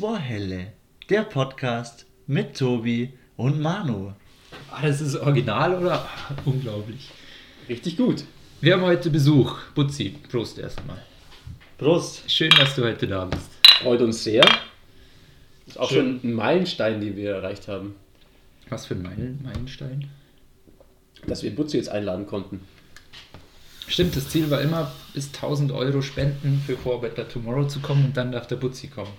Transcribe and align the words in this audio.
Zwei 0.00 0.16
Helle, 0.16 0.72
der 1.10 1.24
Podcast 1.24 2.06
mit 2.26 2.56
Tobi 2.56 3.12
und 3.36 3.60
Manu. 3.60 4.14
Ah, 4.70 4.80
das 4.80 5.02
ist 5.02 5.14
original 5.14 5.74
oder? 5.74 6.08
Unglaublich. 6.46 7.10
Richtig 7.68 7.98
gut. 7.98 8.24
Wir 8.62 8.72
haben 8.72 8.80
heute 8.82 9.10
Besuch. 9.10 9.58
Butzi, 9.74 10.14
Prost 10.30 10.56
erstmal. 10.58 10.96
Prost. 11.76 12.30
Schön, 12.30 12.48
dass 12.52 12.74
du 12.76 12.82
heute 12.84 13.06
da 13.08 13.26
bist. 13.26 13.50
Freut 13.82 14.00
uns 14.00 14.24
sehr. 14.24 14.40
Das 14.40 14.56
ist 15.74 15.78
auch 15.78 15.90
Schön. 15.90 16.18
schon 16.22 16.30
ein 16.30 16.34
Meilenstein, 16.34 17.02
den 17.02 17.14
wir 17.16 17.32
erreicht 17.34 17.68
haben, 17.68 17.94
Was 18.70 18.86
für 18.86 18.94
ein 18.94 19.02
Meilen- 19.02 19.40
Meilenstein? 19.42 20.08
dass 21.26 21.42
wir 21.42 21.54
Butzi 21.54 21.76
jetzt 21.76 21.90
einladen 21.90 22.26
konnten. 22.26 22.60
Stimmt, 23.86 24.16
das 24.16 24.30
Ziel 24.30 24.50
war 24.50 24.62
immer, 24.62 24.90
bis 25.12 25.26
1000 25.34 25.72
Euro 25.72 26.00
spenden 26.00 26.62
für 26.66 26.78
For 26.78 27.02
Better 27.02 27.28
Tomorrow 27.28 27.68
zu 27.68 27.80
kommen 27.80 28.06
und 28.06 28.16
dann 28.16 28.32
darf 28.32 28.46
der 28.46 28.56
Butzi 28.56 28.86
kommen. 28.86 29.12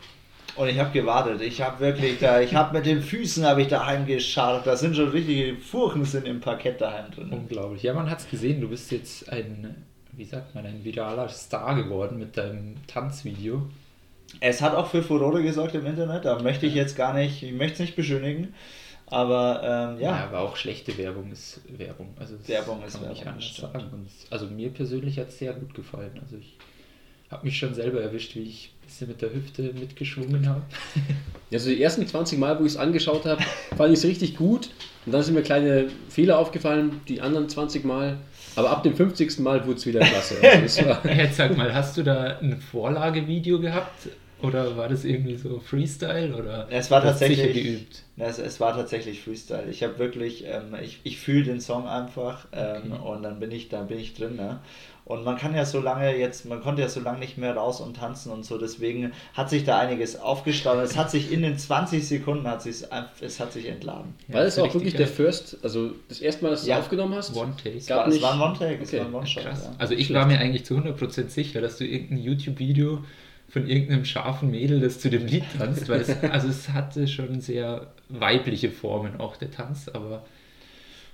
Und 0.56 0.68
ich 0.68 0.78
habe 0.80 0.92
gewartet. 0.92 1.42
Ich 1.42 1.62
habe 1.62 1.80
wirklich 1.80 2.20
da, 2.20 2.42
ich 2.42 2.54
habe 2.56 2.78
mit 2.78 2.86
den 2.86 3.02
Füßen 3.02 3.46
habe 3.46 3.62
ich 3.62 3.68
daheim 3.70 4.06
gescharrt. 4.06 4.68
Da 4.68 4.76
sind 4.76 4.96
schon 4.96 5.10
richtige 5.10 5.56
Furchen 5.58 6.04
sind 6.06 6.28
im 6.28 6.42
Parkett 6.42 6.82
daheim 6.82 7.10
drin. 7.12 7.30
Unglaublich. 7.32 7.84
Ja, 7.84 7.94
man 7.94 8.10
hat 8.10 8.20
es 8.20 8.30
gesehen, 8.30 8.60
du 8.62 8.68
bist 8.70 8.92
jetzt 8.92 9.30
ein, 9.32 9.76
wie 10.12 10.26
sagt 10.26 10.54
man, 10.54 10.66
ein 10.66 10.84
viraler 10.84 11.30
Star 11.30 11.76
geworden 11.76 12.18
mit 12.20 12.36
deinem 12.38 12.76
Tanzvideo. 12.88 13.68
Es 14.40 14.62
hat 14.62 14.76
auch 14.76 14.88
für 14.88 15.04
Furore 15.04 15.42
gesorgt 15.44 15.76
im 15.76 15.86
Internet. 15.86 16.26
Da 16.26 16.40
möchte 16.42 16.66
ich 16.66 16.74
jetzt 16.76 16.96
gar 16.96 17.14
nicht, 17.14 17.44
ich 17.44 17.54
möchte 17.54 17.74
es 17.74 17.80
nicht 17.80 17.96
beschönigen. 17.96 18.54
Aber 19.08 19.62
ähm, 19.96 20.00
Ja, 20.02 20.12
ja, 20.18 20.24
aber 20.26 20.40
auch 20.40 20.56
schlechte 20.56 20.98
Werbung 20.98 21.32
ist 21.34 21.60
Werbung. 21.78 22.14
Also 22.18 22.36
Werbung 22.48 22.82
ist 22.86 23.02
Werbung, 23.02 24.06
es- 24.08 24.32
also 24.32 24.46
mir 24.48 24.70
persönlich 24.70 25.20
hat 25.20 25.28
es 25.30 25.40
sehr 25.40 25.52
gut 25.54 25.74
gefallen. 25.74 26.12
Also 26.22 26.38
ich 26.38 26.58
habe 27.32 27.46
mich 27.46 27.58
schon 27.58 27.74
selber 27.74 28.02
erwischt, 28.02 28.36
wie 28.36 28.42
ich 28.42 28.72
ein 28.74 28.86
bisschen 28.86 29.08
mit 29.08 29.22
der 29.22 29.34
Hüfte 29.34 29.74
mitgeschwungen 29.74 30.48
habe. 30.48 30.62
Also 31.52 31.70
die 31.72 31.82
ersten 31.82 32.06
20 32.06 32.38
Mal, 32.38 32.60
wo 32.60 32.66
ich 32.66 32.74
es 32.74 32.78
angeschaut 32.78 33.26
habe, 33.26 33.42
fand 33.78 33.94
ich 33.94 34.00
es 34.00 34.06
richtig 34.06 34.36
gut. 34.36 34.70
Und 35.06 35.14
dann 35.14 35.24
sind 35.24 35.34
mir 35.34 35.42
kleine 35.42 35.88
Fehler 36.10 36.38
aufgefallen, 36.38 37.02
die 37.08 37.22
anderen 37.22 37.50
20 37.50 37.86
Mal. 37.86 38.18
Aber 38.56 38.70
ab 38.70 38.84
dem 38.84 38.96
50. 38.96 39.40
Mal 39.40 39.66
wurde 39.66 39.78
es 39.78 39.86
wieder 39.86 40.02
klasse. 40.02 40.36
Also 40.42 40.82
Jetzt 41.08 41.38
sag 41.38 41.58
mal, 41.58 41.74
hast 41.74 41.98
du 41.98 42.04
da 42.04 42.38
ein 42.40 42.60
Vorlagevideo 42.60 43.60
gehabt? 43.60 44.10
Oder 44.44 44.78
war 44.78 44.90
das 44.90 45.04
irgendwie 45.06 45.36
so 45.36 45.60
Freestyle? 45.60 46.36
Oder 46.36 46.68
Es 46.70 46.90
war 46.92 47.02
tatsächlich- 47.02 47.54
geübt? 47.54 48.04
es, 48.18 48.38
es 48.40 48.60
war 48.60 48.74
tatsächlich 48.76 49.22
Freestyle. 49.22 49.70
Ich 49.70 49.84
habe 49.84 49.98
wirklich, 50.00 50.46
ähm, 50.46 50.76
ich, 50.82 51.00
ich 51.04 51.18
fühle 51.20 51.44
den 51.44 51.60
Song 51.62 51.88
einfach 51.88 52.48
ähm, 52.54 52.92
Okay. 52.94 53.02
und 53.08 53.24
dann 53.24 53.40
bin 53.40 53.52
ich, 53.52 53.70
da 53.70 53.82
bin 53.84 53.98
ich 54.00 54.14
drin. 54.14 54.36
Ne? 54.36 54.60
Und 55.06 55.26
man 55.26 55.36
kann 55.38 55.56
ja 55.56 55.66
so 55.66 55.82
lange 55.82 56.16
jetzt, 56.16 56.46
man 56.46 56.62
konnte 56.62 56.84
ja 56.84 56.88
so 56.88 57.00
lange 57.02 57.18
nicht 57.20 57.38
mehr 57.38 57.56
raus 57.56 57.82
und 57.82 57.98
tanzen 57.98 58.32
und 58.32 58.46
so, 58.46 58.58
deswegen 58.60 59.12
hat 59.34 59.50
sich 59.50 59.64
da 59.66 59.80
einiges 59.80 60.18
aufgestaut. 60.20 60.78
Es 60.84 60.96
hat 60.96 61.10
sich 61.12 61.32
in 61.32 61.42
den 61.42 61.58
20 61.58 62.08
Sekunden 62.08 62.48
hat 62.48 62.66
einfach- 62.66 63.10
es 63.22 63.40
hat 63.40 63.52
sich 63.52 63.66
entladen. 63.68 64.14
Ja, 64.28 64.36
war 64.36 64.44
das 64.44 64.58
auch 64.60 64.72
wirklich 64.74 64.94
der. 64.96 65.08
First, 65.08 65.58
also 65.64 65.92
das 66.08 66.22
erste 66.22 66.44
Mal, 66.44 66.52
dass 66.52 66.64
du 66.64 66.70
Ja. 66.70 66.78
es 66.78 66.84
aufgenommen 66.84 67.16
hast? 67.16 67.36
One 67.36 67.54
Take. 67.62 67.78
Es 67.78 67.88
Gab 67.88 68.06
war, 68.06 68.08
es 68.08 68.22
war 68.22 68.34
ein 68.36 68.40
One-Take, 68.42 68.84
es 68.84 68.90
Okay. 68.90 69.00
war 69.00 69.06
ein 69.08 69.14
One-Shot. 69.16 69.44
Krass. 69.44 69.64
Ja. 69.66 69.76
Also 69.80 69.96
ich 69.96 70.14
war 70.14 70.26
mir 70.28 70.38
eigentlich 70.40 70.64
zu 70.66 70.76
100% 70.76 71.32
sicher, 71.32 71.60
dass 71.60 71.78
du 71.78 71.86
irgendein 71.86 72.20
YouTube-Video 72.20 73.04
von 73.52 73.68
irgendeinem 73.68 74.06
scharfen 74.06 74.50
Mädel, 74.52 74.80
das 74.80 75.00
zu 75.00 75.10
dem 75.10 75.26
Lied 75.28 75.44
tanzt, 75.58 75.90
weil 75.90 76.02
es, 76.02 76.10
also 76.24 76.48
es 76.48 76.70
hatte 76.70 77.08
schon 77.08 77.42
sehr 77.42 77.94
weibliche 78.10 78.72
Formen, 78.72 79.20
auch 79.20 79.36
der 79.38 79.52
Tanz, 79.52 79.90
aber 79.90 80.24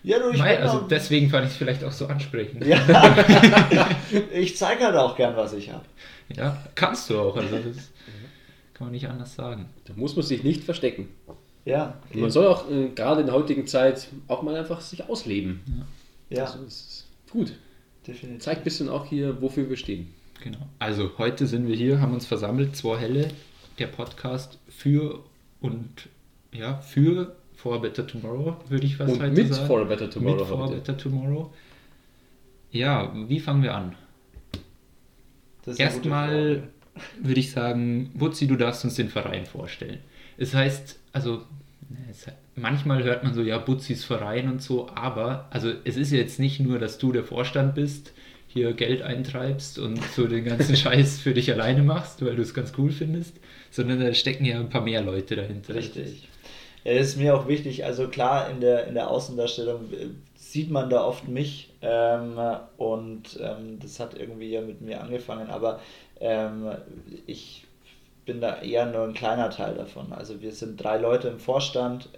ja, 0.04 0.20
du, 0.20 0.30
ich, 0.30 0.38
Mei, 0.38 0.60
also 0.60 0.78
auch- 0.80 0.88
deswegen 0.88 1.30
fand 1.30 1.46
ich 1.48 1.52
es 1.54 1.58
vielleicht 1.58 1.84
auch 1.84 1.92
so 1.92 2.06
ansprechend. 2.08 2.66
ja. 2.66 2.80
ich 4.34 4.56
zeige 4.56 4.86
halt 4.86 4.96
auch 4.96 5.16
gern, 5.18 5.36
was 5.36 5.54
ich 5.54 5.72
habe. 5.72 5.84
Ja, 6.36 6.64
kannst 6.76 7.10
du 7.10 7.20
auch, 7.20 7.36
also 7.36 7.56
das 7.58 7.92
kann 8.74 8.88
man 8.88 8.92
nicht 8.92 9.08
anders 9.10 9.34
sagen. 9.36 9.66
Da 9.86 9.94
muss 9.96 10.16
man 10.16 10.24
sich 10.24 10.44
nicht 10.44 10.64
verstecken. 10.64 11.10
Ja, 11.66 12.00
Und 12.14 12.22
man 12.22 12.30
soll 12.32 12.48
auch 12.48 12.70
äh, 12.70 12.90
gerade 12.96 13.22
in 13.22 13.28
der 13.28 13.36
heutigen 13.36 13.66
Zeit 13.68 14.08
auch 14.28 14.42
mal 14.44 14.56
einfach 14.56 14.80
sich 14.80 15.10
ausleben. 15.10 15.62
ja, 16.30 16.44
Also 16.46 16.60
das 16.64 16.74
ist 16.74 17.08
gut. 17.32 17.54
definitiv. 18.06 18.44
Zeigt 18.44 18.62
ein 18.62 18.64
bisschen 18.64 18.88
auch 18.90 19.06
hier, 19.06 19.42
wofür 19.42 19.68
wir 19.70 19.76
stehen. 19.78 20.14
Genau. 20.52 20.70
Also 20.80 21.12
heute 21.18 21.46
sind 21.46 21.68
wir 21.68 21.76
hier, 21.76 22.00
haben 22.00 22.14
uns 22.14 22.26
versammelt, 22.26 22.74
zwei 22.74 22.98
Helle, 22.98 23.28
der 23.80 23.88
Podcast 23.88 24.60
für 24.70 25.20
und 25.60 26.08
ja, 26.54 26.78
für 26.78 27.36
For 27.54 27.76
a 27.76 27.78
Better 27.80 28.08
Tomorrow, 28.08 28.56
würde 28.70 28.86
ich 28.86 28.98
was 28.98 29.12
Und 29.12 29.22
heute 29.22 29.34
mit 29.34 29.54
sagen. 29.54 29.68
For 29.68 29.82
a 29.82 29.84
Better 29.84 30.10
Tomorrow 30.10 30.38
Mit 30.38 30.48
For 30.48 30.64
a. 30.64 30.68
Better 30.68 30.98
Tomorrow. 30.98 31.54
Ja, 32.72 33.14
wie 33.28 33.42
fangen 33.42 33.62
wir 33.62 33.76
an? 33.76 33.96
Erstmal 35.78 36.64
würde 37.22 37.40
ich 37.42 37.52
sagen, 37.52 38.12
Butzi, 38.14 38.48
du 38.48 38.56
darfst 38.56 38.86
uns 38.86 38.96
den 38.96 39.10
Verein 39.10 39.46
vorstellen. 39.46 40.00
Es 40.38 40.54
heißt, 40.54 40.98
also 41.12 41.44
ne, 41.90 41.98
manchmal 42.56 43.04
hört 43.04 43.26
man 43.26 43.34
so, 43.34 43.42
ja, 43.42 43.58
Butzis 43.58 44.06
Verein 44.06 44.48
und 44.48 44.62
so, 44.62 44.88
aber 44.96 45.48
also 45.50 45.74
es 45.84 45.98
ist 45.98 46.12
jetzt 46.12 46.40
nicht 46.40 46.62
nur, 46.62 46.80
dass 46.80 47.00
du 47.00 47.12
der 47.12 47.26
Vorstand 47.26 47.76
bist, 47.76 48.14
hier 48.48 48.74
Geld 48.74 49.02
eintreibst 49.02 49.78
und 49.80 50.02
so 50.16 50.28
den 50.28 50.46
ganzen 50.46 50.76
Scheiß 50.78 51.20
für 51.20 51.34
dich 51.34 51.52
alleine 51.52 51.84
machst, 51.84 52.24
weil 52.26 52.36
du 52.36 52.42
es 52.42 52.54
ganz 52.54 52.74
cool 52.78 52.92
findest, 52.92 53.36
sondern 53.72 54.00
da 54.00 54.14
stecken 54.14 54.46
ja 54.46 54.60
ein 54.60 54.70
paar 54.70 54.82
mehr 54.82 55.02
Leute 55.02 55.36
dahinter. 55.36 55.76
Richtig. 55.76 56.28
Ja, 56.84 56.94
das 56.94 57.08
ist 57.08 57.18
mir 57.18 57.36
auch 57.36 57.48
wichtig. 57.48 57.86
Also 57.86 58.08
klar, 58.08 58.50
in 58.50 58.62
der, 58.62 58.88
in 58.88 58.94
der 58.94 59.10
Außendarstellung 59.10 59.92
äh, 59.92 60.08
sieht 60.36 60.72
man 60.72 60.90
da 60.90 61.04
oft 61.04 61.28
mich 61.28 61.70
ähm, 61.82 62.40
und 62.78 63.38
ähm, 63.42 63.80
das 63.82 64.00
hat 64.00 64.18
irgendwie 64.18 64.52
ja 64.52 64.62
mit 64.62 64.82
mir 64.82 65.02
angefangen, 65.02 65.50
aber 65.50 65.82
ähm, 66.22 66.72
ich 67.26 67.66
bin 68.26 68.40
da 68.42 68.62
eher 68.62 68.86
nur 68.86 69.04
ein 69.04 69.14
kleiner 69.14 69.50
Teil 69.50 69.76
davon. 69.76 70.14
Also 70.14 70.42
wir 70.42 70.52
sind 70.52 70.82
drei 70.82 70.98
Leute 70.98 71.28
im 71.30 71.40
Vorstand. 71.40 72.10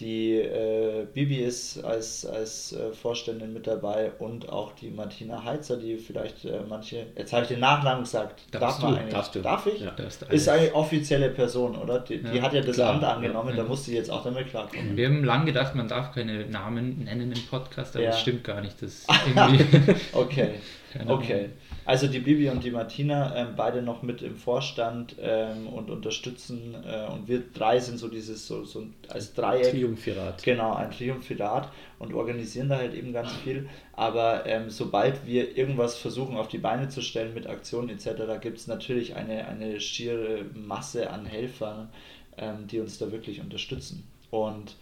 Die 0.00 0.32
äh, 0.36 1.06
Bibi 1.12 1.36
ist 1.36 1.84
als, 1.84 2.24
als 2.24 2.72
äh, 2.72 2.92
Vorständin 2.92 3.52
mit 3.52 3.66
dabei 3.66 4.10
und 4.18 4.48
auch 4.48 4.72
die 4.72 4.90
Martina 4.90 5.44
Heizer, 5.44 5.76
die 5.76 5.98
vielleicht 5.98 6.44
äh, 6.46 6.60
manche, 6.68 7.06
jetzt 7.16 7.32
habe 7.32 7.42
ich 7.42 7.48
den 7.48 7.60
Nachnamen 7.60 8.04
gesagt, 8.04 8.40
Darfst 8.50 8.82
man 8.82 8.92
du, 8.94 8.98
eigentlich? 8.98 9.12
darfst 9.14 9.34
du. 9.34 9.40
Darf 9.40 9.66
ich? 9.66 9.80
Ja. 9.82 9.94
Ist 10.30 10.48
eine 10.48 10.74
offizielle 10.74 11.28
Person, 11.28 11.76
oder? 11.76 11.98
Die, 12.00 12.22
die 12.22 12.36
Ja, 12.38 12.42
hat 12.42 12.54
ja 12.54 12.62
das 12.62 12.76
klar. 12.76 12.94
Amt 12.94 13.04
angenommen, 13.04 13.50
Ja. 13.50 13.56
da 13.56 13.64
muss 13.68 13.84
sie 13.84 13.94
jetzt 13.94 14.10
auch 14.10 14.24
damit 14.24 14.48
klarkommen. 14.48 14.96
Wir 14.96 15.06
haben 15.08 15.22
lange 15.22 15.44
gedacht, 15.44 15.74
man 15.74 15.86
darf 15.86 16.14
keine 16.14 16.46
Namen 16.46 17.04
nennen 17.04 17.30
im 17.32 17.46
Podcast, 17.48 17.94
aber 17.94 18.06
das 18.06 18.20
stimmt 18.20 18.42
gar 18.44 18.62
nicht. 18.62 18.80
Das 18.82 19.06
Okay, 20.14 20.54
Keine 20.92 21.06
Ahnung. 21.06 21.18
okay. 21.22 21.50
Also 21.84 22.08
die 22.08 22.18
Bibi 22.18 22.48
und 22.50 22.64
die 22.64 22.70
Martina, 22.70 23.34
ähm, 23.36 23.54
beide 23.56 23.80
noch 23.80 24.02
mit 24.02 24.22
im 24.22 24.36
Vorstand 24.36 25.16
ähm, 25.20 25.68
und 25.68 25.88
unterstützen 25.88 26.74
äh, 26.84 27.06
und 27.12 27.28
wir 27.28 27.42
drei 27.52 27.78
sind 27.78 27.98
so 27.98 28.08
dieses, 28.08 28.46
so, 28.46 28.64
so 28.64 28.84
als 29.08 29.32
Dreieck. 29.34 29.70
Triumphirat. 29.70 30.42
Genau, 30.42 30.74
ein 30.74 30.90
Triumphirat 30.90 31.70
und 31.98 32.12
organisieren 32.12 32.68
da 32.68 32.78
halt 32.78 32.94
eben 32.94 33.12
ganz 33.12 33.32
viel. 33.32 33.68
Aber 33.92 34.46
ähm, 34.46 34.68
sobald 34.70 35.26
wir 35.26 35.56
irgendwas 35.56 35.96
versuchen 35.96 36.36
auf 36.36 36.48
die 36.48 36.58
Beine 36.58 36.88
zu 36.88 37.02
stellen 37.02 37.34
mit 37.34 37.46
Aktionen 37.46 37.88
etc., 37.88 38.40
gibt 38.40 38.58
es 38.58 38.66
natürlich 38.66 39.14
eine, 39.14 39.46
eine 39.46 39.80
schiere 39.80 40.44
Masse 40.54 41.10
an 41.10 41.24
Helfern, 41.24 41.88
ähm, 42.36 42.66
die 42.66 42.80
uns 42.80 42.98
da 42.98 43.12
wirklich 43.12 43.40
unterstützen. 43.40 44.08
Und 44.30 44.76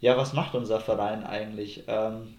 ja, 0.00 0.16
was 0.16 0.32
macht 0.32 0.54
unser 0.54 0.80
Verein 0.80 1.24
eigentlich? 1.24 1.84
Ähm, 1.86 2.34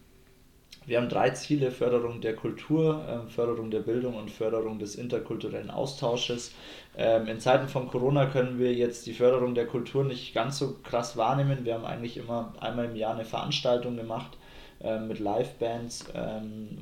wir 0.85 0.97
haben 0.97 1.09
drei 1.09 1.29
Ziele: 1.31 1.71
Förderung 1.71 2.21
der 2.21 2.35
Kultur, 2.35 3.03
ähm, 3.09 3.27
Förderung 3.29 3.71
der 3.71 3.79
Bildung 3.79 4.15
und 4.15 4.29
Förderung 4.29 4.79
des 4.79 4.95
interkulturellen 4.95 5.69
Austausches. 5.69 6.53
Ähm, 6.97 7.27
in 7.27 7.39
Zeiten 7.39 7.67
von 7.67 7.87
Corona 7.87 8.25
können 8.27 8.59
wir 8.59 8.73
jetzt 8.73 9.05
die 9.05 9.13
Förderung 9.13 9.55
der 9.55 9.67
Kultur 9.67 10.03
nicht 10.03 10.33
ganz 10.33 10.59
so 10.59 10.75
krass 10.83 11.17
wahrnehmen. 11.17 11.65
Wir 11.65 11.75
haben 11.75 11.85
eigentlich 11.85 12.17
immer 12.17 12.53
einmal 12.59 12.85
im 12.85 12.95
Jahr 12.95 13.13
eine 13.13 13.25
Veranstaltung 13.25 13.95
gemacht 13.95 14.37
ähm, 14.81 15.07
mit 15.07 15.19
Livebands, 15.19 16.05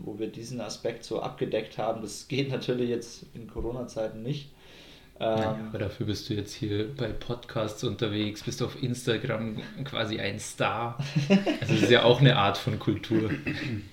wo 0.03 0.17
wir 0.19 0.27
diesen 0.27 0.61
Aspekt 0.61 1.03
so 1.03 1.21
abgedeckt 1.21 1.77
haben. 1.77 2.01
Das 2.01 2.27
geht 2.29 2.49
natürlich 2.49 2.89
jetzt 2.89 3.25
in 3.33 3.47
Corona-Zeiten 3.47 4.21
nicht. 4.21 4.49
Ähm, 5.23 5.67
aber 5.69 5.77
dafür 5.79 6.07
bist 6.07 6.29
du 6.29 6.33
jetzt 6.33 6.53
hier 6.53 6.87
bei 6.95 7.07
Podcasts 7.07 7.83
unterwegs, 7.83 8.41
bist 8.43 8.63
auf 8.63 8.81
Instagram 8.81 9.57
quasi 9.83 10.19
ein 10.19 10.39
Star. 10.39 10.97
Also 11.61 11.73
das 11.75 11.83
ist 11.83 11.91
ja 11.91 12.03
auch 12.03 12.19
eine 12.21 12.35
Art 12.37 12.57
von 12.57 12.79
Kultur. 12.79 13.29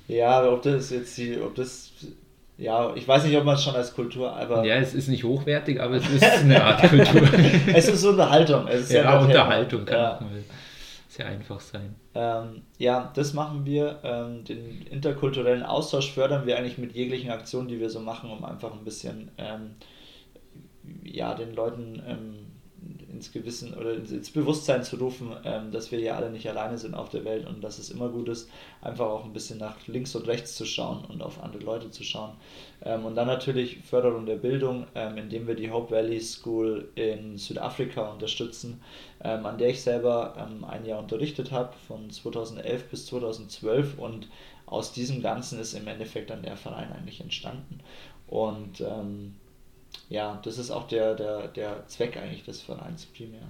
ja, 0.08 0.30
aber 0.30 0.52
ob 0.54 0.62
das 0.62 0.88
jetzt 0.90 1.18
die, 1.18 1.38
ob 1.38 1.54
das, 1.54 1.90
ja, 2.56 2.94
ich 2.94 3.06
weiß 3.06 3.24
nicht, 3.24 3.36
ob 3.36 3.44
man 3.44 3.56
es 3.56 3.62
schon 3.62 3.74
als 3.74 3.92
Kultur, 3.94 4.34
aber 4.34 4.64
Ja, 4.64 4.76
es 4.76 4.94
ist 4.94 5.08
nicht 5.08 5.24
hochwertig, 5.24 5.80
aber 5.80 5.96
es 5.96 6.08
ist 6.10 6.22
eine 6.24 6.64
Art 6.64 6.88
Kultur. 6.88 7.22
es 7.74 7.88
ist 7.88 8.04
Unterhaltung. 8.04 8.66
Es 8.66 8.82
ist 8.84 8.92
Ja, 8.92 9.00
Entertainment. 9.00 9.28
Unterhaltung 9.28 9.84
kann 9.84 9.98
Ja. 9.98 10.18
mal 10.22 10.44
sehr 11.08 11.26
einfach 11.26 11.60
sein. 11.60 11.94
Ähm, 12.14 12.62
ja, 12.78 13.10
das 13.14 13.34
machen 13.34 13.66
wir. 13.66 13.98
Ähm, 14.02 14.44
den 14.44 14.82
interkulturellen 14.90 15.62
Austausch 15.62 16.10
fördern 16.12 16.46
wir 16.46 16.56
eigentlich 16.56 16.78
mit 16.78 16.92
jeglichen 16.92 17.30
Aktionen, 17.30 17.68
die 17.68 17.80
wir 17.80 17.90
so 17.90 18.00
machen, 18.00 18.30
um 18.30 18.44
einfach 18.44 18.72
ein 18.72 18.84
bisschen 18.84 19.30
ähm, 19.36 19.72
ja, 21.04 21.34
den 21.34 21.54
Leuten 21.54 22.02
ähm, 22.06 22.48
ins 23.18 23.32
Gewissen 23.32 23.74
oder 23.74 23.94
ins, 23.94 24.30
Bewusstsein 24.30 24.84
zu 24.84 24.96
rufen, 24.96 25.34
ähm, 25.44 25.72
dass 25.72 25.90
wir 25.90 25.98
hier 25.98 26.16
alle 26.16 26.30
nicht 26.30 26.48
alleine 26.48 26.78
sind 26.78 26.94
auf 26.94 27.08
der 27.08 27.24
Welt 27.24 27.46
und 27.46 27.62
dass 27.62 27.78
es 27.78 27.90
immer 27.90 28.08
gut 28.08 28.28
ist, 28.28 28.48
einfach 28.80 29.06
auch 29.06 29.24
ein 29.24 29.32
bisschen 29.32 29.58
nach 29.58 29.74
links 29.88 30.14
und 30.14 30.28
rechts 30.28 30.54
zu 30.54 30.64
schauen 30.64 31.04
und 31.04 31.22
auf 31.22 31.42
andere 31.42 31.62
Leute 31.62 31.90
zu 31.90 32.04
schauen. 32.04 32.32
Ähm, 32.82 33.04
und 33.04 33.16
dann 33.16 33.26
natürlich 33.26 33.78
Förderung 33.78 34.26
der 34.26 34.36
Bildung, 34.36 34.86
ähm, 34.94 35.18
indem 35.18 35.48
wir 35.48 35.56
die 35.56 35.70
Hope 35.70 35.90
Valley 35.90 36.20
School 36.20 36.88
in 36.94 37.38
Südafrika 37.38 38.12
unterstützen, 38.12 38.80
ähm, 39.22 39.44
an 39.44 39.58
der 39.58 39.70
ich 39.70 39.82
selber 39.82 40.34
ähm, 40.38 40.64
ein 40.64 40.86
Jahr 40.86 41.00
unterrichtet 41.00 41.50
habe, 41.50 41.72
von 41.88 42.10
2011 42.10 42.84
bis 42.88 43.06
2012 43.06 43.98
und 43.98 44.28
aus 44.66 44.92
diesem 44.92 45.22
Ganzen 45.22 45.58
ist 45.58 45.74
im 45.74 45.88
Endeffekt 45.88 46.30
dann 46.30 46.42
der 46.42 46.56
Verein 46.56 46.92
eigentlich 46.92 47.20
entstanden. 47.20 47.80
Und 48.28 48.82
ja, 50.08 50.40
das 50.44 50.58
ist 50.58 50.70
auch 50.70 50.88
der, 50.88 51.14
der, 51.14 51.48
der 51.48 51.86
Zweck 51.86 52.16
eigentlich 52.16 52.44
des 52.44 52.60
Vereins 52.62 53.06
primär. 53.06 53.42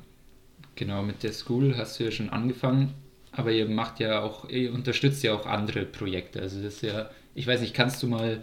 Genau, 0.75 1.03
mit 1.03 1.23
der 1.23 1.33
School 1.33 1.77
hast 1.77 1.99
du 1.99 2.05
ja 2.05 2.11
schon 2.11 2.31
angefangen, 2.31 2.95
aber 3.33 3.51
ihr 3.53 3.69
macht 3.69 4.01
ja 4.01 4.23
auch, 4.23 4.49
ihr 4.49 4.73
unterstützt 4.73 5.23
ja 5.23 5.35
auch 5.35 5.47
andere 5.47 5.85
Projekte. 5.85 6.41
Also 6.41 6.63
das 6.63 6.75
ist 6.75 6.83
ja, 6.83 7.11
ich 7.35 7.47
weiß 7.47 7.61
nicht, 7.61 7.75
kannst 7.75 8.03
du 8.03 8.07
mal, 8.07 8.43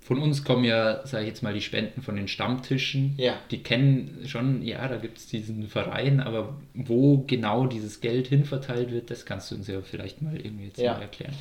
von 0.00 0.18
uns 0.20 0.42
kommen 0.44 0.64
ja, 0.64 1.06
sage 1.06 1.24
ich 1.24 1.28
jetzt 1.28 1.42
mal, 1.42 1.52
die 1.52 1.60
Spenden 1.60 2.00
von 2.00 2.16
den 2.16 2.28
Stammtischen. 2.28 3.14
Ja. 3.18 3.34
Die 3.50 3.62
kennen 3.62 4.22
schon, 4.26 4.62
ja, 4.62 4.88
da 4.88 4.96
gibt 4.96 5.18
es 5.18 5.26
diesen 5.26 5.66
Verein, 5.68 6.20
aber 6.20 6.56
wo 6.74 7.24
genau 7.26 7.66
dieses 7.66 8.00
Geld 8.00 8.28
hinverteilt 8.28 8.90
wird, 8.90 9.10
das 9.10 9.26
kannst 9.26 9.50
du 9.50 9.56
uns 9.56 9.66
ja 9.68 9.80
vielleicht 9.82 10.22
mal 10.22 10.36
irgendwie 10.36 10.66
jetzt 10.66 10.78
Ja. 10.78 10.94
mal 10.94 11.02
erklären. 11.02 11.34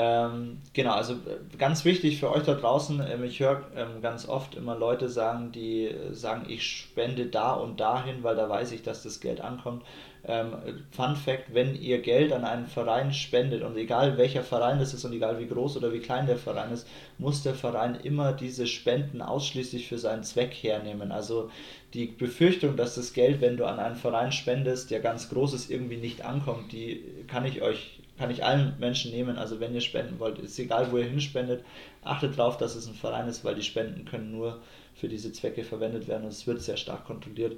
Ähm, 0.00 0.58
genau, 0.74 0.92
also 0.92 1.14
äh, 1.14 1.56
ganz 1.58 1.84
wichtig 1.84 2.20
für 2.20 2.30
euch 2.30 2.44
da 2.44 2.54
draußen, 2.54 3.02
ähm, 3.10 3.24
ich 3.24 3.40
höre 3.40 3.62
ähm, 3.74 4.00
ganz 4.00 4.28
oft 4.28 4.54
immer 4.54 4.76
Leute 4.76 5.08
sagen, 5.08 5.50
die 5.50 5.86
äh, 5.86 6.14
sagen, 6.14 6.44
ich 6.48 6.64
spende 6.64 7.26
da 7.26 7.54
und 7.54 7.80
dahin, 7.80 8.22
weil 8.22 8.36
da 8.36 8.48
weiß 8.48 8.70
ich, 8.70 8.84
dass 8.84 9.02
das 9.02 9.18
Geld 9.18 9.40
ankommt. 9.40 9.82
Ähm, 10.24 10.52
Fun 10.92 11.16
Fact, 11.16 11.52
wenn 11.52 11.74
ihr 11.74 12.00
Geld 12.00 12.32
an 12.32 12.44
einen 12.44 12.66
Verein 12.66 13.12
spendet 13.12 13.64
und 13.64 13.76
egal 13.76 14.16
welcher 14.18 14.44
Verein 14.44 14.78
das 14.78 14.94
ist 14.94 15.04
und 15.04 15.12
egal 15.12 15.40
wie 15.40 15.48
groß 15.48 15.76
oder 15.76 15.92
wie 15.92 16.00
klein 16.00 16.26
der 16.26 16.36
Verein 16.36 16.70
ist, 16.70 16.86
muss 17.18 17.42
der 17.42 17.54
Verein 17.54 17.96
immer 17.96 18.32
diese 18.32 18.68
Spenden 18.68 19.20
ausschließlich 19.20 19.88
für 19.88 19.98
seinen 19.98 20.22
Zweck 20.22 20.54
hernehmen. 20.54 21.10
Also 21.10 21.50
die 21.94 22.06
Befürchtung, 22.06 22.76
dass 22.76 22.96
das 22.96 23.14
Geld, 23.14 23.40
wenn 23.40 23.56
du 23.56 23.64
an 23.64 23.78
einen 23.78 23.96
Verein 23.96 24.30
spendest, 24.30 24.90
der 24.90 25.00
ganz 25.00 25.28
groß 25.30 25.54
ist, 25.54 25.70
irgendwie 25.70 25.96
nicht 25.96 26.24
ankommt, 26.24 26.72
die 26.72 27.02
kann 27.26 27.46
ich 27.46 27.62
euch, 27.62 27.97
kann 28.18 28.30
ich 28.30 28.44
allen 28.44 28.74
Menschen 28.78 29.12
nehmen. 29.12 29.38
Also 29.38 29.60
wenn 29.60 29.74
ihr 29.74 29.80
spenden 29.80 30.18
wollt, 30.18 30.38
ist 30.38 30.58
egal, 30.58 30.90
wo 30.90 30.98
ihr 30.98 31.04
hinspendet, 31.04 31.64
achtet 32.02 32.38
darauf, 32.38 32.58
dass 32.58 32.74
es 32.74 32.86
ein 32.86 32.94
Verein 32.94 33.28
ist, 33.28 33.44
weil 33.44 33.54
die 33.54 33.62
Spenden 33.62 34.04
können 34.04 34.32
nur 34.32 34.60
für 34.94 35.08
diese 35.08 35.32
Zwecke 35.32 35.62
verwendet 35.64 36.08
werden 36.08 36.24
und 36.24 36.32
es 36.32 36.46
wird 36.46 36.60
sehr 36.60 36.76
stark 36.76 37.06
kontrolliert. 37.06 37.56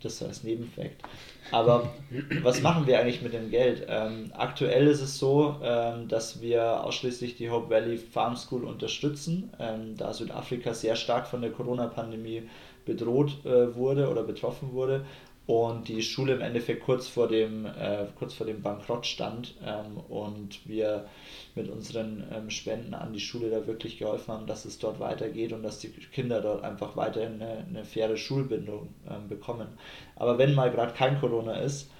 Das 0.00 0.22
als 0.22 0.44
Nebenfakt. 0.44 1.02
Aber 1.50 1.92
was 2.42 2.62
machen 2.62 2.86
wir 2.86 3.00
eigentlich 3.00 3.20
mit 3.20 3.32
dem 3.32 3.50
Geld? 3.50 3.84
Ähm, 3.88 4.30
aktuell 4.32 4.86
ist 4.86 5.00
es 5.00 5.18
so, 5.18 5.56
ähm, 5.60 6.06
dass 6.06 6.40
wir 6.40 6.84
ausschließlich 6.84 7.34
die 7.34 7.50
Hope 7.50 7.68
Valley 7.68 7.98
Farm 7.98 8.36
School 8.36 8.62
unterstützen, 8.62 9.50
ähm, 9.58 9.96
da 9.96 10.14
Südafrika 10.14 10.72
sehr 10.72 10.94
stark 10.94 11.26
von 11.26 11.42
der 11.42 11.50
Corona-Pandemie 11.50 12.44
bedroht 12.84 13.44
äh, 13.44 13.74
wurde 13.74 14.08
oder 14.08 14.22
betroffen 14.22 14.72
wurde 14.72 15.04
und 15.48 15.88
die 15.88 16.02
Schule 16.02 16.34
im 16.34 16.42
Endeffekt 16.42 16.84
kurz 16.84 17.08
vor 17.08 17.26
dem, 17.26 17.64
äh, 17.64 18.04
kurz 18.18 18.34
vor 18.34 18.46
dem 18.46 18.60
Bankrott 18.60 19.06
stand 19.06 19.54
ähm, 19.64 19.96
und 19.96 20.68
wir 20.68 21.06
mit 21.54 21.70
unseren 21.70 22.22
ähm, 22.30 22.50
Spenden 22.50 22.92
an 22.92 23.14
die 23.14 23.20
Schule 23.20 23.48
da 23.48 23.66
wirklich 23.66 23.96
geholfen 23.96 24.34
haben, 24.34 24.46
dass 24.46 24.66
es 24.66 24.78
dort 24.78 25.00
weitergeht 25.00 25.54
und 25.54 25.62
dass 25.62 25.78
die 25.78 25.88
Kinder 25.88 26.42
dort 26.42 26.62
einfach 26.64 26.96
weiterhin 26.96 27.40
eine, 27.40 27.64
eine 27.66 27.84
faire 27.86 28.18
Schulbildung 28.18 28.90
ähm, 29.08 29.26
bekommen. 29.26 29.68
Aber 30.16 30.36
wenn 30.36 30.54
mal 30.54 30.70
gerade 30.70 30.92
kein 30.92 31.18
Corona 31.18 31.54
ist, 31.60 31.90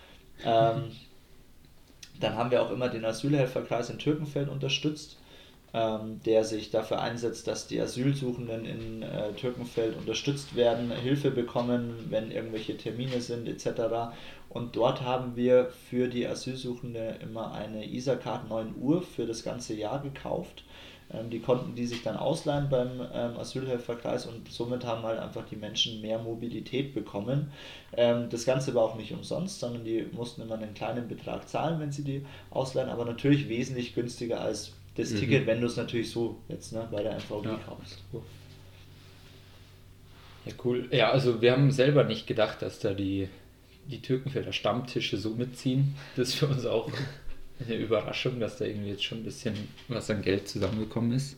ähm, 0.44 0.90
dann 2.20 2.34
haben 2.34 2.50
wir 2.50 2.60
auch 2.60 2.70
immer 2.70 2.90
den 2.90 3.06
Asylhelferkreis 3.06 3.88
in 3.88 3.98
Türkenfeld 3.98 4.50
unterstützt, 4.50 5.18
ähm, 5.74 6.20
der 6.24 6.44
sich 6.44 6.70
dafür 6.70 7.00
einsetzt, 7.00 7.46
dass 7.46 7.66
die 7.66 7.80
Asylsuchenden 7.80 8.64
in 8.64 9.02
äh, 9.02 9.32
Türkenfeld 9.32 9.96
unterstützt 9.96 10.56
werden, 10.56 10.90
Hilfe 10.92 11.30
bekommen, 11.30 12.06
wenn 12.08 12.30
irgendwelche 12.30 12.76
Termine 12.76 13.20
sind 13.20 13.48
etc. 13.48 14.14
Und 14.48 14.76
dort 14.76 15.02
haben 15.02 15.36
wir 15.36 15.70
für 15.90 16.08
die 16.08 16.26
Asylsuchende 16.26 17.16
immer 17.22 17.52
eine 17.52 17.86
ISA-Card 17.86 18.48
9 18.48 18.74
Uhr 18.80 19.02
für 19.02 19.26
das 19.26 19.44
ganze 19.44 19.74
Jahr 19.74 20.00
gekauft. 20.00 20.64
Ähm, 21.10 21.30
die 21.30 21.40
konnten 21.40 21.74
die 21.74 21.86
sich 21.86 22.02
dann 22.02 22.16
ausleihen 22.16 22.68
beim 22.68 23.00
ähm, 23.12 23.36
Asylhelferkreis 23.38 24.26
und 24.26 24.50
somit 24.50 24.84
haben 24.84 25.02
halt 25.02 25.18
einfach 25.18 25.44
die 25.46 25.56
Menschen 25.56 26.00
mehr 26.00 26.18
Mobilität 26.18 26.94
bekommen. 26.94 27.50
Ähm, 27.96 28.28
das 28.30 28.44
Ganze 28.44 28.74
war 28.74 28.84
auch 28.84 28.96
nicht 28.96 29.12
umsonst, 29.12 29.60
sondern 29.60 29.84
die 29.84 30.06
mussten 30.12 30.42
immer 30.42 30.54
einen 30.54 30.74
kleinen 30.74 31.08
Betrag 31.08 31.48
zahlen, 31.48 31.80
wenn 31.80 31.92
sie 31.92 32.04
die 32.04 32.24
ausleihen, 32.50 32.90
aber 32.90 33.04
natürlich 33.04 33.48
wesentlich 33.48 33.94
günstiger 33.94 34.40
als 34.40 34.72
das 34.98 35.10
Mhm. 35.12 35.16
Ticket, 35.20 35.46
wenn 35.46 35.60
du 35.60 35.66
es 35.66 35.76
natürlich 35.76 36.10
so 36.10 36.38
jetzt 36.48 36.72
ne, 36.72 36.86
bei 36.90 37.02
der 37.02 37.12
MVG 37.16 37.44
Ja. 37.46 37.60
kaufst. 37.66 38.02
Ja, 40.44 40.52
cool. 40.64 40.88
Ja, 40.90 41.10
also 41.10 41.40
wir 41.40 41.52
haben 41.52 41.70
selber 41.70 42.04
nicht 42.04 42.26
gedacht, 42.26 42.62
dass 42.62 42.78
da 42.80 42.94
die, 42.94 43.28
die 43.86 44.00
Türkenfelder 44.00 44.52
Stammtische 44.52 45.16
so 45.16 45.30
mitziehen. 45.30 45.94
Das 46.16 46.28
ist 46.28 46.34
für 46.36 46.46
uns 46.48 46.64
auch 46.66 46.90
eine 47.64 47.74
Überraschung, 47.76 48.40
dass 48.40 48.58
da 48.58 48.64
irgendwie 48.64 48.90
jetzt 48.90 49.04
schon 49.04 49.18
ein 49.18 49.24
bisschen 49.24 49.54
was 49.88 50.10
an 50.10 50.22
Geld 50.22 50.48
zusammengekommen 50.48 51.12
ist. 51.12 51.36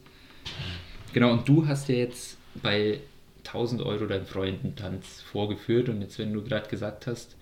Genau, 1.12 1.32
und 1.32 1.48
du 1.48 1.66
hast 1.66 1.88
ja 1.88 1.96
jetzt 1.96 2.36
bei 2.62 3.00
1000 3.44 3.82
Euro 3.82 4.06
deinen 4.06 4.26
Freundentanz 4.26 5.22
vorgeführt 5.22 5.88
und 5.88 6.02
jetzt, 6.02 6.18
wenn 6.18 6.32
du 6.32 6.42
gerade 6.44 6.68
gesagt 6.68 7.06
hast, 7.06 7.36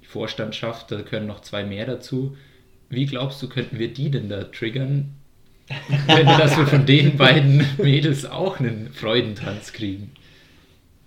die 0.00 0.06
Vorstandschaft, 0.06 0.90
da 0.90 1.02
können 1.02 1.26
noch 1.26 1.40
zwei 1.40 1.64
mehr 1.64 1.84
dazu. 1.86 2.36
Wie 2.88 3.06
glaubst 3.06 3.42
du, 3.42 3.48
könnten 3.48 3.78
wir 3.78 3.92
die 3.92 4.10
denn 4.10 4.28
da 4.28 4.44
triggern, 4.44 5.14
wenn 6.06 6.26
wir 6.26 6.38
das 6.38 6.56
wir 6.56 6.66
von 6.66 6.86
den 6.86 7.16
beiden 7.16 7.66
Mädels 7.78 8.24
auch 8.26 8.58
einen 8.60 8.92
Freudentanz 8.92 9.72
kriegen? 9.72 10.12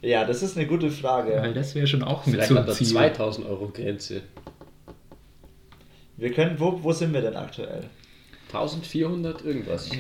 Ja, 0.02 0.24
das 0.26 0.44
ist 0.44 0.58
eine 0.58 0.68
gute 0.68 0.92
Frage. 0.92 1.32
Weil 1.42 1.54
das 1.54 1.74
wäre 1.76 1.88
schon 1.88 2.04
auch 2.04 2.26
mit 2.26 2.36
Vielleicht 2.36 2.50
so 2.50 2.58
an 2.60 2.66
der 2.66 2.76
Ziel. 2.76 2.88
2000 2.88 3.48
Euro 3.48 3.70
Grenze. 3.70 4.22
Wir 6.18 6.32
können, 6.32 6.60
wo, 6.60 6.82
wo 6.84 6.92
sind 6.92 7.14
wir 7.14 7.22
denn 7.22 7.36
aktuell? 7.36 7.84
1400 8.54 9.44
irgendwas. 9.44 9.90
Ja, 9.90 9.98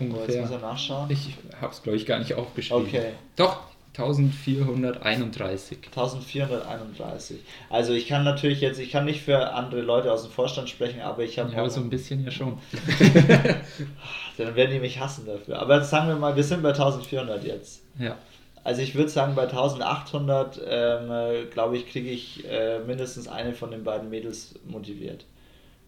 Oh, 0.00 0.04
jetzt 0.04 0.10
ungefähr. 0.14 0.40
muss 0.42 0.50
er 0.50 0.58
nachschauen. 0.58 1.10
Ich 1.10 1.36
habe 1.60 1.72
es, 1.72 1.82
glaube 1.82 1.96
ich, 1.96 2.06
gar 2.06 2.18
nicht 2.18 2.34
aufgeschrieben. 2.34 2.86
Okay. 2.86 3.10
Doch, 3.36 3.60
1431. 3.94 5.78
1431. 5.86 7.40
Also 7.68 7.92
ich 7.92 8.08
kann 8.08 8.24
natürlich 8.24 8.62
jetzt, 8.62 8.78
ich 8.78 8.90
kann 8.90 9.04
nicht 9.04 9.22
für 9.22 9.52
andere 9.52 9.82
Leute 9.82 10.10
aus 10.10 10.22
dem 10.22 10.32
Vorstand 10.32 10.70
sprechen, 10.70 11.02
aber 11.02 11.24
ich 11.24 11.38
habe 11.38 11.52
Ja, 11.52 11.68
so 11.68 11.80
ein 11.80 11.90
bisschen 11.90 12.24
ja 12.24 12.30
schon. 12.30 12.58
dann 14.38 14.56
werden 14.56 14.70
die 14.70 14.80
mich 14.80 14.98
hassen 14.98 15.26
dafür. 15.26 15.58
Aber 15.58 15.76
jetzt 15.78 15.90
sagen 15.90 16.08
wir 16.08 16.16
mal, 16.16 16.34
wir 16.36 16.44
sind 16.44 16.62
bei 16.62 16.70
1400 16.70 17.44
jetzt. 17.44 17.82
Ja. 17.98 18.16
Also 18.64 18.80
ich 18.80 18.94
würde 18.94 19.10
sagen, 19.10 19.34
bei 19.34 19.42
1800, 19.42 20.60
ähm, 20.66 21.10
äh, 21.10 21.44
glaube 21.50 21.76
ich, 21.76 21.86
kriege 21.88 22.08
ich 22.08 22.48
äh, 22.48 22.78
mindestens 22.78 23.28
eine 23.28 23.52
von 23.52 23.70
den 23.72 23.84
beiden 23.84 24.08
Mädels 24.08 24.54
motiviert. 24.64 25.26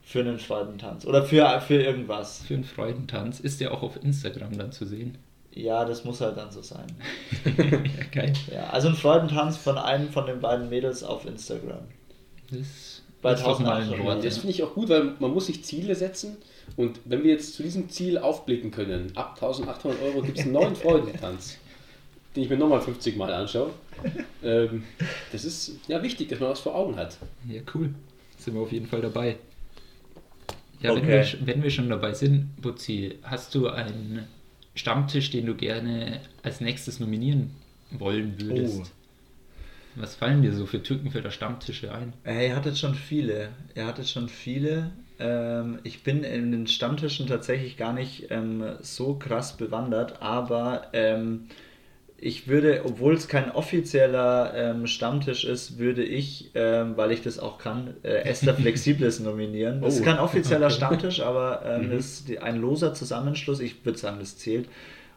Für 0.02 0.20
einen 0.20 0.38
Freudentanz. 0.38 1.06
Oder 1.06 1.24
für, 1.24 1.60
für 1.62 1.80
irgendwas. 1.80 2.42
Für 2.46 2.54
einen 2.54 2.64
Freudentanz 2.64 3.40
ist 3.40 3.60
der 3.62 3.72
auch 3.72 3.82
auf 3.82 3.96
Instagram 4.02 4.58
dann 4.58 4.72
zu 4.72 4.84
sehen. 4.84 5.16
Ja, 5.54 5.84
das 5.84 6.04
muss 6.04 6.20
halt 6.20 6.36
dann 6.36 6.50
so 6.50 6.62
sein. 6.62 6.86
ja, 7.44 8.04
geil. 8.12 8.32
Ja, 8.52 8.70
also 8.70 8.88
ein 8.88 8.94
Freudentanz 8.96 9.56
von 9.56 9.78
einem 9.78 10.08
von 10.10 10.26
den 10.26 10.40
beiden 10.40 10.68
Mädels 10.68 11.04
auf 11.04 11.24
Instagram. 11.26 11.78
Das 12.50 13.02
Bei 13.22 13.34
ist 13.34 13.42
doch 13.46 13.60
mal 13.60 13.76
ein 13.76 13.82
1800. 13.82 14.04
Wort. 14.04 14.24
Das 14.24 14.38
finde 14.38 14.50
ich 14.52 14.62
auch 14.64 14.74
gut, 14.74 14.88
weil 14.88 15.12
man 15.20 15.30
muss 15.32 15.46
sich 15.46 15.64
Ziele 15.64 15.94
setzen 15.94 16.36
und 16.76 16.98
wenn 17.04 17.22
wir 17.22 17.30
jetzt 17.30 17.54
zu 17.54 17.62
diesem 17.62 17.88
Ziel 17.88 18.18
aufblicken 18.18 18.70
können, 18.72 19.12
ab 19.14 19.34
1800 19.40 20.02
Euro 20.02 20.22
gibt 20.22 20.38
es 20.38 20.44
einen 20.44 20.54
neuen 20.54 20.74
Freudentanz, 20.84 21.58
den 22.34 22.42
ich 22.42 22.50
mir 22.50 22.56
nochmal 22.56 22.80
50 22.80 23.16
Mal 23.16 23.32
anschaue. 23.32 23.70
Ähm, 24.42 24.82
das 25.30 25.44
ist 25.44 25.78
ja 25.86 26.02
wichtig, 26.02 26.28
dass 26.30 26.40
man 26.40 26.50
was 26.50 26.60
vor 26.60 26.74
Augen 26.74 26.96
hat. 26.96 27.16
Ja, 27.48 27.60
cool. 27.74 27.94
Sind 28.38 28.54
wir 28.54 28.60
auf 28.62 28.72
jeden 28.72 28.86
Fall 28.88 29.02
dabei. 29.02 29.36
Ja, 30.80 30.90
wenn, 30.90 30.98
Okay. 30.98 31.08
wir, 31.08 31.24
sch- 31.24 31.36
wenn 31.44 31.62
wir 31.62 31.70
schon 31.70 31.88
dabei 31.88 32.12
sind, 32.12 32.50
Butzi, 32.60 33.18
hast 33.22 33.54
du 33.54 33.68
einen 33.68 34.26
Stammtisch, 34.74 35.30
den 35.30 35.46
du 35.46 35.54
gerne 35.54 36.20
als 36.42 36.60
nächstes 36.60 37.00
nominieren 37.00 37.50
wollen 37.90 38.40
würdest? 38.40 38.80
Oh. 38.80 38.86
Was 39.96 40.16
fallen 40.16 40.42
dir 40.42 40.52
so 40.52 40.66
für 40.66 40.82
Türkenfelder 40.82 41.30
Stammtische 41.30 41.94
ein? 41.94 42.12
Äh, 42.24 42.48
Er 42.48 42.56
hattet 42.56 42.76
schon 42.76 42.94
viele. 42.94 43.50
Er 43.74 43.86
hattet 43.86 44.08
schon 44.08 44.28
viele. 44.28 44.90
Ähm, 45.20 45.78
ich 45.84 46.02
bin 46.02 46.24
in 46.24 46.50
den 46.50 46.66
Stammtischen 46.66 47.28
tatsächlich 47.28 47.76
gar 47.76 47.92
nicht 47.92 48.26
ähm, 48.30 48.64
so 48.80 49.14
krass 49.14 49.56
bewandert, 49.56 50.20
aber 50.20 50.88
ähm, 50.92 51.46
ich 52.24 52.48
würde, 52.48 52.82
obwohl 52.84 53.14
es 53.14 53.28
kein 53.28 53.50
offizieller 53.50 54.52
ähm, 54.56 54.86
Stammtisch 54.86 55.44
ist, 55.44 55.78
würde 55.78 56.02
ich, 56.02 56.50
ähm, 56.54 56.96
weil 56.96 57.12
ich 57.12 57.22
das 57.22 57.38
auch 57.38 57.58
kann, 57.58 57.94
äh, 58.02 58.22
Esther 58.24 58.54
Flexibles 58.62 59.20
nominieren. 59.20 59.80
Das 59.82 59.94
ist 59.96 60.00
Oh. 60.00 60.04
kein 60.04 60.18
offizieller 60.18 60.70
Stammtisch, 60.70 61.20
aber 61.30 61.62
ähm, 61.66 61.90
das 61.90 62.20
ist 62.20 62.38
ein 62.42 62.56
loser 62.60 62.94
Zusammenschluss. 62.94 63.60
Ich 63.60 63.84
würde 63.84 63.98
sagen, 63.98 64.16
das 64.20 64.38
zählt. 64.38 64.68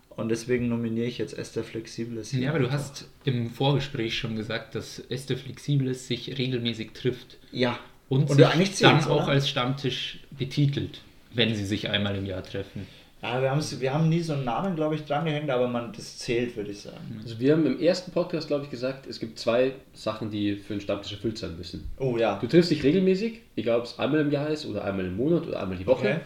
Und 0.10 0.30
deswegen 0.30 0.68
nominiere 0.68 1.06
ich 1.08 1.18
jetzt 1.20 1.38
Esther 1.38 1.64
Flexibles. 1.64 2.32
hier 2.32 2.42
Ja, 2.42 2.50
aber 2.50 2.60
du 2.60 2.72
hast 2.72 3.08
im 3.24 3.52
Vorgespräch 3.52 4.18
schon 4.18 4.36
gesagt, 4.36 4.74
dass 4.76 5.00
Esther 5.10 5.38
Flexibles 5.38 6.08
sich 6.08 6.38
regelmäßig 6.38 6.92
trifft 6.94 7.38
Ja. 7.52 7.78
und, 8.10 8.30
Und 8.30 8.38
sich 8.38 8.80
dann 8.80 9.04
auch 9.06 9.28
als 9.28 9.48
Stammtisch 9.48 10.20
betitelt, 10.32 11.02
wenn 11.34 11.54
sie 11.56 11.66
sich 11.66 11.90
einmal 11.90 12.16
im 12.16 12.26
Jahr 12.26 12.44
treffen. 12.44 12.88
Ja, 13.22 13.42
wir, 13.42 13.80
wir 13.80 13.94
haben 13.94 14.10
nie 14.10 14.22
so 14.22 14.34
einen 14.34 14.46
Namen, 14.46 14.76
glaube 14.76 14.96
ich, 14.96 15.04
drangehängt, 15.04 15.50
aber 15.50 15.68
man, 15.68 15.92
das 15.92 16.20
zählt, 16.20 16.56
würde 16.56 16.72
ich 16.72 16.82
sagen. 16.82 17.20
Also 17.22 17.40
wir 17.40 17.54
haben 17.54 17.66
im 17.66 17.80
ersten 17.80 18.12
Podcast, 18.12 18.48
glaube 18.48 18.66
ich, 18.66 18.70
gesagt, 18.70 19.08
es 19.08 19.20
gibt 19.20 19.40
zwei 19.40 19.74
Sachen, 19.94 20.30
die 20.30 20.56
für 20.56 20.74
einen 20.74 20.82
Stammtisch 20.82 21.14
erfüllt 21.14 21.38
sein 21.38 21.58
müssen. 21.58 21.90
Oh 21.98 22.18
ja. 22.18 22.38
Du 22.40 22.48
triffst 22.48 22.70
dich 22.70 22.84
regelmäßig, 22.84 23.42
egal 23.56 23.80
ob 23.80 23.86
es 23.86 23.98
einmal 23.98 24.22
im 24.22 24.32
Jahr 24.32 24.50
ist 24.50 24.68
oder 24.68 24.84
einmal 24.84 25.06
im 25.06 25.18
Monat 25.18 25.48
oder 25.48 25.60
einmal 25.62 25.78
die 25.78 25.88
Woche. 25.88 26.08
Okay. 26.08 26.20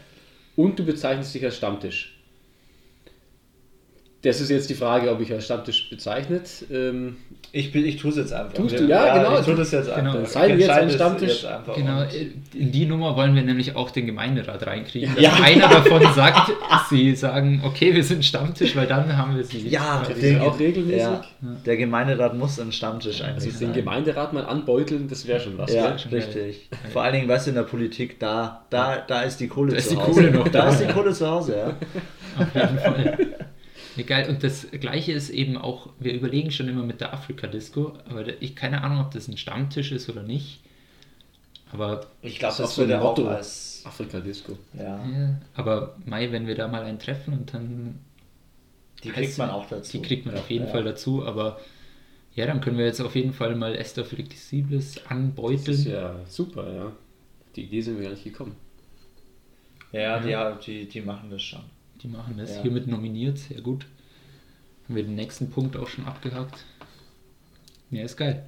Und 0.58 0.78
du 0.78 0.86
bezeichnest 0.86 1.34
dich 1.34 1.46
als 1.46 1.56
Stammtisch. 1.56 2.21
Das 4.24 4.40
ist 4.40 4.50
jetzt 4.52 4.70
die 4.70 4.76
Frage, 4.76 5.10
ob 5.12 5.20
ich 5.20 5.32
als 5.34 5.46
Stammtisch 5.46 5.90
bezeichnet. 5.90 6.48
Ähm, 6.72 7.18
Ich, 7.54 7.72
bin- 7.74 7.86
ich 7.86 7.98
tue 7.98 8.12
es 8.12 8.18
jetzt 8.18 8.32
einfach. 8.32 8.54
Tust 8.54 8.80
du? 8.80 8.86
Ja, 8.86 9.18
genau. 9.18 9.40
Ich 9.40 9.46
tue 9.46 9.56
das 9.56 9.72
jetzt 9.72 9.94
Genau. 9.94 10.12
einfach. 10.14 10.26
Seid 10.28 10.52
ihr 10.52 10.58
jetzt 10.58 10.70
ein 10.70 10.90
Stammtisch? 10.92 11.42
jetzt 11.42 11.46
einfach. 11.46 11.76
Genau, 11.76 12.02
Und- 12.04 12.54
in 12.54 12.72
die 12.72 12.86
Nummer 12.86 13.16
wollen 13.18 13.34
wir 13.36 13.42
nämlich 13.42 13.76
auch 13.76 13.90
den 13.90 14.06
Gemeinderat 14.06 14.66
reinkriegen. 14.66 15.16
Ja. 15.20 15.32
Dass 15.32 15.42
einer 15.42 15.68
davon 15.68 16.02
sagt, 16.14 16.52
sie 16.90 17.16
sagen, 17.16 17.62
okay, 17.66 17.94
wir 17.96 18.04
sind 18.04 18.24
Stammtisch, 18.24 18.76
weil 18.76 18.86
dann 18.88 19.18
haben 19.18 19.36
wir 19.36 19.44
sie. 19.44 19.68
Ja, 19.68 20.04
den- 20.08 20.16
sich 20.22 20.40
auch 20.40 20.58
regelmäßig? 20.60 21.02
Ja, 21.02 21.22
der 21.66 21.78
Gemeinderat 21.78 22.36
muss 22.38 22.60
ein 22.60 22.72
Stammtisch 22.72 23.22
also 23.22 23.44
eigentlich 23.48 23.58
den. 23.58 23.74
Gemeinderat 23.74 24.34
mal 24.34 24.46
anbeuteln, 24.46 25.08
das 25.10 25.28
wäre 25.28 25.40
schon 25.40 25.58
was. 25.58 25.74
Ja, 25.74 25.98
schon 25.98 26.14
richtig. 26.14 26.70
Vor 26.94 27.02
allen 27.02 27.16
Dingen, 27.16 27.28
weißt 27.28 27.48
du, 27.48 27.52
in 27.52 27.56
der 27.56 27.64
Politik, 27.64 28.20
da, 28.20 28.62
da, 28.70 28.98
da 29.06 29.24
ist 29.24 29.40
die 29.40 29.48
Kohle 29.48 29.72
Da 29.72 29.78
ist 29.80 29.90
zu 29.90 29.96
die 29.96 30.02
Hause. 30.02 30.12
Kohle 30.14 30.32
noch 30.32 30.48
da 30.48 30.62
da, 30.62 30.70
ist 30.70 30.80
die 30.80 30.84
ja. 30.86 30.94
Kohle 30.94 31.12
zu 31.12 31.28
Hause, 31.28 31.58
ja. 31.58 31.74
Auf 32.44 32.56
jeden 32.56 32.80
Fall. 32.80 33.18
Ja, 33.96 34.04
geil. 34.04 34.30
Und 34.30 34.44
das 34.44 34.68
Gleiche 34.72 35.12
ist 35.12 35.30
eben 35.30 35.58
auch, 35.58 35.90
wir 36.00 36.14
überlegen 36.14 36.52
schon 36.52 36.68
immer 36.70 36.84
mit 36.84 37.02
der 37.02 37.14
Afrika-Disco, 37.14 37.94
aber 38.10 38.42
ich 38.42 38.56
keine 38.56 38.84
Ahnung, 38.84 39.00
ob 39.06 39.12
das 39.12 39.28
ein 39.28 39.38
Stammtisch 39.38 39.92
ist 39.92 40.10
oder 40.10 40.24
nicht. 40.24 40.62
Aber, 41.74 42.06
Ich 42.22 42.40
glaube, 42.40 42.56
Das 42.58 42.60
ist 42.60 42.70
das 42.70 42.78
würde 42.78 43.02
auch 43.02 43.18
Motto. 43.18 43.28
als. 43.30 43.84
Afrika-Disco. 43.86 44.58
Ja, 44.78 45.04
ja, 45.10 45.42
aber 45.56 45.96
Mai, 46.06 46.32
wenn 46.32 46.46
wir 46.48 46.56
da 46.56 46.68
mal 46.68 46.84
einen 46.84 47.00
treffen 47.00 47.34
und 47.34 47.54
dann. 47.54 48.00
die 49.04 49.10
kriegt 49.10 49.38
man 49.38 49.50
auch 49.50 49.68
dazu. 49.68 49.98
Die 49.98 50.04
kriegt 50.04 50.26
man 50.26 50.36
auf 50.36 50.50
jeden 50.52 50.66
Ja. 50.68 50.72
Fall 50.72 50.84
dazu, 50.84 51.26
aber 51.26 51.60
ja, 52.36 52.46
dann 52.46 52.62
können 52.62 52.78
wir 52.78 52.86
jetzt 52.86 53.02
auf 53.02 53.16
jeden 53.16 53.34
Fall 53.34 53.56
mal 53.56 53.76
Esther 53.76 54.06
Flexibles 54.06 54.96
Das 54.96 55.08
anbeuteln. 55.08 55.78
ist 55.78 55.86
ja 55.86 56.16
super, 56.28 56.72
ja. 56.74 56.92
Die 57.56 57.64
Idee 57.64 57.82
sind 57.82 57.98
wir 57.98 58.04
gar 58.04 58.12
nicht 58.12 58.24
gekommen. 58.24 58.56
Ja, 59.92 60.20
die, 60.20 60.66
die, 60.66 60.88
die 60.88 61.02
machen 61.02 61.30
das 61.30 61.42
schon. 61.42 61.62
Die 62.02 62.08
machen 62.08 62.38
das. 62.38 62.56
Ja. 62.56 62.62
Hiermit 62.64 62.88
nominiert, 62.88 63.38
sehr 63.38 63.62
gut. 63.62 63.86
Haben 64.86 64.96
wir 64.96 65.04
den 65.04 65.16
nächsten 65.16 65.50
Punkt 65.50 65.78
auch 65.78 65.88
schon 65.88 66.06
abgehakt. 66.06 66.66
Ja, 67.92 68.04
ist 68.04 68.18
geil. 68.18 68.46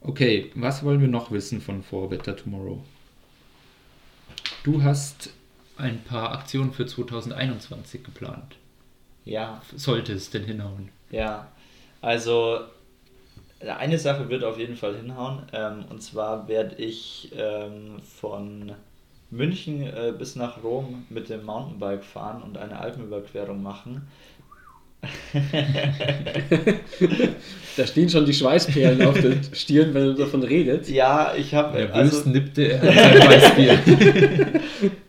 Okay, 0.00 0.50
was 0.54 0.82
wollen 0.84 1.00
wir 1.00 1.08
noch 1.08 1.30
wissen 1.30 1.60
von 1.60 1.82
For 1.82 2.08
Better 2.08 2.36
Tomorrow? 2.36 2.82
Du 4.62 4.82
hast 4.82 5.30
ein 5.76 6.02
paar 6.02 6.32
Aktionen 6.32 6.72
für 6.72 6.86
2021 6.86 8.04
geplant. 8.04 8.56
Ja, 9.24 9.60
Sollte 9.76 10.12
es 10.12 10.30
denn 10.30 10.44
hinhauen? 10.44 10.88
Ja, 11.10 11.48
also 12.00 12.60
eine 13.60 13.98
Sache 13.98 14.28
wird 14.28 14.44
auf 14.44 14.58
jeden 14.58 14.76
Fall 14.76 14.96
hinhauen. 14.96 15.42
Ähm, 15.52 15.84
und 15.90 16.02
zwar 16.02 16.48
werde 16.48 16.76
ich 16.76 17.32
ähm, 17.34 18.00
von 18.00 18.72
München 19.30 19.82
äh, 19.82 20.12
bis 20.16 20.36
nach 20.36 20.62
Rom 20.62 21.04
mit 21.10 21.28
dem 21.28 21.44
Mountainbike 21.44 22.04
fahren 22.04 22.42
und 22.42 22.56
eine 22.56 22.78
Alpenüberquerung 22.78 23.62
machen. 23.62 24.08
Da 27.76 27.86
stehen 27.86 28.08
schon 28.10 28.26
die 28.26 28.34
Schweißperlen 28.34 29.06
auf 29.06 29.20
der 29.20 29.36
Stirn, 29.52 29.94
wenn 29.94 30.08
er 30.08 30.14
davon 30.14 30.42
redet. 30.42 30.88
Ja, 30.88 31.32
ich 31.36 31.54
habe. 31.54 31.78
Nervös 31.78 31.94
Also, 31.94 32.28
nippte 32.30 32.72
er 32.72 32.82
Weißbier. 32.82 33.78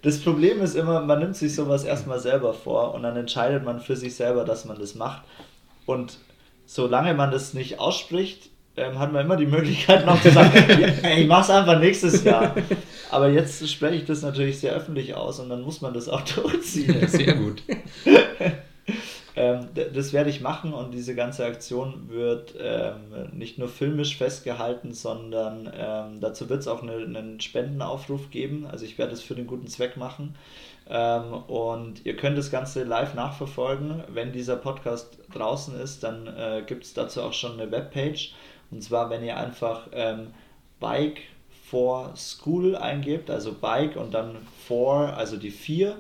das 0.04 0.20
Problem 0.20 0.62
ist 0.62 0.76
immer, 0.76 1.02
man 1.02 1.18
nimmt 1.18 1.36
sich 1.36 1.56
sowas 1.56 1.84
erstmal 1.84 2.20
selber 2.20 2.54
vor 2.54 2.94
und 2.94 3.02
dann 3.02 3.18
entscheidet 3.18 3.66
man 3.66 3.80
für 3.80 3.96
sich 3.96 4.14
selber, 4.16 4.46
dass 4.46 4.66
man 4.66 4.78
das 4.78 4.94
macht. 4.94 5.24
Und 5.88 6.20
solange 6.68 7.16
man 7.16 7.32
das 7.32 7.56
nicht 7.56 7.80
ausspricht, 7.80 8.52
ähm, 8.78 8.98
hat 9.00 9.12
man 9.12 9.26
immer 9.26 9.36
die 9.36 9.46
Möglichkeit 9.46 10.06
noch 10.06 10.22
zu 10.22 10.32
sagen, 10.32 10.52
ich 11.18 11.28
mach's 11.28 11.50
einfach 11.50 11.80
nächstes 11.80 12.24
Jahr. 12.24 12.56
Aber 13.10 13.30
jetzt 13.30 13.68
spreche 13.70 13.96
ich 13.96 14.06
das 14.06 14.22
natürlich 14.22 14.60
sehr 14.60 14.74
öffentlich 14.74 15.16
aus 15.16 15.40
und 15.40 15.50
dann 15.50 15.62
muss 15.62 15.82
man 15.82 15.94
das 15.94 16.08
auch 16.10 16.22
durchziehen. 16.36 17.08
Sehr 17.08 17.34
gut. 17.34 17.64
Ähm, 19.36 19.70
das 19.94 20.12
werde 20.12 20.30
ich 20.30 20.42
machen 20.42 20.74
und 20.74 20.94
diese 20.94 21.16
ganze 21.16 21.46
Aktion 21.46 22.10
wird 22.10 22.56
ähm, 22.60 23.30
nicht 23.32 23.58
nur 23.58 23.70
filmisch 23.70 24.18
festgehalten, 24.18 24.92
sondern 24.92 25.72
ähm, 25.74 26.20
dazu 26.20 26.50
wird 26.50 26.60
es 26.60 26.68
auch 26.68 26.82
eine, 26.82 26.94
einen 26.94 27.40
Spendenaufruf 27.40 28.32
geben. 28.32 28.66
Also 28.66 28.84
ich 28.84 28.98
werde 28.98 29.14
es 29.14 29.22
für 29.22 29.36
den 29.36 29.48
guten 29.48 29.68
Zweck 29.68 29.96
machen. 29.96 30.36
Ähm, 30.90 31.34
und 31.48 32.06
ihr 32.06 32.18
könnt 32.18 32.38
das 32.38 32.52
Ganze 32.52 32.84
live 32.84 33.14
nachverfolgen. 33.14 34.04
Wenn 34.10 34.34
dieser 34.34 34.56
Podcast 34.56 35.20
draußen 35.34 35.80
ist, 35.80 36.04
dann 36.04 36.28
äh, 36.28 36.64
gibt 36.66 36.84
es 36.84 36.94
dazu 36.94 37.22
auch 37.22 37.34
schon 37.34 37.54
eine 37.54 37.72
Webpage. 37.72 38.34
Und 38.72 38.84
zwar, 38.84 39.10
wenn 39.10 39.24
ihr 39.24 39.38
einfach 39.38 39.88
ähm, 39.94 40.28
Bike 40.80 41.22
for 41.70 42.16
School 42.16 42.76
eingebt, 42.76 43.30
also 43.30 43.54
Bike 43.54 43.96
und 43.96 44.14
dann 44.14 44.38
for, 44.68 45.14
also 45.16 45.38
die 45.38 45.52
4 45.52 45.96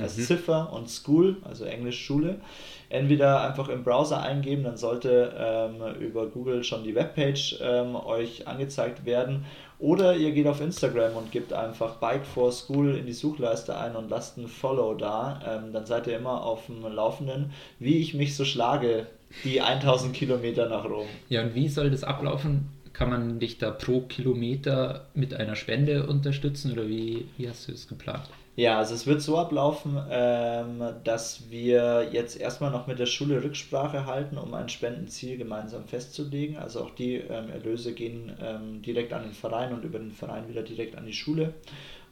als 0.00 0.16
Mhm. 0.16 0.22
Ziffer 0.22 0.72
und 0.72 0.88
School, 0.88 1.36
also 1.44 1.64
Englisch 1.64 2.04
Schule, 2.04 2.40
entweder 2.88 3.42
einfach 3.42 3.68
im 3.68 3.84
Browser 3.84 4.22
eingeben, 4.22 4.64
dann 4.64 4.76
sollte 4.76 5.34
ähm, 5.36 6.00
über 6.00 6.26
Google 6.26 6.64
schon 6.64 6.84
die 6.84 6.94
Webpage 6.94 7.58
ähm, 7.62 7.94
euch 7.96 8.46
angezeigt 8.46 9.04
werden. 9.04 9.44
Oder 9.78 10.16
ihr 10.16 10.30
geht 10.32 10.46
auf 10.46 10.60
Instagram 10.60 11.16
und 11.16 11.32
gebt 11.32 11.52
einfach 11.52 11.96
Bike 11.96 12.24
for 12.24 12.52
School 12.52 12.96
in 12.96 13.06
die 13.06 13.12
Suchleiste 13.12 13.76
ein 13.76 13.96
und 13.96 14.10
lasst 14.10 14.38
ein 14.38 14.46
Follow 14.46 14.94
da. 14.94 15.40
Ähm, 15.46 15.72
dann 15.72 15.86
seid 15.86 16.06
ihr 16.06 16.16
immer 16.16 16.44
auf 16.44 16.66
dem 16.66 16.82
Laufenden, 16.82 17.52
wie 17.78 17.98
ich 17.98 18.14
mich 18.14 18.36
so 18.36 18.44
schlage, 18.44 19.06
die 19.44 19.60
1000 19.60 20.14
Kilometer 20.14 20.68
nach 20.68 20.84
Rom. 20.84 21.06
Ja, 21.28 21.42
und 21.42 21.54
wie 21.54 21.68
soll 21.68 21.90
das 21.90 22.04
ablaufen? 22.04 22.68
Kann 22.92 23.10
man 23.10 23.38
dich 23.40 23.58
da 23.58 23.70
pro 23.70 24.02
Kilometer 24.02 25.06
mit 25.14 25.34
einer 25.34 25.56
Spende 25.56 26.06
unterstützen 26.06 26.72
oder 26.72 26.88
wie, 26.88 27.26
wie 27.38 27.48
hast 27.48 27.68
du 27.68 27.72
es 27.72 27.88
geplant? 27.88 28.28
Ja, 28.54 28.78
also 28.78 28.94
es 28.94 29.06
wird 29.06 29.22
so 29.22 29.38
ablaufen, 29.38 29.98
ähm, 30.10 30.82
dass 31.04 31.50
wir 31.50 32.10
jetzt 32.12 32.38
erstmal 32.38 32.70
noch 32.70 32.86
mit 32.86 32.98
der 32.98 33.06
Schule 33.06 33.42
Rücksprache 33.42 34.04
halten, 34.04 34.36
um 34.36 34.52
ein 34.52 34.68
Spendenziel 34.68 35.38
gemeinsam 35.38 35.86
festzulegen. 35.86 36.58
Also 36.58 36.82
auch 36.82 36.90
die 36.90 37.14
ähm, 37.14 37.48
Erlöse 37.48 37.94
gehen 37.94 38.30
ähm, 38.42 38.82
direkt 38.82 39.14
an 39.14 39.22
den 39.22 39.32
Verein 39.32 39.72
und 39.72 39.84
über 39.84 39.98
den 39.98 40.12
Verein 40.12 40.50
wieder 40.50 40.62
direkt 40.62 40.96
an 40.96 41.06
die 41.06 41.14
Schule. 41.14 41.54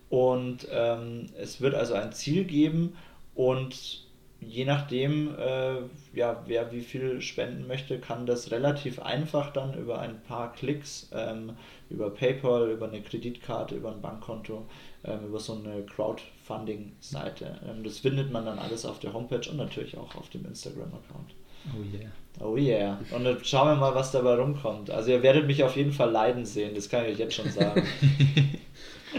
Und 0.09 0.67
ähm, 0.73 1.27
es 1.39 1.61
wird 1.61 1.75
also 1.75 1.93
ein 1.93 2.13
Ziel 2.13 2.45
geben 2.45 2.97
und 3.35 4.09
je 4.41 4.65
nachdem, 4.65 5.35
äh, 5.39 5.77
ja, 6.15 6.43
wer 6.47 6.73
wie 6.73 6.81
viel 6.81 7.21
spenden 7.21 7.67
möchte, 7.67 7.99
kann 7.99 8.27
das 8.27 8.51
relativ 8.51 9.01
einfach 9.01 9.53
dann 9.53 9.75
über 9.75 10.01
ein 10.01 10.21
paar 10.23 10.53
Klicks, 10.53 11.09
ähm, 11.13 11.53
über 11.91 12.11
PayPal, 12.11 12.71
über 12.71 12.89
eine 12.89 13.03
Kreditkarte, 13.03 13.75
über 13.77 13.91
ein 13.93 14.01
Bankkonto, 14.01 14.67
ähm, 15.05 15.27
über 15.27 15.39
so 15.39 15.55
eine 15.55 15.83
Crowdfunding-Seite. 15.85 17.61
Ähm, 17.69 17.85
das 17.85 17.99
findet 17.99 18.33
man 18.33 18.47
dann 18.47 18.59
alles 18.59 18.85
auf 18.85 18.99
der 18.99 19.13
Homepage 19.13 19.49
und 19.51 19.57
natürlich 19.57 19.97
auch 19.97 20.15
auf 20.15 20.31
dem 20.31 20.45
Instagram-Account. 20.47 21.35
Oh 21.77 21.97
yeah. 21.97 22.11
Oh 22.41 22.57
yeah. 22.57 22.99
Und 23.15 23.25
dann 23.25 23.45
schauen 23.45 23.69
wir 23.69 23.77
mal, 23.77 23.95
was 23.95 24.13
dabei 24.13 24.35
rumkommt. 24.35 24.91
Also 24.91 25.11
ihr 25.11 25.23
werdet 25.23 25.47
mich 25.47 25.63
auf 25.63 25.77
jeden 25.77 25.93
Fall 25.93 26.11
leiden 26.11 26.47
sehen, 26.47 26.75
das 26.75 26.89
kann 26.89 27.05
ich 27.05 27.13
euch 27.13 27.19
jetzt 27.19 27.35
schon 27.35 27.51
sagen. 27.51 27.87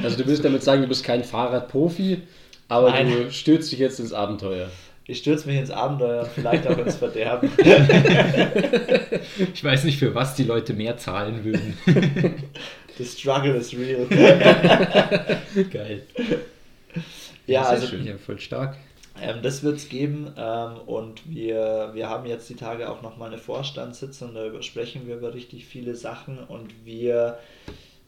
Also 0.02 0.18
du 0.18 0.26
willst 0.26 0.46
damit 0.46 0.64
sagen, 0.64 0.82
du 0.82 0.88
bist 0.88 1.04
kein 1.04 1.24
Fahrradprofi, 1.24 2.22
aber 2.68 2.92
Nein. 2.92 3.10
du 3.10 3.32
stürzt 3.32 3.72
dich 3.72 3.80
jetzt 3.80 4.00
ins 4.00 4.14
Abenteuer. 4.14 4.70
Ich 5.12 5.18
stürze 5.18 5.46
mich 5.50 5.58
ins 5.58 5.72
Abenteuer, 5.72 6.24
vielleicht 6.24 6.66
auch 6.68 6.78
ins 6.78 6.96
Verderben. 6.96 7.52
Ich 9.54 9.62
weiß 9.62 9.84
nicht, 9.84 10.00
für 10.00 10.16
was 10.16 10.36
die 10.36 10.46
Leute 10.46 10.74
mehr 10.74 10.96
zahlen 10.96 11.44
würden. 11.44 11.78
The 12.98 13.04
struggle 13.04 13.56
is 13.56 13.74
real. 13.74 14.06
Geil. 15.70 16.04
Ja, 17.46 17.64
also 17.64 17.88
schön. 17.88 18.06
Ja, 18.06 18.18
voll 18.18 18.40
stark. 18.40 18.78
Ähm, 19.22 19.42
das 19.44 19.64
wird 19.64 19.76
es 19.76 19.90
geben 19.90 20.34
ähm, 20.38 20.78
und 20.86 21.30
wir, 21.30 21.92
wir 21.94 22.08
haben 22.08 22.26
jetzt 22.26 22.50
die 22.50 22.56
Tage 22.56 22.90
auch 22.90 23.02
nochmal 23.02 23.28
eine 23.28 23.38
Vorstandssitzung, 23.38 24.34
da 24.34 24.62
sprechen 24.64 25.08
wir 25.08 25.18
über 25.18 25.34
richtig 25.34 25.66
viele 25.66 25.96
Sachen 25.96 26.40
und 26.40 26.86
wir 26.86 27.38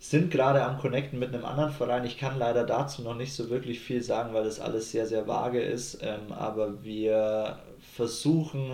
sind 0.03 0.31
gerade 0.31 0.62
am 0.65 0.79
Connecten 0.79 1.17
mit 1.17 1.33
einem 1.33 1.45
anderen 1.45 1.72
Verein. 1.72 2.03
Ich 2.03 2.17
kann 2.17 2.38
leider 2.38 2.65
dazu 2.65 3.03
noch 3.03 3.15
nicht 3.15 3.31
so 3.31 3.50
wirklich 3.50 3.79
viel 3.79 4.03
sagen, 4.03 4.33
weil 4.33 4.43
das 4.43 4.60
alles 4.60 4.91
sehr, 4.91 5.07
sehr 5.07 5.29
vage 5.29 5.62
ist, 5.62 6.00
ähm, 6.01 6.33
aber 6.33 6.83
wir 6.83 7.60
versuchen 7.95 8.69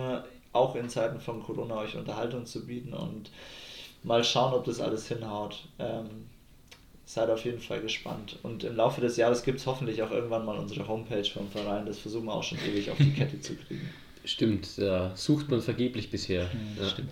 auch 0.52 0.74
in 0.74 0.88
Zeiten 0.88 1.20
von 1.20 1.40
Corona 1.40 1.76
euch 1.76 1.96
Unterhaltung 1.96 2.46
zu 2.46 2.66
bieten 2.66 2.94
und 2.94 3.30
mal 4.02 4.24
schauen, 4.24 4.54
ob 4.54 4.64
das 4.64 4.80
alles 4.80 5.06
hinhaut. 5.06 5.68
Ähm, 5.78 6.26
seid 7.06 7.30
auf 7.30 7.44
jeden 7.44 7.60
Fall 7.60 7.80
gespannt. 7.80 8.36
Und 8.42 8.64
im 8.64 8.74
Laufe 8.74 9.00
des 9.00 9.16
Jahres 9.16 9.44
gibt 9.44 9.60
es 9.60 9.66
hoffentlich 9.66 10.02
auch 10.02 10.10
irgendwann 10.10 10.44
mal 10.44 10.58
unsere 10.58 10.88
Homepage 10.88 11.24
vom 11.24 11.48
Verein. 11.48 11.86
Das 11.86 12.00
versuchen 12.00 12.26
wir 12.26 12.34
auch 12.34 12.42
schon 12.42 12.58
ewig 12.58 12.90
auf 12.90 12.98
die 12.98 13.12
Kette 13.12 13.40
zu 13.40 13.54
kriegen. 13.54 13.88
Stimmt, 14.24 14.78
da 14.78 15.14
sucht 15.14 15.48
man 15.48 15.60
vergeblich 15.60 16.10
bisher. 16.10 16.50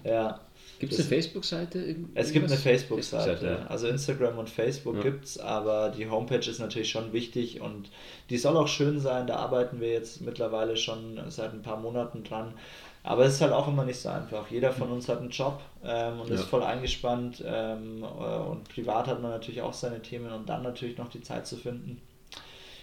Ja, 0.02 0.10
Ja. 0.10 0.40
Ja. 0.78 0.80
Gibt 0.80 0.92
es 0.92 1.00
eine 1.00 1.08
Facebook-Seite? 1.08 1.96
Es 2.14 2.32
gibt 2.32 2.46
eine? 2.46 2.56
Facebook-Seite. 2.56 3.36
Facebook-Seite, 3.36 3.70
Also 3.70 3.88
Instagram 3.88 4.38
und 4.38 4.48
Facebook 4.48 4.96
Ja. 4.96 5.02
gibt's, 5.02 5.38
aber 5.38 5.90
die 5.90 6.08
Homepage 6.08 6.48
ist 6.48 6.60
natürlich 6.60 6.90
schon 6.90 7.12
wichtig 7.12 7.60
und 7.60 7.90
die 8.30 8.38
soll 8.38 8.56
auch 8.56 8.68
schön 8.68 9.00
sein. 9.00 9.26
Da 9.26 9.36
arbeiten 9.36 9.80
wir 9.80 9.88
jetzt 9.92 10.20
mittlerweile 10.20 10.76
schon 10.76 11.18
seit 11.30 11.52
ein 11.52 11.62
paar 11.62 11.78
Monaten 11.80 12.22
dran. 12.22 12.54
Aber 13.02 13.24
es 13.24 13.34
ist 13.34 13.40
halt 13.40 13.52
auch 13.52 13.66
immer 13.68 13.84
nicht 13.84 13.98
so 13.98 14.08
einfach. 14.10 14.50
Jeder 14.50 14.72
von 14.72 14.90
uns 14.90 15.08
hat 15.08 15.20
einen 15.20 15.30
Job 15.30 15.60
ähm, 15.82 16.20
und 16.20 16.30
ist 16.30 16.40
Ja. 16.40 16.46
voll 16.46 16.62
eingespannt 16.62 17.42
ähm, 17.44 18.02
äh, 18.02 18.06
und 18.06 18.68
privat 18.68 19.06
hat 19.06 19.22
man 19.22 19.30
natürlich 19.30 19.62
auch 19.62 19.72
seine 19.72 20.02
Themen 20.02 20.30
und 20.30 20.48
dann 20.48 20.62
natürlich 20.62 20.98
noch 20.98 21.08
die 21.08 21.22
Zeit 21.22 21.46
zu 21.46 21.56
finden, 21.56 22.00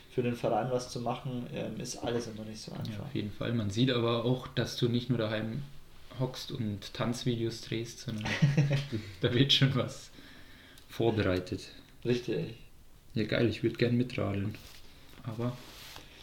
für 0.10 0.24
den 0.24 0.36
Verein 0.36 0.68
was 0.72 0.90
zu 0.90 1.00
machen, 1.02 1.46
ähm, 1.54 1.80
ist 1.80 1.98
alles 2.04 2.28
immer 2.28 2.44
nicht 2.46 2.62
so 2.62 2.72
Ja, 2.72 2.80
einfach. 2.80 3.06
auf 3.06 3.14
jeden 3.14 3.32
Fall. 3.32 3.54
Man 3.54 3.70
sieht 3.70 3.92
aber 3.92 4.26
auch, 4.26 4.48
dass 4.48 4.78
du 4.78 4.88
nicht 4.90 5.10
nur 5.10 5.18
daheim 5.20 5.62
hockst 6.20 6.52
und 6.52 6.94
Tanzvideos 6.94 7.62
drehst, 7.62 8.00
sondern 8.02 8.26
da 9.22 9.34
wird 9.34 9.54
schon 9.54 9.76
was 9.76 10.12
vorbereitet. 10.90 11.70
Richtig. 12.04 12.56
Ja, 13.14 13.24
geil, 13.24 13.48
ich 13.48 13.64
würde 13.64 13.78
gern 13.78 13.96
mitradeln. 13.96 14.56
Aber 15.24 15.54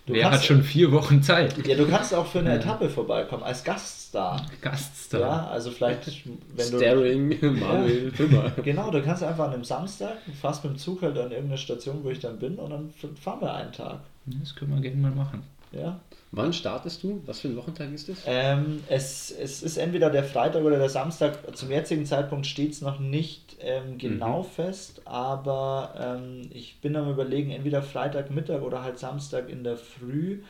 Du 0.05 0.15
wer 0.15 0.33
hat 0.33 0.45
schon 0.45 0.65
vier 0.65 0.91
Wochen 0.91 1.23
Zeit? 1.23 1.65
Ja, 1.65 1.77
du 1.77 1.87
kannst 1.87 2.13
auch 2.13 2.27
für 2.27 2.41
eine 2.41 2.51
Ja. 2.51 2.57
Etappe 2.57 2.89
vorbeikommen, 2.91 3.45
als 3.45 3.63
Gaststar. 3.63 4.45
Gaststar. 4.61 5.21
Ja, 5.21 5.47
also 5.47 5.71
vielleicht, 5.71 6.07
wenn 6.57 6.71
du. 6.71 6.79
Staring, 6.79 7.29
Manuel, 7.61 8.11
Pimmer. 8.11 8.51
Genau, 8.65 8.91
du 8.91 9.01
kannst 9.01 9.23
einfach 9.23 9.45
an 9.45 9.55
einem 9.55 9.65
Samstag, 9.65 10.17
fährst 10.41 10.65
mit 10.65 10.73
dem 10.73 10.79
Zug 10.79 11.03
halt 11.03 11.17
an 11.19 11.31
irgendeine 11.31 11.57
Station, 11.59 12.03
wo 12.03 12.11
ich 12.11 12.19
dann 12.19 12.39
bin, 12.39 12.57
und 12.57 12.71
dann 12.71 12.91
fahren 13.17 13.41
wir 13.41 13.55
einen 13.55 13.73
Tag. 13.73 14.01
Das 14.27 14.57
können 14.57 14.75
wir 14.75 14.81
gerne 14.81 14.97
mal 14.97 15.13
machen. 15.13 15.45
Ja. 15.73 16.01
Wann 16.35 16.53
startest 16.53 17.03
du? 17.03 17.23
Was 17.27 17.41
für 17.41 17.49
ein 17.49 17.57
Wochentag 17.57 17.93
ist 17.93 18.09
das? 18.09 18.23
Ähm, 18.27 18.83
es, 18.89 19.31
es 19.31 19.63
ist 19.63 19.77
entweder 19.77 20.09
der 20.09 20.25
Freitag 20.25 20.63
oder 20.63 20.79
der 20.79 20.89
Samstag. 20.89 21.57
Zum 21.57 21.71
jetzigen 21.71 22.07
Zeitpunkt 22.07 22.47
steht 22.47 22.73
es 22.73 22.81
noch 22.81 22.99
nicht 22.99 23.57
ähm, 23.61 23.99
genau 23.99 24.43
fest, 24.43 25.03
aber 25.05 25.95
ähm, 25.99 26.49
ich 26.51 26.81
bin 26.81 26.97
am 26.97 27.11
überlegen, 27.11 27.51
entweder 27.51 27.83
Freitagmittag 27.83 28.63
oder 28.63 28.83
halt 28.83 28.99
Samstag 28.99 29.51
in 29.51 29.63
der 29.63 29.77
Früh. 29.77 30.41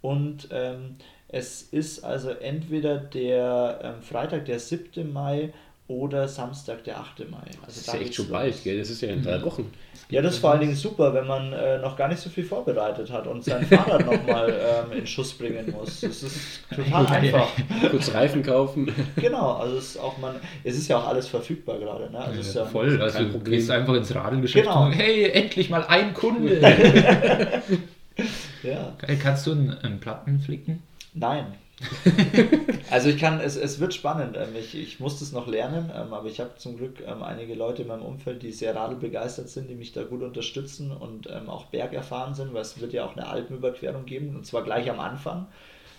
Und 0.00 0.48
ähm, 0.52 0.96
es 1.26 1.62
ist 1.62 2.04
also 2.04 2.30
entweder 2.30 2.98
der 2.98 3.80
ähm, 3.82 4.02
Freitag, 4.02 4.44
der 4.44 4.60
7. 4.60 5.12
Mai 5.12 5.52
oder 5.92 6.26
Samstag, 6.28 6.84
der 6.84 6.98
8. 7.00 7.30
Mai. 7.30 7.38
Also 7.38 7.58
Das 7.66 7.76
ist 7.76 7.88
da 7.88 7.94
ja 7.94 8.00
echt 8.00 8.14
schon 8.14 8.24
los. 8.26 8.32
bald, 8.32 8.64
gell? 8.64 8.78
Das 8.78 8.90
ist 8.90 9.00
ja 9.02 9.08
in 9.08 9.22
drei 9.22 9.42
Wochen. 9.42 9.70
Ja, 10.08 10.20
das 10.20 10.34
ist 10.34 10.40
vor 10.40 10.50
allen 10.50 10.60
Dingen 10.60 10.74
super, 10.74 11.14
wenn 11.14 11.26
man 11.26 11.52
äh, 11.54 11.78
noch 11.78 11.96
gar 11.96 12.08
nicht 12.08 12.20
so 12.20 12.28
viel 12.28 12.44
vorbereitet 12.44 13.10
hat 13.10 13.26
und 13.26 13.42
sein 13.44 13.64
Fahrrad 13.64 14.04
nochmal 14.04 14.50
ähm, 14.92 14.98
in 14.98 15.06
Schuss 15.06 15.32
bringen 15.32 15.70
muss. 15.70 16.00
Das 16.00 16.22
ist 16.22 16.36
total 16.74 17.06
einfach. 17.08 17.48
Kurz 17.90 18.12
Reifen 18.12 18.42
kaufen. 18.42 18.92
Genau, 19.16 19.52
also 19.54 19.76
es 19.78 19.86
ist 19.90 19.96
auch 19.98 20.18
man, 20.18 20.34
es 20.64 20.76
ist 20.76 20.88
ja 20.88 20.98
auch 20.98 21.06
alles 21.08 21.28
verfügbar 21.28 21.78
gerade, 21.78 22.10
ne? 22.10 22.18
Also 22.18 22.40
es 22.40 22.48
ist 22.48 22.54
ja, 22.56 22.64
Voll, 22.66 23.00
also 23.00 23.16
kein 23.18 23.26
du 23.28 23.32
Problem. 23.32 23.52
gehst 23.54 23.70
einfach 23.70 23.94
ins 23.94 24.14
Radelgeschäft 24.14 24.66
Genau. 24.66 24.84
und 24.86 24.92
hey, 24.92 25.30
endlich 25.30 25.70
mal 25.70 25.84
ein 25.86 26.12
Kunde. 26.14 26.60
Ja, 28.62 28.92
Geil, 28.98 29.18
kannst 29.20 29.46
du 29.46 29.52
einen, 29.52 29.70
einen 29.78 29.98
Platten 30.00 30.38
flicken? 30.40 30.82
nein. 31.14 31.46
also 32.90 33.08
ich 33.08 33.18
kann, 33.18 33.40
es, 33.40 33.56
es 33.56 33.80
wird 33.80 33.94
spannend. 33.94 34.36
Ähm, 34.36 34.50
ich, 34.58 34.74
ich 34.74 35.00
muss 35.00 35.18
das 35.18 35.32
noch 35.32 35.46
lernen, 35.46 35.90
ähm, 35.94 36.12
aber 36.12 36.28
ich 36.28 36.40
habe 36.40 36.50
zum 36.56 36.76
Glück 36.76 37.02
ähm, 37.06 37.22
einige 37.22 37.54
Leute 37.54 37.82
in 37.82 37.88
meinem 37.88 38.02
Umfeld, 38.02 38.42
die 38.42 38.52
sehr 38.52 38.74
radelbegeistert 38.74 39.48
sind, 39.48 39.68
die 39.68 39.74
mich 39.74 39.92
da 39.92 40.02
gut 40.02 40.22
unterstützen 40.22 40.90
und 40.92 41.30
auch 41.48 41.66
bergerfahren 41.66 42.34
sind, 42.34 42.54
weil 42.54 42.62
es 42.62 42.80
wird 42.80 42.92
ja 42.92 43.04
auch 43.04 43.16
eine 43.16 43.26
Alpenüberquerung 43.26 44.04
geben 44.04 44.34
und 44.36 44.46
zwar 44.46 44.62
gleich 44.62 44.90
am 44.90 45.00
Anfang. 45.00 45.46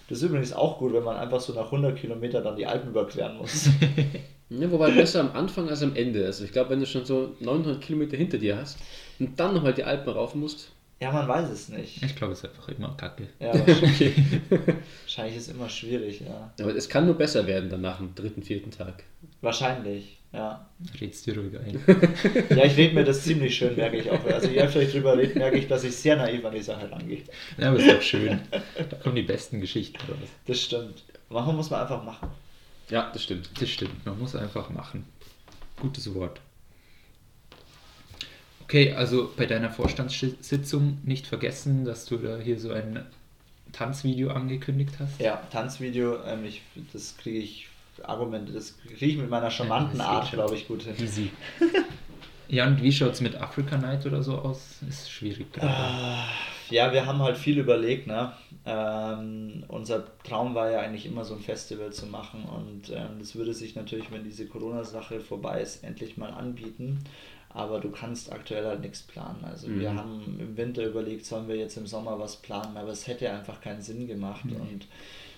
Das 0.10 0.18
ist 0.20 0.26
übrigens 0.26 0.54
auch 0.54 0.80
gut, 0.80 0.94
wenn 0.94 1.04
man 1.04 1.18
einfach 1.18 1.40
so 1.40 1.54
nach 1.54 1.66
100 1.66 1.96
Kilometer 1.98 2.42
dann 2.42 2.56
die 2.56 2.66
Alpen 2.66 2.90
überqueren 2.90 3.38
muss. 3.38 3.70
Ja, 4.50 4.70
wobei 4.70 4.92
besser 4.92 5.22
am 5.22 5.32
Anfang 5.32 5.68
als 5.70 5.82
am 5.82 5.96
Ende. 5.96 6.26
Also 6.26 6.44
ich 6.44 6.52
glaube, 6.52 6.72
wenn 6.72 6.80
du 6.80 6.86
schon 6.86 7.06
so 7.06 7.36
900 7.40 7.82
Kilometer 7.82 8.18
hinter 8.18 8.38
dir 8.38 8.58
hast 8.58 8.78
und 9.18 9.40
dann 9.40 9.56
nochmal 9.56 9.74
die 9.74 9.84
Alpen 9.84 10.14
rauf 10.14 10.36
musst, 10.36 10.73
Ja, 11.04 11.12
man 11.12 11.28
weiß 11.28 11.50
es 11.50 11.68
nicht. 11.68 12.02
Ich 12.02 12.16
glaube, 12.16 12.32
es 12.32 12.40
ist 12.40 12.50
einfach 12.50 12.70
immer 12.70 12.96
kacke. 12.96 13.28
Ja, 13.38 13.54
wahrscheinlich, 13.54 14.16
wahrscheinlich 15.02 15.36
ist 15.36 15.50
immer 15.50 15.68
schwierig, 15.68 16.22
ja. 16.22 16.54
aber 16.62 16.74
es 16.74 16.88
kann 16.88 17.06
nur 17.06 17.16
besser 17.16 17.46
werden 17.46 17.70
dann 17.70 17.82
nach 17.82 17.98
dem 17.98 18.16
dritten, 18.16 18.42
vierten 18.42 18.72
Tag. 18.72 19.04
Wahrscheinlich, 19.42 20.20
ja. 20.32 20.66
Red's 21.02 21.24
dir 21.24 21.38
ruhig 21.38 21.60
ein. 21.60 21.78
Ja, 22.56 22.64
ich 22.64 22.78
rede 22.78 22.96
mir 22.96 23.04
das 23.04 23.22
ziemlich 23.22 23.54
schön, 23.54 23.76
merke 23.76 23.98
ich 23.98 24.10
auch. 24.10 24.24
Also 24.28 24.48
je 24.48 24.62
öfter 24.62 24.82
ich 24.82 24.94
drüber 24.94 25.18
rede, 25.18 25.38
merke 25.38 25.58
ich, 25.58 25.68
dass 25.68 25.84
ich 25.84 25.94
sehr 25.94 26.16
naiv 26.16 26.46
an 26.46 26.54
die 26.54 26.62
Sache 26.62 26.90
rangehe. 26.90 27.24
Ja, 27.58 27.68
aber 27.68 27.80
ist 27.80 27.92
doch 27.92 28.02
schön. 28.02 28.40
Da 28.90 28.96
kommen 28.96 29.18
die 29.18 29.24
besten 29.24 29.60
Geschichten 29.60 29.98
raus. 30.10 30.30
Das 30.48 30.62
stimmt. 30.62 31.04
Machen 31.28 31.58
muss 31.58 31.70
man 31.70 31.82
einfach 31.82 32.02
machen. 32.02 32.30
Ja, 32.90 33.12
das 33.12 33.24
stimmt. 33.24 33.50
Das 33.60 33.68
stimmt, 33.68 34.06
man 34.06 34.18
muss 34.18 34.38
einfach 34.38 34.70
machen. 34.70 35.04
Gutes 35.82 36.14
Wort. 36.16 36.40
Okay, 38.64 38.94
also 38.94 39.32
bei 39.36 39.46
deiner 39.46 39.70
Vorstandssitzung 39.70 41.00
nicht 41.04 41.28
vergessen, 41.28 41.86
dass 41.86 42.06
du 42.06 42.18
da 42.18 42.38
hier 42.38 42.60
so 42.60 42.72
ein 42.72 43.06
Tanzvideo 43.72 44.32
angekündigt 44.32 44.96
hast. 45.00 45.20
Ja, 45.20 45.38
Tanzvideo, 45.52 46.24
ähm, 46.24 46.46
ich, 46.46 46.62
das 46.92 47.18
kriege 47.18 47.40
ich, 47.40 47.68
Argumente, 48.04 48.52
das 48.52 48.78
kriege 48.80 49.06
ich 49.06 49.18
mit 49.18 49.30
meiner 49.30 49.52
charmanten 49.52 50.00
Ja, 50.00 50.06
Art, 50.08 50.32
glaube 50.32 50.56
ich, 50.56 50.68
gut 50.68 50.84
hin. 50.84 50.96
Easy. 50.98 51.32
Ja, 52.48 52.68
und 52.68 52.82
wie 52.84 52.92
schaut 52.92 53.14
es 53.14 53.22
mit 53.22 53.36
Africa 53.36 53.78
Night 53.78 54.06
oder 54.06 54.22
so 54.22 54.38
aus? 54.38 54.82
Ist 54.88 55.10
schwierig 55.10 55.54
gerade. 55.54 55.74
Ah, 55.74 56.28
Ja, 56.70 56.92
wir 56.92 57.06
haben 57.06 57.20
halt 57.22 57.38
viel 57.38 57.58
überlegt. 57.60 58.08
Ne? 58.08 58.34
Ähm, 58.66 59.64
unser 59.68 60.18
Traum 60.24 60.56
war 60.56 60.72
ja 60.72 60.80
eigentlich 60.80 61.06
immer 61.06 61.24
so 61.26 61.36
ein 61.36 61.42
Festival 61.42 61.92
zu 61.94 62.06
machen 62.08 62.46
und 62.46 62.90
ähm, 62.90 63.20
das 63.20 63.36
würde 63.36 63.54
sich 63.54 63.76
natürlich, 63.76 64.12
wenn 64.12 64.24
diese 64.24 64.48
Corona-Sache 64.48 65.20
vorbei 65.20 65.62
ist, 65.62 65.84
endlich 65.84 66.18
mal 66.18 66.32
anbieten. 66.32 67.04
Aber 67.54 67.80
du 67.80 67.92
kannst 67.92 68.32
aktuell 68.32 68.66
halt 68.66 68.82
nichts 68.82 69.02
planen. 69.04 69.44
Also 69.46 69.68
wir 69.68 69.92
Mhm. 69.92 69.98
haben 69.98 70.38
im 70.40 70.58
Winter 70.58 70.84
überlegt, 70.86 71.26
sollen 71.26 71.48
wir 71.48 71.56
jetzt 71.56 71.78
im 71.78 71.86
Sommer 71.88 72.20
was 72.20 72.38
planen, 72.38 72.76
aber 72.78 72.90
es 72.90 73.08
hätte 73.08 73.30
einfach 73.32 73.62
keinen 73.62 73.82
Sinn 73.82 74.08
gemacht 74.08 74.46
und 74.46 74.88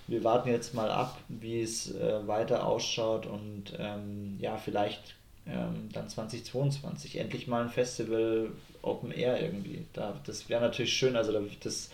wir 0.07 0.23
warten 0.23 0.49
jetzt 0.49 0.73
mal 0.73 0.89
ab, 0.91 1.17
wie 1.29 1.61
es 1.61 1.93
äh, 1.95 2.27
weiter 2.27 2.65
ausschaut 2.65 3.25
und 3.25 3.73
ähm, 3.79 4.37
ja, 4.39 4.55
vielleicht 4.57 5.15
ähm, 5.47 5.89
dann 5.93 6.07
2022 6.07 7.17
endlich 7.17 7.47
mal 7.47 7.63
ein 7.63 7.69
Festival 7.69 8.49
Open 8.81 9.11
Air 9.11 9.41
irgendwie. 9.41 9.85
Da, 9.93 10.13
das 10.25 10.47
wäre 10.47 10.61
natürlich 10.61 10.93
schön. 10.93 11.15
Also 11.15 11.31
da, 11.31 11.41
das 11.63 11.89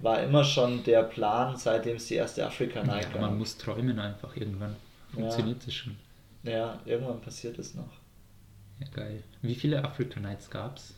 war 0.00 0.22
immer 0.22 0.44
schon 0.44 0.82
der 0.84 1.04
Plan, 1.04 1.56
seitdem 1.56 1.96
es 1.96 2.08
die 2.08 2.14
erste 2.16 2.44
Afrika 2.44 2.82
Night 2.82 3.04
Ja, 3.04 3.10
gab. 3.10 3.20
man 3.22 3.38
muss 3.38 3.56
träumen 3.56 3.98
einfach 3.98 4.36
irgendwann. 4.36 4.76
Funktioniert 5.14 5.66
das 5.66 5.74
schon. 5.74 5.96
Ja, 6.42 6.80
irgendwann 6.84 7.20
passiert 7.20 7.58
es 7.58 7.74
noch. 7.74 7.88
Ja, 8.82 8.86
geil. 8.94 9.22
Wie 9.42 9.54
viele 9.54 9.84
Africa 9.84 10.20
Nights 10.20 10.50
gab's? 10.50 10.94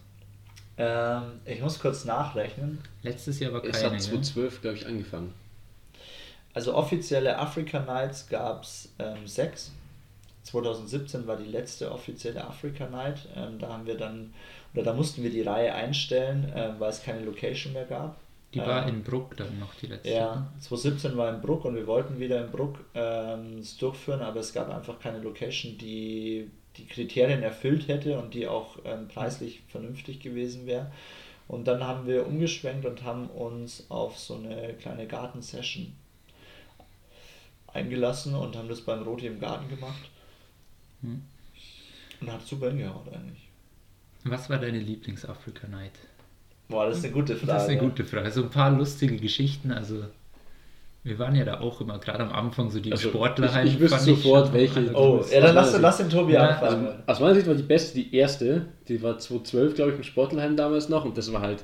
Ähm, 0.77 1.41
ich 1.45 1.61
muss 1.61 1.79
kurz 1.79 2.05
nachrechnen. 2.05 2.79
Letztes 3.03 3.39
Jahr 3.41 3.53
war 3.53 3.65
Es 3.65 3.73
keine. 3.81 3.85
hat 3.87 3.93
ne? 3.93 3.99
2012, 3.99 4.61
glaube 4.63 4.77
ich, 4.77 4.87
angefangen. 4.87 5.33
Also 6.53 6.75
offizielle 6.75 7.39
Africa 7.39 7.81
Nights 7.81 8.29
gab 8.29 8.63
es 8.65 8.93
ähm, 8.99 9.27
sechs. 9.27 9.73
2017 10.45 11.27
war 11.27 11.37
die 11.37 11.51
letzte 11.51 11.91
offizielle 11.91 12.45
Africa 12.45 12.89
Night. 12.89 13.29
Ähm, 13.35 13.59
da 13.59 13.69
haben 13.69 13.87
wir 13.87 13.97
dann, 13.97 14.33
oder 14.75 14.85
da 14.85 14.93
mussten 14.93 15.23
wir 15.23 15.31
die 15.31 15.43
Reihe 15.43 15.75
einstellen, 15.75 16.53
ähm, 16.55 16.75
weil 16.79 16.91
es 16.91 17.03
keine 17.03 17.21
Location 17.25 17.73
mehr 17.73 17.87
gab. 17.87 18.17
Die 18.53 18.61
war 18.61 18.87
Ähm, 18.87 18.97
in 18.97 19.03
Bruck 19.03 19.37
dann 19.37 19.59
noch 19.59 19.75
die 19.75 19.87
letzte. 19.87 20.11
Ja, 20.11 20.47
2017 20.61 21.17
war 21.17 21.35
in 21.35 21.41
Bruck 21.41 21.65
und 21.65 21.75
wir 21.75 21.87
wollten 21.87 22.21
wieder 22.21 22.45
in 22.45 22.51
Bruck 22.53 22.79
ähm, 22.95 23.59
es 23.59 23.77
durchführen, 23.77 24.21
aber 24.23 24.41
es 24.41 24.53
gab 24.53 24.69
einfach 24.73 24.99
keine 25.01 25.19
Location, 25.19 25.77
die 25.79 26.51
die 26.77 26.87
Kriterien 26.87 27.43
erfüllt 27.43 27.89
hätte 27.89 28.19
und 28.19 28.35
die 28.35 28.47
auch 28.47 28.79
ähm, 28.85 29.09
preislich 29.09 29.63
vernünftig 29.69 30.21
gewesen 30.21 30.67
wäre. 30.67 30.91
Und 31.47 31.69
dann 31.69 31.85
haben 31.85 32.07
wir 32.07 32.27
umgeschwenkt 32.27 32.87
und 32.87 33.05
haben 33.05 33.29
uns 33.29 33.91
auf 33.91 34.19
so 34.19 34.37
eine 34.37 34.75
kleine 34.75 35.07
Gartensession 35.07 35.93
eingelassen 37.73 38.35
und 38.35 38.57
haben 38.57 38.69
das 38.69 38.81
beim 38.81 39.03
Roti 39.03 39.27
im 39.27 39.41
Garten 39.41 39.69
gemacht. 39.69 40.11
Hm. 41.03 41.23
Und 42.21 42.33
hat 42.33 42.47
super 42.47 42.69
hingehauen 42.69 43.09
eigentlich. 43.13 43.49
Was 44.25 44.49
war 44.49 44.59
deine 44.59 44.79
Lieblings-Africa 44.79 45.69
Night? 45.69 45.93
Boah, 46.69 46.87
das 46.87 46.99
ist 46.99 47.05
eine 47.05 47.13
gute 47.13 47.37
Frage. 47.37 47.53
Das 47.53 47.65
ist 47.65 47.69
eine 47.69 47.81
gute 47.81 48.05
Frage. 48.05 48.31
So 48.31 48.45
ein 48.45 48.51
paar 48.51 48.71
lustige 48.71 49.19
Geschichten. 49.19 49.71
Also, 49.71 50.07
wir 51.05 51.19
waren 51.19 51.35
ja 51.37 51.45
da 51.45 51.61
auch 51.61 51.81
immer, 51.81 51.99
gerade 51.99 52.21
am 52.25 52.33
Anfang, 52.33 52.71
so 52.71 52.81
die 52.81 52.91
Also, 52.91 53.11
Sportler 53.11 53.63
ich- 53.65 53.75
ich 53.75 53.81
wüsste 53.81 54.01
sofort, 54.01 54.53
welche- 54.53 54.91
Oh, 54.95 55.23
ja, 55.31 55.41
dann 55.43 55.55
lass, 55.55 55.79
lass 55.79 55.99
den 55.99 56.09
Tobi 56.11 56.33
Ja, 56.33 56.49
anfangen. 56.49 56.87
Also, 56.87 56.99
aus 57.07 57.21
meiner 57.21 57.35
Sicht 57.35 57.47
war 57.47 57.55
die 57.55 57.63
beste 57.63 57.95
die 57.99 58.15
erste. 58.17 58.67
Die 58.89 59.03
war 59.03 59.19
2012, 59.19 59.75
glaube 59.75 59.91
ich, 59.93 59.97
im 59.99 60.03
Sportlerheim 60.03 60.57
damals 60.57 60.89
noch. 60.89 61.05
Und 61.05 61.17
das 61.19 61.31
war 61.33 61.43
halt 61.43 61.63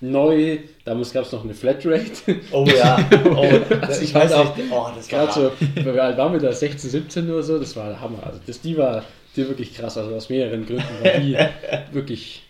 neu. 0.00 0.58
Damals 0.84 1.12
gab 1.12 1.24
es 1.24 1.32
noch 1.32 1.44
eine 1.44 1.54
Flatrate. 1.54 2.10
Oh 2.50 2.64
ja, 2.66 2.98
oh, 3.26 3.46
Also 3.82 4.02
ich 4.02 4.08
ich 4.08 4.14
weiß 4.14 4.32
auch- 4.32 4.56
nicht, 4.56 4.66
oh, 4.72 4.88
das 4.96 5.12
war 5.12 5.26
Gerade 5.26 5.32
so, 5.32 5.52
weil 5.84 5.94
wir 5.94 6.02
halt 6.02 6.16
waren 6.18 6.32
mit 6.32 6.42
da 6.42 6.52
16, 6.52 6.90
17 6.90 7.30
oder 7.30 7.42
so, 7.42 7.58
das 7.58 7.76
war 7.76 7.88
der 7.88 8.00
Hammer. 8.00 8.18
Also 8.26 8.40
das, 8.46 8.60
die 8.60 8.76
war 8.76 9.04
die 9.36 9.46
wirklich 9.48 9.74
krass, 9.74 9.96
also 9.96 10.14
aus 10.14 10.28
mehreren 10.28 10.66
Gründen 10.66 10.82
war 11.02 11.20
die 11.20 11.36
wirklich 11.94 12.42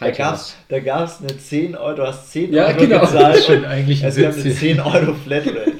Da 0.00 0.10
gab 0.10 0.34
es 0.34 0.56
da 0.68 0.78
gab's 0.80 1.20
eine 1.20 1.36
10 1.38 1.76
Euro, 1.76 1.94
du 1.96 2.06
hast 2.06 2.30
10 2.32 2.52
Ja, 2.52 2.66
Euro 2.66 2.78
genau. 2.78 3.00
gezahlt 3.00 3.28
Das 3.34 3.38
ist 3.38 3.46
schon 3.46 3.56
und 3.58 3.64
eigentlich 3.64 4.02
ein 4.02 4.08
es 4.10 4.16
gab 4.16 4.32
eine 4.34 4.44
Witz. 4.44 4.58
10 4.58 4.80
Euro 4.80 5.14
Flatrate. 5.14 5.72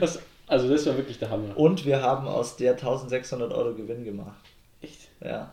Das, 0.00 0.18
Also 0.46 0.68
das 0.68 0.84
war 0.86 0.96
wirklich 0.96 1.18
der 1.18 1.30
Hammer. 1.30 1.56
Und 1.56 1.86
wir 1.86 2.02
haben 2.02 2.26
aus 2.28 2.56
der 2.56 2.72
1600 2.72 3.52
Euro 3.52 3.72
Gewinn 3.74 4.04
gemacht. 4.04 4.40
Echt? 4.82 4.98
Ja. 5.24 5.52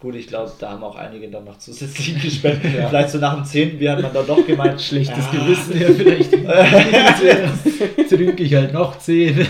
Gut, 0.00 0.14
ich 0.14 0.28
glaube, 0.28 0.52
da 0.60 0.70
haben 0.70 0.84
auch 0.84 0.94
einige 0.94 1.28
dann 1.28 1.44
noch 1.44 1.58
zusätzlich 1.58 2.22
gespendet. 2.22 2.86
Vielleicht 2.88 3.10
so 3.10 3.18
nach 3.18 3.34
dem 3.34 3.44
10. 3.44 3.78
Bier 3.78 3.92
hat 3.92 4.02
man 4.02 4.12
dann 4.14 4.26
doch 4.28 4.46
gemeint, 4.46 4.80
Schlechtes 4.88 5.24
ja, 5.32 5.40
Gewissen, 5.40 5.80
ja, 5.80 5.88
vielleicht 5.88 6.30
trinke 8.08 8.44
ich 8.44 8.54
halt 8.54 8.72
noch 8.72 8.96
10. 8.96 9.44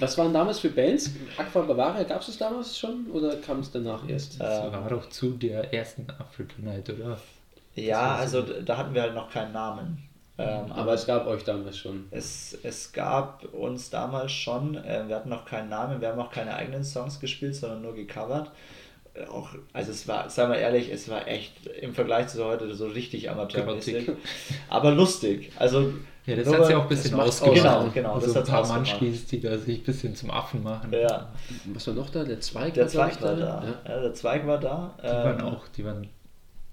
Was 0.00 0.16
waren 0.16 0.32
damals 0.32 0.60
für 0.60 0.70
Bands? 0.70 1.10
Aqua 1.36 1.60
Bavaria, 1.62 2.02
gab 2.04 2.22
es 2.22 2.28
das 2.28 2.38
damals 2.38 2.78
schon 2.78 3.08
oder 3.12 3.36
kam 3.36 3.60
es 3.60 3.70
danach 3.70 4.08
erst? 4.08 4.40
Das 4.40 4.72
war 4.72 4.88
doch 4.88 5.10
zu 5.10 5.32
der 5.32 5.74
ersten 5.74 6.06
Africa 6.18 6.54
Night, 6.62 6.88
oder? 6.88 7.18
Ja, 7.74 8.14
also 8.14 8.40
da 8.40 8.78
hatten 8.78 8.94
wir 8.94 9.02
halt 9.02 9.14
noch 9.14 9.30
keinen 9.30 9.52
Namen. 9.52 9.98
Ähm, 10.36 10.72
Aber 10.72 10.94
es 10.94 11.06
gab 11.06 11.26
euch 11.28 11.44
damals 11.44 11.78
schon. 11.78 12.06
es, 12.10 12.58
es 12.64 12.92
gab 12.92 13.44
uns 13.54 13.90
damals 13.90 14.32
schon, 14.32 14.74
äh, 14.76 15.04
wir 15.06 15.14
hatten 15.14 15.28
noch 15.28 15.44
keinen 15.44 15.68
Namen, 15.68 16.00
wir 16.00 16.08
haben 16.08 16.18
auch 16.20 16.32
keine 16.32 16.56
eigenen 16.56 16.82
Songs 16.82 17.20
gespielt, 17.20 17.54
sondern 17.54 17.82
nur 17.82 17.94
gecovert. 17.94 18.50
Äh, 19.14 19.24
Auch, 19.26 19.50
also 19.72 19.90
es 19.92 20.06
war, 20.08 20.28
sagen 20.28 20.52
wir 20.52 20.58
ehrlich, 20.58 20.90
es 20.92 21.08
war 21.08 21.26
echt 21.28 21.66
im 21.80 21.94
Vergleich 21.94 22.28
zu 22.28 22.44
heute 22.44 22.74
so 22.74 22.86
richtig 22.86 23.30
amateurmäßig. 23.30 24.10
Aber 24.68 24.90
lustig. 24.92 25.52
Also 25.58 25.92
Ja, 26.26 26.36
das 26.36 26.52
hat 26.52 26.66
sich 26.66 26.74
auch 26.74 26.82
ein 26.82 26.88
bisschen 26.88 27.14
ausgemacht. 27.20 27.54
aus. 27.56 27.62
Genau, 27.62 27.90
genau, 27.92 28.14
Also 28.14 28.32
das 28.32 28.36
ein 28.48 28.54
paar. 28.54 28.66
Manschkis, 28.66 29.26
die 29.26 29.40
da 29.40 29.56
sich 29.58 29.78
ein 29.80 29.84
bisschen 29.84 30.16
zum 30.16 30.30
Affen 30.30 30.62
machen. 30.62 30.92
Ja, 30.92 31.28
Was 31.72 31.86
war 31.86 31.94
noch 31.94 32.10
da? 32.10 32.24
Der 32.24 32.40
Zweig? 32.40 32.74
der 32.74 32.88
Zweig 32.88 33.20
war 33.22 33.36
da. 33.36 33.62
Ja. 33.86 33.94
Ja, 33.94 34.00
der 34.02 34.14
Zweig 34.14 34.46
war 34.46 34.58
da. 34.58 34.94
Die 35.02 35.06
waren 35.06 35.38
Ähm, 35.40 35.46
auch, 35.46 35.68
die 35.68 35.84
waren 35.84 36.08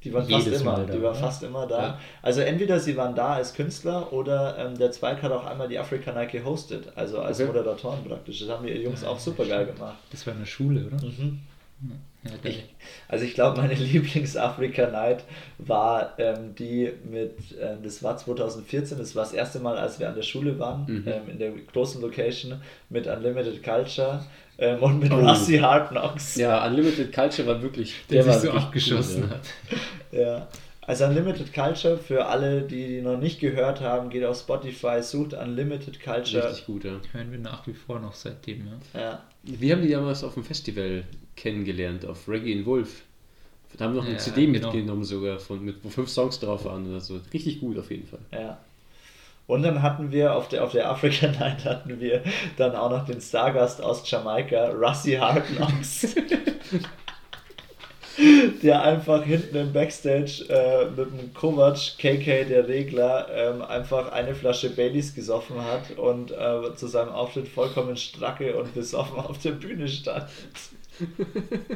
Die 0.03 0.11
waren 0.11 0.27
fast 0.27 0.45
Jedes 0.47 0.61
immer, 0.61 0.71
Mal 0.77 0.85
da, 0.87 0.93
die 0.93 1.01
waren 1.03 1.13
ne? 1.13 1.19
fast 1.19 1.43
immer 1.43 1.67
da. 1.67 1.79
Ja. 1.83 1.99
Also 2.23 2.41
entweder 2.41 2.79
sie 2.79 2.97
waren 2.97 3.13
da 3.13 3.33
als 3.33 3.53
Künstler 3.53 4.11
oder 4.11 4.57
ähm, 4.57 4.75
der 4.77 4.91
Zweig 4.91 5.21
hat 5.21 5.31
auch 5.31 5.45
einmal 5.45 5.67
die 5.67 5.77
Africa 5.77 6.11
Night 6.11 6.31
gehostet, 6.31 6.87
also 6.95 7.19
als 7.19 7.37
Okay. 7.39 7.45
Moderatoren 7.47 8.03
praktisch. 8.03 8.39
Das 8.39 8.49
haben 8.49 8.65
die 8.65 8.73
Jungs 8.73 9.03
auch 9.03 9.19
super 9.19 9.45
geil 9.45 9.67
gemacht. 9.67 9.97
Das 10.11 10.25
war 10.25 10.33
eine 10.33 10.45
Schule, 10.47 10.87
oder? 10.87 11.05
Mhm. 11.05 11.39
Ja, 12.23 12.31
der- 12.43 12.51
Ich, 12.51 12.63
also 13.07 13.25
ich 13.25 13.33
glaube, 13.33 13.59
meine 13.59 13.73
Lieblings-Africa 14.15 14.87
Night 14.91 15.23
war 15.57 16.13
ähm, 16.19 16.53
die 16.55 16.91
mit, 17.09 17.35
ähm, 17.59 17.79
das 17.83 18.03
war 18.03 18.17
2014, 18.17 18.97
das 18.97 19.15
war 19.15 19.23
das 19.23 19.33
erste 19.33 19.59
Mal, 19.59 19.77
als 19.77 19.99
wir 19.99 20.07
an 20.07 20.15
der 20.15 20.21
Schule 20.21 20.59
waren, 20.59 20.85
Mhm. 20.85 21.03
ähm, 21.07 21.21
in 21.29 21.39
der 21.39 21.51
großen 21.73 21.99
Location 22.01 22.61
mit 22.89 23.07
Unlimited 23.07 23.63
Culture 23.63 24.23
ähm, 24.59 24.83
und 24.83 24.99
mit 24.99 25.11
Oh. 25.11 25.15
Rusty 25.15 25.57
Hard 25.57 25.89
Knocks. 25.89 26.35
Ja, 26.35 26.65
Unlimited 26.67 27.11
Culture 27.11 27.47
war 27.47 27.61
wirklich. 27.61 27.95
der, 28.09 28.25
war 28.27 28.37
sich 28.37 28.51
so 28.51 28.55
abgeschossen 28.57 29.23
ja. 29.23 29.29
hat. 29.29 29.41
Ja. 30.11 30.47
Also 30.91 31.05
Unlimited 31.05 31.53
Culture, 31.53 31.97
für 31.97 32.25
alle, 32.25 32.63
die, 32.63 32.85
die 32.85 33.01
noch 33.01 33.17
nicht 33.17 33.39
gehört 33.39 33.79
haben, 33.79 34.09
geht 34.09 34.25
auf 34.25 34.37
Spotify, 34.37 35.01
sucht 35.01 35.33
Unlimited 35.33 36.03
Culture. 36.03 36.49
Richtig 36.49 36.65
gut, 36.65 36.83
ja. 36.83 36.99
Hören 37.13 37.31
wir 37.31 37.39
nach 37.39 37.65
wie 37.65 37.73
vor 37.73 38.01
noch 38.01 38.13
seitdem, 38.13 38.67
ja. 38.93 38.99
Ja. 38.99 39.23
Wir 39.43 39.73
haben 39.73 39.83
die 39.83 39.87
damals 39.87 40.21
auf 40.21 40.33
dem 40.33 40.43
Festival 40.43 41.05
kennengelernt, 41.37 42.05
auf 42.05 42.27
Reggae 42.27 42.51
in 42.51 42.65
Wolf. 42.65 43.03
Da 43.77 43.85
haben 43.85 43.93
wir 43.93 44.01
noch 44.01 44.05
eine 44.05 44.15
Ja, 44.15 44.19
CD 44.19 44.47
genau. 44.47 44.65
mitgenommen 44.67 45.05
sogar, 45.05 45.39
von, 45.39 45.63
mit, 45.63 45.77
wo 45.81 45.87
fünf 45.87 46.09
Songs 46.09 46.41
drauf 46.41 46.65
waren 46.65 46.85
oder 46.89 46.99
so. 46.99 47.21
Richtig 47.33 47.61
gut 47.61 47.79
auf 47.79 47.89
jeden 47.89 48.05
Fall. 48.05 48.19
Ja. 48.33 48.57
Und 49.47 49.63
dann 49.63 49.81
hatten 49.81 50.11
wir 50.11 50.35
auf 50.35 50.49
der, 50.49 50.61
auf 50.61 50.73
der 50.73 50.91
Africa 50.91 51.27
Night 51.39 51.63
hatten 51.63 52.01
wir 52.01 52.21
dann 52.57 52.75
auch 52.75 52.89
noch 52.89 53.05
den 53.05 53.21
Stargast 53.21 53.81
aus 53.81 54.03
Jamaika, 54.11 54.71
Rusty 54.71 55.13
Hard 55.13 55.45
Knocks. 55.55 56.15
der 58.61 58.83
einfach 58.83 59.23
hinten 59.23 59.55
im 59.55 59.73
Backstage 59.73 60.45
äh, 60.49 60.89
mit 60.89 61.11
dem 61.11 61.33
Kovac, 61.33 61.97
KK, 61.97 62.45
der 62.45 62.67
Regler, 62.67 63.27
ähm, 63.33 63.61
einfach 63.61 64.11
eine 64.11 64.35
Flasche 64.35 64.69
Baileys 64.69 65.13
gesoffen 65.15 65.63
hat 65.63 65.97
und 65.97 66.31
äh, 66.31 66.75
zu 66.75 66.87
seinem 66.87 67.09
Auftritt 67.09 67.47
vollkommen 67.47 67.97
stracke 67.97 68.55
und 68.57 68.73
besoffen 68.73 69.19
auf 69.19 69.39
der 69.39 69.51
Bühne 69.51 69.87
stand. 69.87 70.27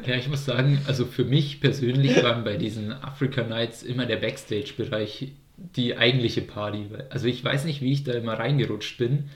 Ja, 0.05 0.15
ich 0.15 0.27
muss 0.27 0.45
sagen, 0.45 0.79
also 0.87 1.05
für 1.05 1.23
mich 1.23 1.59
persönlich 1.59 2.21
waren 2.23 2.43
bei 2.43 2.57
diesen 2.57 2.91
Africa 2.91 3.43
Nights 3.43 3.81
immer 3.81 4.05
der 4.05 4.17
Backstage-Bereich 4.17 5.31
die 5.57 5.97
eigentliche 5.97 6.41
Party. 6.41 6.87
Also 7.09 7.27
ich 7.27 7.43
weiß 7.43 7.65
nicht, 7.65 7.81
wie 7.81 7.91
ich 7.91 8.03
da 8.03 8.13
immer 8.13 8.33
reingerutscht 8.33 8.97
bin. 8.97 9.29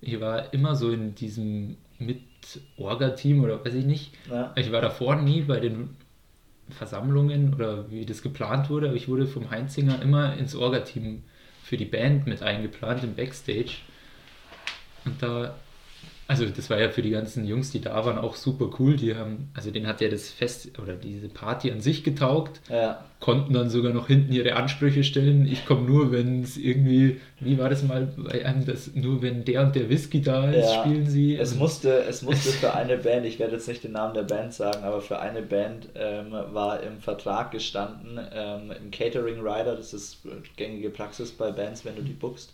Ich 0.00 0.20
war 0.20 0.52
immer 0.52 0.74
so 0.74 0.90
in 0.90 1.14
diesem 1.14 1.76
Mit-Orga-Team 1.98 3.44
oder 3.44 3.64
weiß 3.64 3.74
ich 3.74 3.84
nicht. 3.84 4.12
Ja. 4.30 4.52
Ich 4.56 4.72
war 4.72 4.80
davor 4.80 5.16
nie 5.16 5.42
bei 5.42 5.60
den 5.60 5.90
Versammlungen 6.70 7.54
oder 7.54 7.90
wie 7.90 8.04
das 8.04 8.22
geplant 8.22 8.70
wurde, 8.70 8.88
aber 8.88 8.96
ich 8.96 9.08
wurde 9.08 9.26
vom 9.26 9.50
Heinzinger 9.50 10.02
immer 10.02 10.36
ins 10.36 10.54
Orga-Team 10.54 11.22
für 11.62 11.76
die 11.76 11.84
Band 11.84 12.26
mit 12.26 12.42
eingeplant 12.42 13.04
im 13.04 13.14
Backstage. 13.14 13.78
Und 15.04 15.22
da, 15.22 15.56
also 16.28 16.44
das 16.46 16.68
war 16.70 16.80
ja 16.80 16.88
für 16.90 17.02
die 17.02 17.10
ganzen 17.10 17.46
Jungs, 17.46 17.70
die 17.70 17.80
da 17.80 18.04
waren, 18.04 18.18
auch 18.18 18.34
super 18.34 18.70
cool. 18.80 18.96
Die 18.96 19.14
haben, 19.14 19.50
also 19.54 19.70
denen 19.70 19.86
hat 19.86 20.00
ja 20.00 20.08
das 20.08 20.28
Fest 20.30 20.76
oder 20.82 20.94
diese 20.94 21.28
Party 21.28 21.70
an 21.70 21.80
sich 21.80 22.02
getaugt, 22.02 22.60
Ja. 22.68 23.04
konnten 23.20 23.54
dann 23.54 23.70
sogar 23.70 23.92
noch 23.92 24.08
hinten 24.08 24.32
ihre 24.32 24.56
Ansprüche 24.56 25.04
stellen. 25.04 25.46
Ich 25.46 25.64
komme 25.66 25.82
nur, 25.88 26.10
wenn 26.10 26.42
es 26.42 26.56
irgendwie, 26.56 27.20
wie 27.38 27.58
war 27.58 27.68
das 27.70 27.82
mal 27.84 28.08
bei 28.16 28.44
einem, 28.44 28.66
das 28.66 28.90
nur 28.94 29.22
wenn 29.22 29.44
der 29.44 29.62
und 29.62 29.76
der 29.76 29.88
Whisky 29.88 30.20
da 30.20 30.50
ist, 30.50 30.68
Ja. 30.68 30.80
spielen 30.82 31.06
sie. 31.06 31.36
Es 31.36 31.54
musste, 31.54 32.02
es 32.04 32.22
musste 32.22 32.48
für 32.60 32.74
eine 32.74 32.96
Band, 32.96 33.24
ich 33.24 33.38
werde 33.38 33.54
jetzt 33.54 33.68
nicht 33.68 33.84
den 33.84 33.92
Namen 33.92 34.14
der 34.14 34.24
Band 34.24 34.52
sagen, 34.52 34.82
aber 34.82 35.00
für 35.00 35.20
eine 35.20 35.42
Band 35.42 35.88
ähm, 35.94 36.32
war 36.32 36.82
im 36.82 36.98
Vertrag 36.98 37.52
gestanden, 37.52 38.18
ähm, 38.34 38.72
im 38.82 38.90
Catering 38.90 39.38
Rider, 39.40 39.76
das 39.76 39.94
ist 39.94 40.18
gängige 40.56 40.90
Praxis 40.90 41.30
bei 41.30 41.52
Bands, 41.52 41.84
wenn 41.84 41.94
du 41.94 42.02
die 42.02 42.12
bookst, 42.14 42.52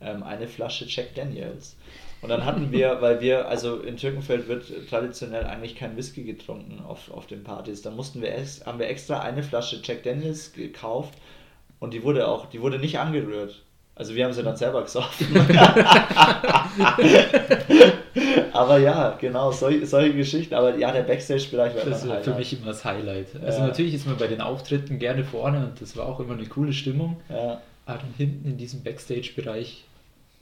ähm, 0.00 0.22
eine 0.22 0.46
Flasche 0.46 0.84
Jack 0.86 1.14
Daniels. 1.16 1.74
Und 2.20 2.30
dann 2.30 2.44
hatten 2.44 2.72
wir, 2.72 3.00
weil 3.00 3.20
wir, 3.20 3.46
also 3.48 3.76
in 3.80 3.96
Türkenfeld 3.96 4.48
wird 4.48 4.64
traditionell 4.90 5.44
eigentlich 5.44 5.76
kein 5.76 5.96
Whisky 5.96 6.24
getrunken 6.24 6.80
auf, 6.84 7.10
auf 7.12 7.26
den 7.26 7.44
Partys. 7.44 7.82
Dann 7.82 7.94
mussten 7.94 8.20
wir 8.22 8.34
ex, 8.36 8.66
haben 8.66 8.78
wir 8.80 8.88
extra 8.88 9.20
eine 9.20 9.42
Flasche 9.42 9.80
Jack 9.84 10.02
Daniels 10.02 10.52
gekauft 10.52 11.14
und 11.78 11.94
die 11.94 12.02
wurde 12.02 12.26
auch, 12.26 12.46
die 12.46 12.60
wurde 12.60 12.78
nicht 12.80 12.98
angerührt. 12.98 13.62
Also 13.94 14.14
wir 14.14 14.24
haben 14.24 14.32
sie 14.32 14.42
dann 14.44 14.56
selber 14.56 14.82
gesoffen. 14.82 15.26
Aber 18.52 18.78
ja, 18.78 19.16
genau, 19.20 19.50
solche, 19.52 19.86
solche 19.86 20.14
Geschichten. 20.14 20.54
Aber 20.54 20.76
ja, 20.76 20.92
der 20.92 21.02
Backstage-Bereich 21.02 21.74
war 21.74 21.84
Das 21.84 22.04
für 22.24 22.34
mich 22.34 22.52
immer 22.52 22.66
das 22.66 22.84
Highlight. 22.84 23.28
Also 23.44 23.60
Ja. 23.60 23.66
natürlich 23.66 23.94
ist 23.94 24.06
man 24.06 24.16
bei 24.16 24.26
den 24.26 24.40
Auftritten 24.40 24.98
gerne 24.98 25.24
vorne 25.24 25.66
und 25.66 25.80
das 25.80 25.96
war 25.96 26.06
auch 26.06 26.20
immer 26.20 26.34
eine 26.34 26.46
coole 26.46 26.72
Stimmung. 26.72 27.20
Ja, 27.28 27.60
Aber 27.86 27.98
dann 27.98 28.14
hinten 28.16 28.48
in 28.48 28.56
diesem 28.56 28.82
Backstage-Bereich, 28.82 29.84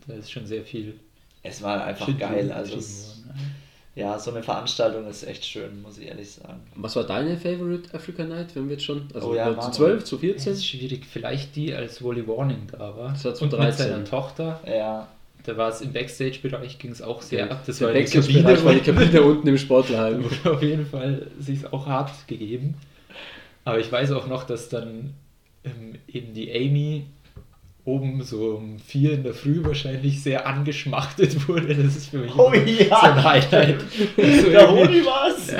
da 0.06 0.14
ist 0.14 0.30
schon 0.30 0.46
sehr 0.46 0.62
viel 0.62 0.98
es 1.48 1.62
war 1.62 1.84
einfach 1.84 2.06
Shit 2.06 2.18
geil. 2.18 2.52
Also 2.52 2.76
es, 2.76 3.22
worden. 3.26 3.54
ja, 3.94 4.18
so 4.18 4.30
eine 4.30 4.42
Veranstaltung 4.42 5.06
ist 5.08 5.24
echt 5.24 5.44
schön, 5.44 5.82
muss 5.82 5.98
ich 5.98 6.06
ehrlich 6.08 6.30
sagen. 6.30 6.60
Was 6.74 6.96
war 6.96 7.04
deine 7.04 7.36
Favorite 7.36 7.94
Africa 7.94 8.24
Night, 8.24 8.54
wenn 8.54 8.66
wir 8.68 8.72
jetzt 8.76 8.84
schon? 8.84 9.08
Also 9.14 9.30
Oh 9.30 9.34
ja, 9.34 9.50
zu 9.50 9.56
Manu. 9.56 9.72
12, 9.72 10.04
zu 10.04 10.16
Das 10.16 10.20
14? 10.20 10.52
ist 10.52 10.66
schwierig. 10.66 11.06
Vielleicht 11.10 11.56
die, 11.56 11.74
als 11.74 12.02
Wally 12.04 12.26
Warning 12.26 12.66
da 12.70 12.96
war. 12.96 13.12
Das 13.12 13.24
war 13.24 13.32
und 13.32 13.38
2013. 13.38 13.86
mit 13.86 13.94
seiner 13.94 14.04
Tochter. 14.04 14.60
Ja, 14.66 15.08
Da 15.44 15.56
war 15.56 15.68
es 15.70 15.80
im 15.80 15.92
Backstage-Bereich, 15.92 16.78
ging 16.78 16.90
es 16.90 17.00
auch 17.02 17.22
sehr 17.22 17.50
ab. 17.50 17.62
Das 17.66 17.78
Der 17.78 17.86
war 17.88 17.94
die 17.94 18.00
Backstage-Bereich 18.00 18.64
war 18.64 18.74
die 18.74 18.80
Kabine 18.80 19.22
unten 19.22 19.46
im 19.48 19.58
Sportlerheim. 19.58 20.24
wurde 20.44 20.56
auf 20.56 20.62
jeden 20.62 20.86
Fall 20.86 21.28
sich 21.38 21.72
auch 21.72 21.86
hart 21.86 22.10
gegeben. 22.26 22.74
Aber 23.64 23.78
ich 23.78 23.90
weiß 23.90 24.12
auch 24.12 24.26
noch, 24.26 24.44
dass 24.44 24.68
dann 24.68 25.14
ähm, 25.64 25.94
eben 26.08 26.34
die 26.34 26.52
Amy 26.52 27.06
oben 27.86 28.20
so 28.22 28.56
um 28.56 28.76
vier 28.84 29.12
in 29.12 29.22
der 29.22 29.32
Früh 29.32 29.62
wahrscheinlich 29.64 30.20
sehr 30.22 30.46
angeschmachtet 30.46 31.48
wurde. 31.48 31.74
Das 31.74 31.96
ist 31.96 32.10
für 32.10 32.18
mich 32.18 32.34
Oh 32.36 32.52
ja. 32.52 32.86
so 33.00 33.06
ein 33.06 33.24
Highlight. 33.24 33.76
So 34.16 34.50
der 34.50 34.62
irgendwie- 34.68 34.82
Honi 35.00 35.06
war's! 35.06 35.54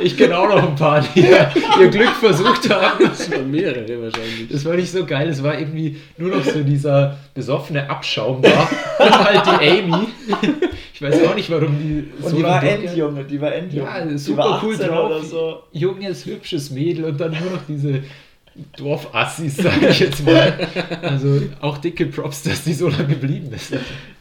ich 0.00 0.16
kenne 0.16 0.38
auch 0.38 0.48
noch 0.48 0.62
ein 0.68 0.76
paar, 0.76 1.00
die 1.14 1.20
ihr 1.20 1.88
Glück 1.90 2.10
versucht 2.20 2.70
haben. 2.70 3.04
Das 3.04 3.30
waren 3.30 3.50
mehrere 3.50 4.00
wahrscheinlich. 4.02 4.48
Das 4.50 4.64
war 4.64 4.74
nicht 4.76 4.90
so 4.92 5.04
geil, 5.04 5.28
es 5.28 5.42
war 5.42 5.58
irgendwie 5.58 5.96
nur 6.16 6.30
noch 6.36 6.44
so 6.44 6.62
dieser 6.62 7.18
besoffene 7.34 7.90
Abschaum 7.90 8.40
da. 8.40 8.68
Und 8.98 9.24
halt 9.24 9.42
die 9.46 9.68
Amy. 9.80 10.06
Ich 10.94 11.02
weiß 11.02 11.24
auch 11.26 11.34
nicht, 11.34 11.50
warum 11.50 11.76
die 11.80 12.04
Und 12.22 12.30
so 12.30 12.36
die 12.36 12.42
war 12.44 12.62
Endjunge, 12.62 13.24
die 13.24 13.40
war 13.40 13.52
Endjunge. 13.52 13.88
Ja, 14.12 14.18
super 14.18 14.38
war 14.38 14.62
cool 14.64 14.74
18 14.74 14.86
drauf. 14.88 15.24
So. 15.24 15.62
Junges, 15.72 16.24
hübsches 16.26 16.70
Mädel 16.70 17.06
und 17.06 17.20
dann 17.20 17.32
nur 17.32 17.50
noch 17.50 17.62
diese 17.68 18.04
Dorfassis, 18.76 19.56
sage 19.56 19.88
ich 19.88 20.00
jetzt 20.00 20.24
mal. 20.24 20.68
Also 21.02 21.42
auch 21.60 21.78
dicke 21.78 22.06
Props, 22.06 22.42
dass 22.44 22.64
die 22.64 22.74
so 22.74 22.88
lange 22.88 23.08
geblieben 23.08 23.52
ist. 23.52 23.74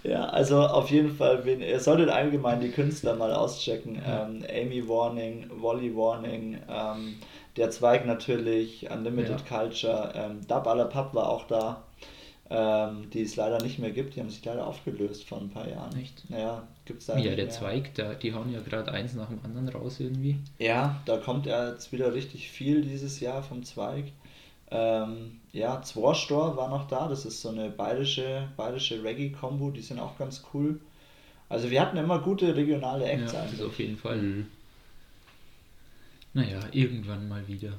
Ja, 0.03 0.25
also 0.25 0.61
auf 0.61 0.89
jeden 0.89 1.15
Fall, 1.15 1.45
wen, 1.45 1.61
ihr 1.61 1.79
solltet 1.79 2.09
allgemein 2.09 2.59
die 2.59 2.69
Künstler 2.69 3.15
mal 3.15 3.33
auschecken. 3.33 3.95
Ja. 3.95 4.27
Ähm, 4.27 4.43
Amy 4.49 4.87
Warning, 4.87 5.49
Wally 5.61 5.95
Warning, 5.95 6.57
ähm, 6.67 7.15
der 7.57 7.69
Zweig 7.69 8.05
natürlich, 8.05 8.89
Unlimited 8.89 9.45
Culture, 9.47 10.11
ähm, 10.15 10.41
Dub 10.47 10.67
à 10.67 10.73
la 10.75 10.85
Pub 10.85 11.13
war 11.13 11.29
auch 11.29 11.45
da, 11.47 11.83
ähm, 12.49 13.09
die 13.13 13.21
es 13.21 13.35
leider 13.35 13.61
nicht 13.61 13.77
mehr 13.77 13.91
gibt. 13.91 14.15
Die 14.15 14.19
haben 14.19 14.29
sich 14.29 14.43
leider 14.43 14.65
aufgelöst 14.65 15.27
vor 15.27 15.39
ein 15.39 15.51
paar 15.51 15.69
Jahren. 15.69 15.95
Echt? 15.97 16.23
Ja, 16.29 16.63
gibt's 16.85 17.05
da 17.05 17.17
Ja, 17.17 17.35
der 17.35 17.45
mehr. 17.45 17.49
Zweig, 17.49 17.93
da, 17.95 18.15
die 18.15 18.33
hauen 18.33 18.51
ja 18.51 18.59
gerade 18.61 18.91
eins 18.91 19.13
nach 19.13 19.29
dem 19.29 19.39
anderen 19.43 19.69
raus 19.69 19.99
irgendwie. 19.99 20.37
Ja, 20.57 20.99
da 21.05 21.17
kommt 21.17 21.45
ja 21.45 21.69
jetzt 21.69 21.91
wieder 21.91 22.13
richtig 22.13 22.49
viel 22.49 22.81
dieses 22.81 23.19
Jahr 23.19 23.43
vom 23.43 23.63
Zweig. 23.63 24.05
Ähm, 24.73 25.39
ja, 25.51 25.81
Zworstor 25.83 26.57
war 26.57 26.67
noch 26.69 26.87
da, 26.87 27.07
das 27.07 27.25
ist 27.25 27.41
so 27.41 27.49
eine 27.49 27.69
bayerische, 27.69 28.47
bayerische 28.57 29.03
Reggae-Kombo, 29.03 29.69
die 29.69 29.81
sind 29.81 29.99
auch 29.99 30.17
ganz 30.17 30.43
cool. 30.53 30.79
Also 31.47 31.69
wir 31.69 31.79
hatten 31.81 31.97
immer 31.97 32.19
gute 32.19 32.55
regionale 32.55 33.05
Ja, 33.05 33.11
Acts 33.11 33.33
das 33.33 33.41
eigentlich. 33.41 33.61
auf 33.63 33.77
jeden 33.79 33.97
Fall. 33.97 34.17
Mhm. 34.17 34.47
Naja, 36.33 36.59
irgendwann 36.71 37.29
mal 37.29 37.47
wieder. 37.47 37.73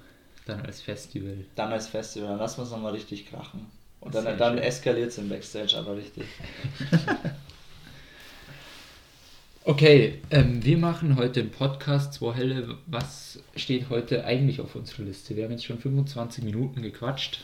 Dann 0.46 0.60
als 0.60 0.80
Festival. 0.80 1.44
Dann 1.56 1.72
als 1.72 1.88
Festival, 1.88 2.28
dann 2.28 2.38
lassen 2.38 2.58
wir 2.58 2.64
es 2.64 2.70
nochmal 2.70 2.92
richtig 2.92 3.26
krachen. 3.26 3.66
Und 4.00 4.14
dann, 4.14 4.38
dann 4.38 4.58
eskaliert 4.58 5.08
es 5.08 5.18
im 5.18 5.28
Backstage 5.28 5.76
aber 5.76 5.96
richtig. 5.96 6.24
Okay, 9.66 10.18
ähm, 10.30 10.62
wir 10.62 10.76
machen 10.76 11.16
heute 11.16 11.40
einen 11.40 11.50
Podcast, 11.50 12.12
zwei 12.12 12.34
Helle. 12.34 12.76
Was 12.86 13.42
steht 13.56 13.88
heute 13.88 14.26
eigentlich 14.26 14.60
auf 14.60 14.74
unserer 14.74 15.04
Liste? 15.04 15.36
Wir 15.36 15.44
haben 15.44 15.52
jetzt 15.52 15.64
schon 15.64 15.78
25 15.78 16.44
Minuten 16.44 16.82
gequatscht. 16.82 17.40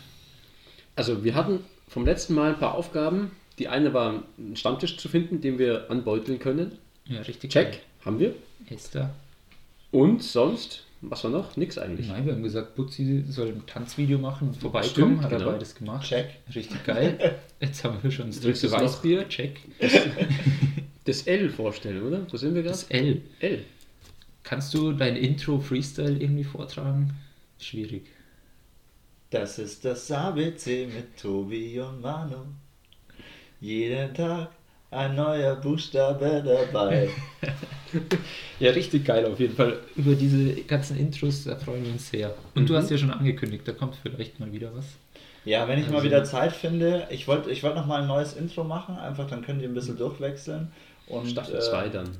Also 0.97 1.25
wir 1.25 1.35
hatten 1.35 1.65
vom 1.89 2.05
letzten 2.05 2.35
Mal 2.35 2.51
ein 2.51 2.59
paar 2.59 2.75
Aufgaben. 2.75 3.31
Die 3.59 3.69
eine 3.69 3.95
war, 3.95 4.23
einen 4.37 4.55
Stammtisch 4.55 4.99
zu 4.99 5.09
finden, 5.09 5.41
den 5.41 5.59
wir 5.59 5.91
anbeuteln 5.91 6.39
können. 6.39 6.77
Ja, 7.07 7.23
richtig. 7.23 7.53
Check, 7.53 7.81
haben 8.05 8.19
wir. 8.19 8.29
geil. 8.29 8.39
Esther. 8.69 9.15
Und 9.91 10.23
sonst, 10.23 10.85
was 11.03 11.25
war 11.25 11.31
noch? 11.31 11.57
Nix 11.57 11.79
eigentlich. 11.79 12.09
Nein, 12.09 12.27
wir 12.27 12.35
haben 12.35 12.43
gesagt, 12.43 12.75
Butzi 12.75 13.25
soll 13.29 13.49
ein 13.49 13.67
Tanzvideo 13.67 14.19
machen 14.19 14.49
und 14.49 14.57
vorbeikommen. 14.57 14.91
Stimmt, 14.91 15.23
Hat 15.23 15.33
er 15.33 15.39
genau. 15.39 15.53
beides 15.53 15.75
gemacht. 15.75 16.07
Check. 16.07 16.41
Richtig 16.55 16.85
geil. 16.85 17.39
Jetzt 17.61 17.85
haben 17.85 17.99
wir 18.03 18.11
schon 18.11 18.27
das 18.27 18.41
dritte. 18.41 18.71
Weißbier. 18.71 19.29
Check. 19.29 19.61
Das 21.05 21.27
L 21.27 21.49
vorstellen, 21.49 22.03
oder? 22.03 22.27
Wo 22.31 22.37
sind 22.37 22.55
wir 22.55 22.63
gerade? 22.63 22.75
Das 22.75 22.85
L. 22.85 23.23
L. 23.41 23.65
Kannst 24.43 24.75
du 24.75 24.93
dein 24.93 25.17
Intro 25.17 25.59
Freestyle 25.59 26.19
irgendwie 26.19 26.45
vortragen? 26.45 27.15
Schwierig. 27.59 28.07
Das 29.31 29.59
ist 29.59 29.85
das 29.85 30.11
ABC 30.11 30.87
mit 30.87 31.17
Tobi 31.21 31.81
und 31.81 32.01
Manu. 32.01 32.45
Jeden 33.61 34.13
Tag 34.13 34.51
ein 34.91 35.15
neuer 35.15 35.57
Buchstabe 35.57 36.43
dabei. 36.45 37.09
Ja, 38.61 38.71
richtig 38.71 39.05
geil 39.05 39.25
auf 39.27 39.41
jeden 39.41 39.57
Fall. 39.57 39.79
Über 39.97 40.15
diese 40.15 40.63
ganzen 40.63 40.97
Intros, 40.97 41.43
da 41.43 41.57
freuen 41.57 41.85
wir 41.85 41.91
uns 41.93 42.09
sehr. 42.09 42.33
Und 42.55 42.69
du 42.69 42.73
Mhm. 42.75 42.77
hast 42.77 42.91
ja 42.91 42.97
schon 42.99 43.11
angekündigt, 43.11 43.67
da 43.67 43.73
kommt 43.73 43.97
vielleicht 44.01 44.39
mal 44.39 44.53
wieder 44.53 44.71
was. 44.77 44.85
Ja, 45.45 45.67
wenn 45.67 45.81
ich 45.81 45.89
mal 45.89 45.95
Also- 45.97 46.07
wieder 46.07 46.23
Zeit 46.23 46.53
finde, 46.53 47.09
ich 47.11 47.27
wollte 47.27 47.51
ich 47.51 47.65
wollt 47.65 47.75
noch 47.75 47.87
mal 47.87 48.03
ein 48.03 48.07
neues 48.07 48.35
Intro 48.35 48.63
machen, 48.63 48.97
einfach 48.97 49.29
dann 49.29 49.43
könnt 49.45 49.61
ihr 49.63 49.69
ein 49.69 49.75
bisschen 49.75 49.97
durchwechseln. 49.97 50.71
Und, 51.09 51.31
Staffel 51.31 51.57
äh, 51.57 51.61
2 51.61 51.89
dann. 51.89 52.11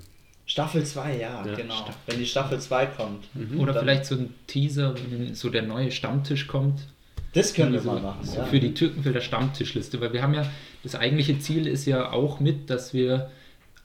Staffel 0.47 0.83
2, 0.85 1.19
ja, 1.19 1.45
Ja, 1.47 1.55
genau. 1.55 1.75
Staffel- 1.75 1.95
Wenn 2.07 2.19
die 2.19 2.27
Staffel 2.27 2.59
2 2.59 2.87
kommt. 2.87 3.29
Mhm. 3.37 3.61
Oder 3.61 3.73
dann- 3.73 3.85
vielleicht 3.85 4.07
so 4.07 4.17
ein 4.17 4.35
Teaser, 4.49 4.95
wenn 5.11 5.33
so 5.37 5.51
der 5.51 5.63
neue 5.63 5.93
Stammtisch 5.93 6.49
kommt. 6.49 6.81
Das 7.33 7.55
können 7.55 7.73
wir 7.73 7.81
so, 7.81 7.93
mal 7.93 8.01
machen. 8.01 8.25
so 8.25 8.39
ja. 8.39 8.45
Für 8.45 8.61
die 8.61 8.75
Türkenfelder 8.75 9.21
Stammtischliste, 9.21 10.01
weil 10.01 10.13
wir 10.13 10.23
haben 10.23 10.35
ja, 10.35 10.45
das 10.83 10.95
eigentliche 10.95 11.39
Ziel 11.39 11.67
ist 11.67 11.87
ja 11.87 12.13
auch 12.13 12.41
mit, 12.41 12.71
dass 12.71 12.93
wir 12.93 13.31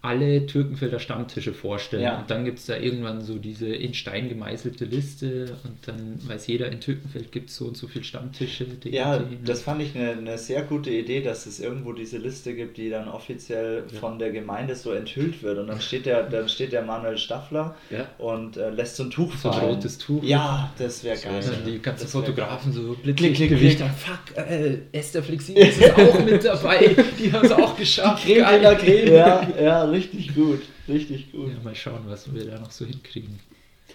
alle 0.06 0.46
Türkenfelder 0.46 1.00
Stammtische 1.00 1.54
vorstellen. 1.54 2.04
Ja. 2.04 2.20
Und 2.20 2.30
dann 2.30 2.46
gibt 2.46 2.60
es 2.60 2.66
da 2.68 2.78
irgendwann 2.78 3.22
so 3.22 3.36
diese 3.38 3.68
in 3.68 3.94
Stein 3.94 4.30
gemeißelte 4.30 4.86
Liste 4.86 5.56
und 5.64 5.78
dann 5.88 6.20
weiß 6.28 6.48
jeder, 6.48 6.72
in 6.72 6.80
Türkenfeld 6.80 7.32
gibt 7.32 7.50
es 7.50 7.58
so 7.58 7.66
und 7.66 7.76
so 7.78 7.88
viele 7.88 8.06
Stammtische. 8.06 8.66
die- 8.66 8.90
Ja, 8.90 9.20
die- 9.20 9.44
das 9.44 9.62
fand 9.62 9.82
ich 9.82 9.96
eine, 9.96 10.12
eine 10.12 10.38
sehr 10.38 10.62
gute 10.64 10.90
Idee, 10.92 11.22
dass 11.22 11.46
es 11.46 11.60
irgendwo 11.60 11.94
diese 11.94 12.18
Liste 12.18 12.54
gibt, 12.54 12.78
die 12.78 12.90
dann 12.90 13.08
offiziell 13.08 13.84
von 14.00 14.20
der 14.20 14.32
Gemeinde 14.32 14.76
so 14.76 14.92
enthüllt 14.92 15.42
wird. 15.44 15.58
Und 15.58 15.68
dann 15.68 15.82
steht 15.82 16.06
der, 16.06 16.24
dann 16.24 16.48
steht 16.50 16.72
der 16.72 16.82
Manuel 16.84 17.18
Staffler 17.18 17.76
Ja. 17.90 18.08
und 18.18 18.58
äh, 18.58 18.70
lässt 18.70 18.96
so 18.98 19.04
ein 19.04 19.12
Tuch 19.12 19.36
So 19.36 19.50
ein 19.50 19.60
rotes 19.60 19.98
Tuch. 19.98 20.24
Ja, 20.24 20.72
das 20.78 21.04
wäre 21.04 21.18
So 21.18 21.28
geil. 21.30 21.42
dann 21.44 21.72
die 21.74 21.80
ganzen 21.82 22.08
Fotografen 22.08 22.72
so 22.72 22.94
Klick, 23.02 23.04
blitzlicht 23.18 23.36
klick, 23.36 23.50
Gewicht. 23.50 23.78
klick. 23.78 23.90
Ah, 23.90 23.94
fuck, 23.94 24.38
äh, 24.38 24.78
Esther 24.92 25.24
Flexibel 25.24 25.64
ist 25.68 25.84
auch 25.94 26.24
mit 26.26 26.44
dabei. 26.44 26.96
Die 27.20 27.32
haben 27.32 27.46
es 27.46 27.52
auch 27.52 27.76
geschafft. 27.78 28.26
Creme 28.26 28.40
Geil. 28.40 28.62
la 28.62 28.76
Creme. 28.76 29.14
Ja, 29.14 29.48
ja, 29.62 29.84
richtig 29.96 30.36
gut. 30.36 30.62
Richtig 30.88 31.32
gut. 31.32 31.50
Ja, 31.50 31.64
mal 31.64 31.76
schauen, 31.76 32.02
was 32.08 32.34
wir 32.34 32.46
da 32.46 32.60
noch 32.60 32.72
so 32.72 32.86
hinkriegen. 32.86 33.40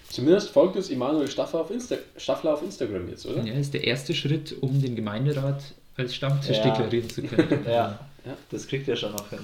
Zumindest 0.09 0.51
folgt 0.51 0.77
uns 0.77 0.91
Emanuel 0.91 1.29
Staffler 1.29 1.61
auf, 1.61 1.71
Insta 1.71 1.97
Staffler 2.17 2.55
auf 2.55 2.63
Instagram 2.63 3.09
jetzt, 3.09 3.27
oder? 3.27 3.43
Ja, 3.45 3.55
ist 3.55 3.75
der 3.75 3.85
erste 3.85 4.13
Schritt, 4.15 4.55
um 4.61 4.81
den 4.83 4.97
Gemeinderat 4.97 5.63
als 5.97 6.15
Stammtisch 6.15 6.57
Ja. 6.59 6.71
deklarieren 6.71 7.09
zu 7.11 7.23
können. 7.23 7.61
Ja, 7.67 7.99
Ja. 8.25 8.37
das 8.51 8.67
kriegt 8.67 8.89
er 8.89 8.97
schon 8.97 9.13
noch 9.13 9.29
hin. 9.31 9.39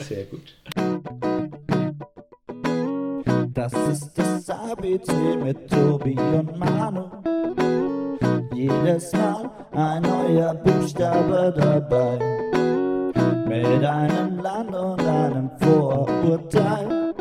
Sehr 0.00 0.24
gut. 0.24 0.54
Das 3.54 3.72
ist 3.72 4.12
das 4.16 4.50
ABC 4.50 5.12
mit 5.42 5.68
Tobi 5.70 6.16
und 6.18 6.58
Manu. 6.58 7.10
Jedes 8.54 9.12
Mal 9.12 9.50
ein 9.72 10.02
neuer 10.02 10.54
Buchstabe 10.54 11.54
dabei. 11.56 12.18
Mit 13.46 13.84
einem 13.84 14.40
Land 14.40 14.74
und 14.74 15.00
einem 15.00 15.50
Vorurteil. 15.60 17.14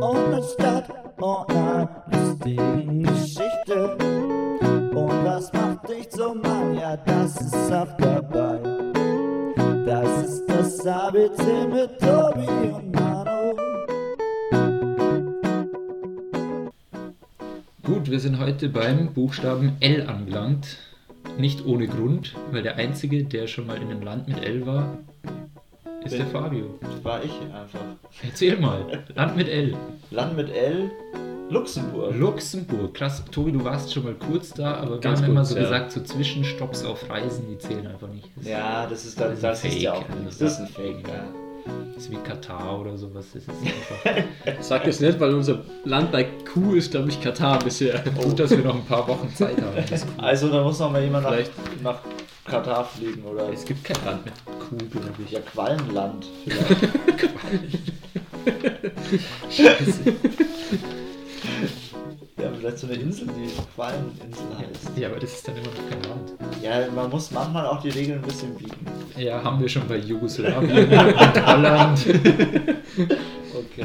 Und 0.00 0.16
eine 0.16 0.42
Stadt 0.44 0.88
und 1.16 1.50
einer 1.50 2.04
lustigen 2.12 3.02
Geschichte. 3.02 3.96
Und 4.94 5.24
was 5.24 5.52
macht 5.52 5.88
dich 5.88 6.08
zum 6.08 6.40
Mann? 6.40 6.76
Ja, 6.78 6.96
das 6.96 7.40
ist 7.40 7.72
auch 7.72 7.88
dabei. 7.98 8.60
Das 9.84 10.22
ist 10.22 10.46
das 10.46 10.86
ABC 10.86 11.66
mit 11.66 11.98
Tobi 11.98 12.46
und 12.72 12.94
Manu. 12.94 13.56
Gut, 17.82 18.08
wir 18.08 18.20
sind 18.20 18.38
heute 18.38 18.68
beim 18.68 19.12
Buchstaben 19.12 19.76
L 19.80 20.08
angelangt. 20.08 20.78
Nicht 21.38 21.64
ohne 21.66 21.86
Grund, 21.88 22.34
weil 22.50 22.62
der 22.62 22.76
Einzige, 22.76 23.24
der 23.24 23.46
schon 23.46 23.66
mal 23.66 23.76
in 23.76 23.88
einem 23.90 24.02
Land 24.02 24.28
mit 24.28 24.42
L 24.44 24.66
war, 24.66 24.98
ist 26.04 26.10
Bin- 26.10 26.18
der 26.20 26.26
Fabio. 26.26 26.78
War 27.02 27.22
ich 27.24 27.30
einfach. 27.52 27.80
Erzähl 28.22 28.56
mal. 28.58 29.02
Land 29.14 29.36
mit 29.36 29.48
L. 29.48 29.74
Land 30.10 30.36
mit 30.36 30.50
L, 30.50 30.90
Luxemburg. 31.50 32.14
Luxemburg. 32.16 32.94
Krass. 32.94 33.24
Tobi, 33.30 33.52
du 33.52 33.64
warst 33.64 33.92
schon 33.92 34.04
mal 34.04 34.14
kurz 34.14 34.50
da, 34.52 34.74
aber 34.74 34.92
wir 34.92 35.00
Ganz 35.00 35.20
haben 35.22 35.30
immer 35.30 35.44
so 35.44 35.56
ja. 35.56 35.62
gesagt, 35.62 35.92
so 35.92 36.00
Zwischenstopps 36.02 36.84
auf 36.84 37.08
Reisen, 37.10 37.46
die 37.50 37.58
zählen 37.58 37.86
einfach 37.86 38.08
nicht. 38.08 38.28
Das 38.36 38.46
ja, 38.46 38.86
das 38.86 39.04
ist, 39.04 39.20
dann, 39.20 39.30
Das 39.30 39.36
ist 39.36 39.42
das 39.44 39.64
ist 39.64 39.80
ja 39.82 39.92
auch. 39.94 40.04
Das 40.24 40.40
ist 40.40 40.58
ein 40.60 40.66
Fake, 40.68 41.08
ja. 41.08 41.24
Ist 41.96 42.10
wie 42.10 42.16
Katar 42.16 42.80
oder 42.80 42.96
sowas. 42.96 43.26
Das 43.32 43.42
ist 43.42 43.48
einfach 44.06 44.62
Sag 44.62 44.84
das 44.84 45.00
nicht, 45.00 45.18
weil 45.20 45.34
unser 45.34 45.60
Land 45.84 46.12
bei 46.12 46.24
Q 46.24 46.74
ist, 46.74 46.90
glaube 46.90 47.10
ich, 47.10 47.20
Katar 47.20 47.58
bisher. 47.58 48.02
gut, 48.22 48.38
dass 48.38 48.50
wir 48.50 48.58
noch 48.58 48.74
ein 48.74 48.84
paar 48.84 49.06
Wochen 49.08 49.32
Zeit 49.34 49.60
haben. 49.60 49.84
Das. 49.88 50.06
Also 50.18 50.48
da 50.48 50.62
muss 50.62 50.78
noch 50.78 50.90
mal 50.90 51.02
jemand 51.02 51.24
nach, 51.24 51.36
nach 51.82 52.00
Katar 52.44 52.84
fliegen 52.84 53.22
oder 53.24 53.52
Es 53.52 53.64
gibt 53.64 53.84
kein 53.84 54.04
Land 54.04 54.24
mit 54.24 54.34
Kuh, 54.46 54.76
glaube 54.90 55.22
ich. 55.24 55.30
ja 55.32 55.40
Quallenland 55.40 56.26
vielleicht. 56.44 57.92
Scheiße. 59.50 60.14
Ja, 62.62 62.70
vielleicht 62.70 62.78
so 62.78 62.86
eine 62.86 62.96
Insel, 62.96 63.26
die 63.28 63.50
Qualleninsel 63.74 64.46
heißt. 64.58 64.96
Ja, 64.98 65.08
aber 65.08 65.18
das 65.20 65.32
ist 65.32 65.48
dann 65.48 65.56
immer 65.56 65.66
noch 65.66 65.90
kein 65.90 66.02
Land. 66.10 66.32
Ja, 66.62 66.86
man 66.94 67.10
muss 67.10 67.30
manchmal 67.30 67.66
auch 67.66 67.80
die 67.82 67.90
Regeln 67.90 68.18
ein 68.20 68.24
bisschen 68.26 68.54
biegen. 68.54 68.76
Ja, 69.16 69.42
haben 69.42 69.60
wir 69.60 69.68
schon 69.68 69.86
bei 69.88 69.96
Jugoslawien 69.98 70.88
und 70.88 71.46
Holland. 71.52 72.06
Okay. 73.54 73.84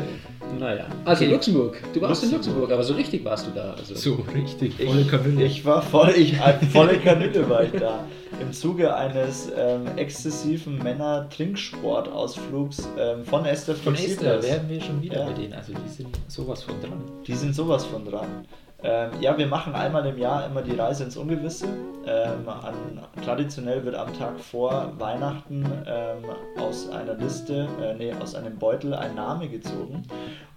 Naja. 0.60 0.86
Also 1.04 1.26
Okay. 1.26 1.34
Luxemburg. 1.34 1.78
Du 1.94 2.00
warst 2.02 2.24
in 2.24 2.32
Luxemburg. 2.32 2.62
Luxemburg, 2.62 2.72
aber 2.72 2.84
so 2.84 2.94
richtig 2.94 3.26
warst 3.26 3.48
du 3.48 3.52
da. 3.52 3.74
Also. 3.74 3.96
So, 3.96 4.24
richtig. 4.34 4.76
Volle 4.76 5.02
Ich, 5.02 5.10
Kanüle. 5.10 5.44
ich 5.44 5.66
war 5.66 5.82
voll, 5.82 6.14
ich, 6.16 6.34
äh, 6.40 6.54
volle 6.72 6.98
Kanüle 7.00 7.50
war 7.50 7.64
ich 7.64 7.72
da. 7.74 8.06
Im 8.42 8.52
Zuge 8.54 8.96
eines 8.96 9.52
ähm, 9.58 9.82
exzessiven 9.98 10.78
Männer-Trinksportausflugs 10.80 12.88
ähm, 12.98 13.26
von 13.26 13.46
Esther 13.46 13.76
Von. 13.76 13.96
Esther 13.96 14.42
wären 14.42 14.70
wir 14.70 14.80
schon 14.82 15.02
wieder 15.02 15.20
Ja. 15.20 15.26
bei 15.26 15.34
denen. 15.34 15.52
Also 15.54 15.74
die 15.74 15.90
sind 15.90 16.18
sowas 16.28 16.64
von 16.64 16.80
dran. 16.82 17.04
Die 17.26 17.36
sind 17.36 17.54
sowas 17.54 17.84
von 17.86 18.06
dran. 18.06 18.46
Ähm, 18.84 19.10
ja, 19.22 19.36
wir 19.36 19.48
machen 19.48 19.74
einmal 19.74 20.06
im 20.06 20.20
Jahr 20.20 20.46
immer 20.46 20.62
die 20.62 20.76
Reise 20.76 21.04
ins 21.04 21.18
Ungewisse. 21.18 21.66
Ähm, 22.06 22.48
an, 22.48 23.02
traditionell 23.24 23.84
wird 23.84 23.96
am 23.96 24.14
Tag 24.14 24.40
vor 24.40 24.94
Weihnachten 25.00 25.66
ähm, 25.88 26.24
aus 26.60 26.88
einer 26.90 27.16
Liste, 27.16 27.68
äh, 27.82 27.96
nee, 27.96 28.14
aus 28.14 28.36
einem 28.36 28.58
Beutel 28.58 28.94
ein 28.94 29.16
Name 29.16 29.50
gezogen. 29.50 30.04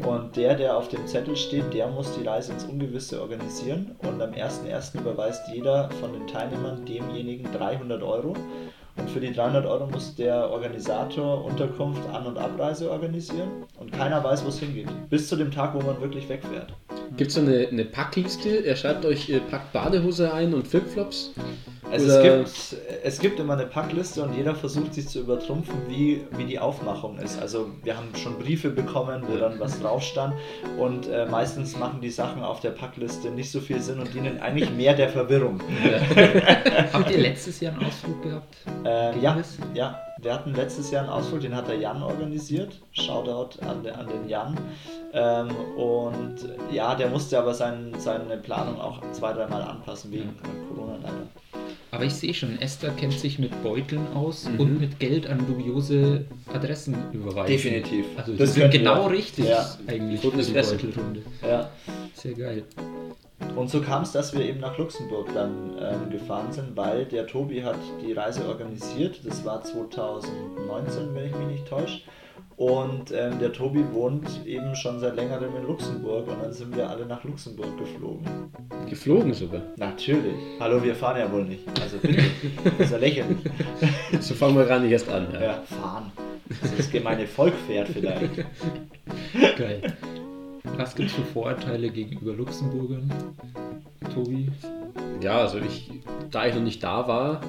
Und 0.06 0.36
der, 0.36 0.54
der 0.54 0.76
auf 0.76 0.88
dem 0.88 1.06
Zettel 1.06 1.34
steht, 1.34 1.72
der 1.72 1.88
muss 1.88 2.14
die 2.14 2.26
Reise 2.26 2.52
ins 2.52 2.64
Ungewisse 2.64 3.22
organisieren. 3.22 3.96
Und 4.02 4.20
am 4.20 4.32
1.1. 4.32 5.00
überweist 5.00 5.48
jeder 5.52 5.88
von 6.00 6.12
den 6.12 6.26
Teilnehmern 6.26 6.84
demjenigen 6.84 7.50
300 7.52 8.02
Euro. 8.02 8.34
Und 8.96 9.08
für 9.08 9.20
die 9.20 9.32
300 9.32 9.64
Euro 9.64 9.86
muss 9.86 10.14
der 10.14 10.50
Organisator 10.50 11.42
Unterkunft, 11.42 12.02
An- 12.12 12.26
und 12.26 12.36
Abreise 12.36 12.90
organisieren. 12.90 13.64
Und 13.78 13.92
keiner 13.92 14.22
weiß, 14.22 14.44
wo 14.44 14.48
es 14.48 14.58
hingeht. 14.58 14.88
Bis 15.08 15.26
zu 15.26 15.36
dem 15.36 15.50
Tag, 15.50 15.74
wo 15.74 15.80
man 15.80 15.98
wirklich 16.02 16.28
wegfährt. 16.28 16.74
Gibt 17.16 17.30
es 17.30 17.38
eine, 17.38 17.68
eine 17.68 17.84
Packliste? 17.84 18.64
Er 18.64 18.76
schreibt 18.76 19.04
euch, 19.04 19.28
äh, 19.30 19.40
packt 19.40 19.72
Badehose 19.72 20.32
ein 20.32 20.54
und 20.54 20.66
Flipflops 20.66 21.32
Also 21.90 22.06
Oder- 22.06 22.40
es 22.42 22.70
gibt, 22.70 22.82
es 23.04 23.18
gibt 23.18 23.40
immer 23.40 23.54
eine 23.54 23.66
Packliste 23.66 24.22
und 24.22 24.34
jeder 24.34 24.54
versucht 24.54 24.94
sich 24.94 25.08
zu 25.08 25.20
übertrumpfen, 25.20 25.74
wie, 25.88 26.24
wie 26.36 26.44
die 26.44 26.58
Aufmachung 26.58 27.18
ist. 27.18 27.40
Also 27.40 27.70
wir 27.82 27.96
haben 27.96 28.08
schon 28.14 28.38
Briefe 28.38 28.70
bekommen, 28.70 29.22
wo 29.28 29.36
dann 29.36 29.58
was 29.58 29.80
drauf 29.80 30.02
stand 30.02 30.34
und 30.78 31.08
äh, 31.08 31.26
meistens 31.26 31.76
machen 31.76 32.00
die 32.00 32.10
Sachen 32.10 32.42
auf 32.42 32.60
der 32.60 32.70
Packliste 32.70 33.30
nicht 33.30 33.50
so 33.50 33.60
viel 33.60 33.80
Sinn 33.80 33.98
und 33.98 34.12
dienen 34.14 34.40
eigentlich 34.40 34.70
mehr 34.70 34.94
der 34.94 35.08
Verwirrung. 35.08 35.60
Habt 36.92 37.10
ihr 37.10 37.18
letztes 37.18 37.60
Jahr 37.60 37.72
einen 37.74 37.84
Ausflug 37.86 38.22
gehabt? 38.22 38.56
Äh, 38.84 39.18
ja, 39.20 39.36
ja, 39.74 40.00
wir 40.20 40.34
hatten 40.34 40.54
letztes 40.54 40.90
Jahr 40.90 41.02
einen 41.04 41.12
Ausflug, 41.12 41.40
den 41.40 41.54
hat 41.56 41.68
der 41.68 41.76
Jan 41.76 42.02
organisiert. 42.02 42.78
Shoutout 42.92 43.60
an, 43.66 43.82
den- 43.82 43.94
an 43.94 44.06
den 44.06 44.28
Jan. 44.28 44.56
Ähm, 45.12 45.48
und 45.76 46.36
ja, 46.72 46.94
der 46.94 47.08
musste 47.08 47.38
aber 47.38 47.54
sein, 47.54 47.92
seine 47.98 48.36
Planung 48.36 48.80
auch 48.80 49.00
zwei, 49.12 49.32
dreimal 49.32 49.62
anpassen 49.62 50.12
wegen 50.12 50.36
Corona 50.68 50.96
leider. 51.02 51.14
Aber 51.92 52.04
ich 52.04 52.14
sehe 52.14 52.32
schon, 52.34 52.60
Esther 52.60 52.90
kennt 52.90 53.14
sich 53.14 53.38
mit 53.38 53.62
Beuteln 53.64 54.06
aus 54.14 54.48
Mhm. 54.48 54.60
und 54.60 54.80
mit 54.80 55.00
Geld 55.00 55.26
an 55.28 55.44
dubiose 55.46 56.24
Adressen 56.52 56.94
überweisen. 57.12 57.46
Definitiv. 57.48 58.06
Also 58.16 58.34
Das 58.34 58.54
sind 58.54 58.62
könnten 58.62 58.78
genau 58.78 59.06
wir. 59.10 59.16
richtig 59.18 59.46
Ja. 59.48 59.66
eigentlich 59.88 60.22
Gutes 60.22 60.46
für 60.48 60.52
die 60.52 60.58
Essen. 60.58 60.78
Beutelrunde. 60.78 61.22
Ja. 61.42 61.70
Sehr 62.14 62.34
geil. 62.34 62.62
Und 63.56 63.68
so 63.70 63.80
kam 63.80 64.02
es, 64.02 64.12
dass 64.12 64.32
wir 64.36 64.44
eben 64.44 64.60
nach 64.60 64.76
Luxemburg 64.78 65.28
dann 65.34 65.72
ähm, 65.80 66.10
gefahren 66.10 66.52
sind, 66.52 66.76
weil 66.76 67.06
der 67.06 67.26
Tobi 67.26 67.62
hat 67.64 67.78
die 68.06 68.12
Reise 68.12 68.46
organisiert. 68.46 69.20
Das 69.24 69.44
war 69.44 69.62
2019, 69.64 71.14
wenn 71.14 71.26
ich 71.26 71.34
mich 71.36 71.46
nicht 71.48 71.66
täusche. 71.68 72.00
Und 72.60 73.10
ähm, 73.12 73.38
der 73.38 73.54
Tobi 73.54 73.82
wohnt 73.90 74.28
eben 74.44 74.76
schon 74.76 75.00
seit 75.00 75.16
längerem 75.16 75.56
in 75.56 75.66
Luxemburg 75.66 76.28
und 76.28 76.42
dann 76.42 76.52
sind 76.52 76.76
wir 76.76 76.90
alle 76.90 77.06
nach 77.06 77.24
Luxemburg 77.24 77.78
geflogen. 77.78 78.26
Geflogen 78.86 79.32
sogar. 79.32 79.62
Natürlich. 79.78 80.34
Hallo, 80.60 80.82
wir 80.82 80.94
fahren 80.94 81.20
ja 81.20 81.32
wohl 81.32 81.46
nicht. 81.46 81.66
Also 81.80 81.96
bitte. 81.96 82.22
Das 82.64 82.88
ist 82.88 82.92
ja 82.92 82.98
lächerlich. 82.98 83.38
So 84.20 84.34
fangen 84.34 84.56
wir 84.56 84.66
gar 84.66 84.78
nicht 84.78 84.92
erst 84.92 85.08
an. 85.08 85.28
Ja. 85.32 85.40
Ja, 85.40 85.62
fahren. 85.62 86.12
Das 86.76 86.90
gemeine 86.90 87.26
Volk 87.26 87.54
fährt 87.66 87.88
vielleicht. 87.88 88.44
Geil. 89.56 89.94
Was 90.76 90.94
gibt 90.94 91.08
es 91.08 91.16
für 91.16 91.22
Vorurteile 91.22 91.88
gegenüber 91.88 92.34
Luxemburgern? 92.34 93.10
Tobi? 94.12 94.50
Ja, 95.22 95.38
also 95.38 95.56
ich, 95.60 95.90
da 96.30 96.44
ich 96.44 96.54
noch 96.54 96.60
nicht 96.60 96.82
da 96.84 97.08
war, 97.08 97.40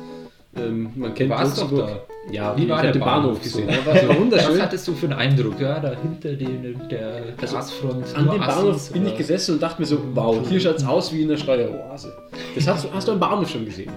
ähm, 0.56 0.92
man 0.96 1.14
kennt 1.14 1.30
warst 1.30 1.58
doch 1.58 1.72
Luxemburg. 1.72 2.08
Ja, 2.32 2.56
Wie 2.56 2.64
ich 2.64 2.70
war 2.70 2.78
hab 2.78 2.84
der 2.84 2.92
den 2.92 3.00
Bahnhof 3.00 3.24
Bahnhof 3.24 3.42
gesehen. 3.44 3.70
so? 3.70 3.86
War, 4.10 4.20
wunderschön. 4.20 4.54
Was 4.56 4.62
hattest 4.62 4.88
du 4.88 4.94
für 4.94 5.06
einen 5.08 5.14
Eindruck? 5.14 5.60
Ja, 5.60 5.80
da 5.80 5.96
hinter 6.02 6.34
dem, 6.34 6.88
der 6.90 7.22
Glasfront. 7.38 8.16
An 8.16 8.26
nur 8.26 8.34
dem 8.36 8.42
Bahnhof 8.42 8.76
Assis, 8.76 8.92
bin 8.94 9.08
ich 9.08 9.18
gesessen 9.18 9.54
und 9.56 9.62
dachte 9.64 9.82
mir 9.82 9.88
so, 9.88 9.98
wow, 10.14 10.38
hier 10.48 10.60
schaut 10.60 10.76
es 10.78 10.86
aus 10.86 11.12
wie 11.14 11.24
in 11.24 11.30
einer 11.30 11.38
Steueroase. 11.38 12.14
Das 12.54 12.68
hast, 12.68 12.86
du- 12.86 12.90
hast 12.94 13.08
du 13.08 13.14
am 13.14 13.20
Bahnhof 13.20 13.50
schon 13.50 13.66
gesehen. 13.66 13.92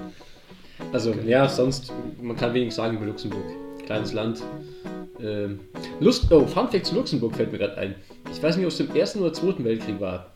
Also, 0.93 1.13
ja, 1.27 1.49
sonst, 1.49 1.93
man 2.23 2.37
kann 2.37 2.55
wenig 2.55 2.75
sagen 2.75 2.97
über 2.97 3.07
Luxemburg. 3.07 3.43
Kleines 3.85 4.13
Land. 4.15 4.43
Ähm, 5.23 5.61
Lust, 6.01 6.33
oh, 6.33 6.47
Fun 6.47 6.69
Fact 6.69 6.87
zu 6.87 6.95
Luxemburg 6.95 7.37
fällt 7.37 7.53
mir 7.53 7.59
gerade 7.59 7.77
ein. 7.77 7.95
Ich 8.33 8.43
weiß 8.43 8.57
nicht, 8.57 8.65
ob 8.67 8.73
es 8.73 8.81
im 8.81 8.95
Ersten 8.97 9.21
oder 9.21 9.33
Zweiten 9.33 9.65
Weltkrieg 9.65 10.01
war. 10.01 10.34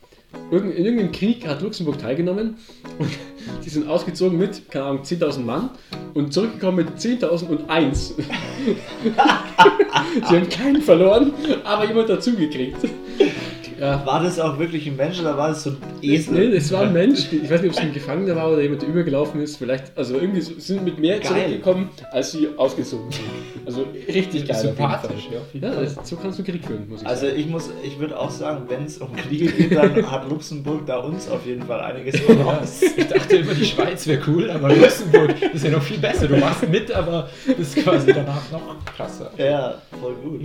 In 0.51 0.71
irgendeinem 0.71 1.13
Krieg 1.13 1.47
hat 1.47 1.63
Luxemburg 1.63 1.99
teilgenommen 1.99 2.57
und 2.99 3.09
die 3.65 3.69
sind 3.69 3.89
ausgezogen 3.89 4.39
mit, 4.39 4.71
keine 4.71 4.85
Ahnung, 4.85 5.03
10.000 5.03 5.41
Mann 5.41 5.71
und 6.15 6.33
zurückgekommen 6.33 6.77
mit 6.77 6.89
10.001. 6.99 8.13
Sie 10.29 10.37
haben 10.37 10.49
keinen 10.49 10.83
verloren, 10.83 11.33
aber 11.65 11.87
jemand 11.87 12.09
dazugekriegt. 12.11 12.77
Ja. 13.81 14.05
War 14.05 14.23
das 14.23 14.39
auch 14.41 14.59
wirklich 14.59 14.87
ein 14.87 14.97
Mensch 14.97 15.21
oder 15.21 15.37
war 15.37 15.49
das 15.49 15.63
so 15.65 15.71
ein 15.71 15.77
Esel? 16.03 16.49
Nee, 16.49 16.57
es 16.57 16.73
war 16.73 16.83
ein 16.83 16.93
Mensch, 16.93 17.33
ich 17.33 17.51
weiß 17.51 17.63
nicht, 17.63 17.71
ob 17.71 17.77
es 17.77 17.79
ein 17.79 17.93
Gefangener 17.93 18.37
war 18.37 18.51
oder 18.53 18.61
jemand, 18.63 18.83
der 18.83 18.89
übergelaufen 18.89 19.41
ist. 19.41 19.57
Vielleicht, 19.57 19.97
also 19.97 20.15
irgendwie 20.15 20.41
sind 20.41 20.85
mit 20.85 20.99
mehr 20.99 21.19
Geil. 21.21 21.29
zurückgekommen, 21.29 21.91
als 22.13 22.33
sie 22.33 22.49
ausgezogen 22.57 23.11
sind. 23.11 23.25
Also 23.67 23.85
richtig 24.09 24.47
geil. 24.49 24.57
Sympathisch, 24.57 25.29
ja, 25.31 25.61
Ja, 25.69 25.87
so 26.03 26.17
kannst 26.17 26.39
du 26.39 26.43
Krieg 26.45 26.65
führen, 26.65 26.89
muss 26.89 27.03
ich 27.03 27.07
Also 27.07 27.27
sagen. 27.27 27.39
ich 27.39 27.47
muss, 27.49 27.71
ich 27.85 27.99
würde 27.99 28.19
auch 28.19 28.31
sagen, 28.31 28.65
wenn 28.69 28.85
es 28.85 28.99
um 28.99 29.15
Kriege 29.15 29.47
geht, 29.53 29.75
dann 29.77 30.11
hat 30.11 30.29
Luxemburg 30.29 30.87
da 30.87 30.99
uns 30.99 31.29
auf 31.29 31.45
jeden 31.47 31.63
Fall 31.63 31.81
einiges 31.81 32.19
voraus. 32.21 32.81
Ich 32.97 33.07
dachte 33.07 33.37
immer, 33.37 33.55
die 33.55 33.65
Schweiz 33.65 34.07
wäre 34.07 34.21
cool, 34.27 34.51
aber 34.51 34.75
Luxemburg 34.75 35.35
ist 35.53 35.65
ja 35.65 35.71
noch 35.71 35.83
viel 35.83 35.99
besser. 35.99 36.27
Du 36.29 36.37
machst 36.37 36.69
mit, 36.69 36.91
aber 36.91 37.29
das 37.47 37.59
ist 37.59 37.77
quasi 37.77 38.13
danach 38.13 38.51
noch 38.51 38.77
krasser. 38.85 39.31
Ja, 39.37 39.75
voll 40.01 40.15
gut. 40.15 40.41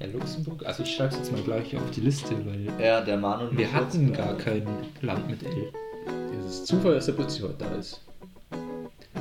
Ja, 0.00 0.06
Luxemburg, 0.12 0.64
also 0.64 0.84
ich 0.84 0.94
schreibe 0.94 1.10
es 1.12 1.18
jetzt 1.18 1.32
mal 1.32 1.40
gleich 1.42 1.74
auf 1.76 1.90
die 1.94 2.00
Liste, 2.02 2.34
weil 2.46 2.84
Ja, 2.84 3.00
der 3.00 3.16
Mann 3.16 3.48
und 3.48 3.58
wir 3.58 3.72
hatten 3.72 4.12
gar 4.12 4.36
kein 4.36 4.66
Land 5.02 5.28
mit 5.28 5.42
L. 5.42 5.72
Es 6.40 6.54
ist 6.54 6.66
Zufall, 6.66 6.94
dass 6.94 7.06
der 7.06 7.12
plötzlich 7.12 7.42
heute 7.42 7.56
da 7.58 7.74
ist. 7.74 8.07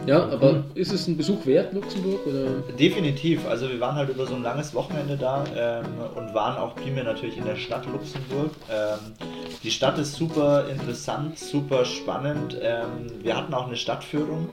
Ja, 0.06 0.24
aber 0.30 0.64
ist 0.76 0.94
es 0.94 1.08
ein 1.08 1.18
Besuch 1.18 1.46
wert, 1.46 1.74
Luxemburg? 1.74 2.26
Oder? 2.26 2.74
Definitiv. 2.78 3.46
Also 3.48 3.70
wir 3.70 3.80
waren 3.80 3.96
halt 3.96 4.10
über 4.10 4.26
so 4.26 4.36
ein 4.36 4.44
langes 4.44 4.74
Wochenende 4.74 5.18
da 5.18 5.44
ähm, 5.56 5.86
und 6.16 6.34
waren 6.34 6.58
auch 6.58 6.76
primär 6.76 7.04
natürlich 7.04 7.38
in 7.38 7.46
der 7.46 7.56
Stadt 7.56 7.86
Luxemburg. 7.86 8.52
Ähm, 8.72 9.00
die 9.64 9.72
Stadt 9.72 9.98
ist 9.98 10.14
super 10.14 10.70
interessant, 10.70 11.38
super 11.38 11.84
spannend. 11.84 12.58
Ähm, 12.62 13.08
wir 13.22 13.36
hatten 13.36 13.54
auch 13.54 13.68
eine 13.68 13.76
Stadtführung. 13.76 14.50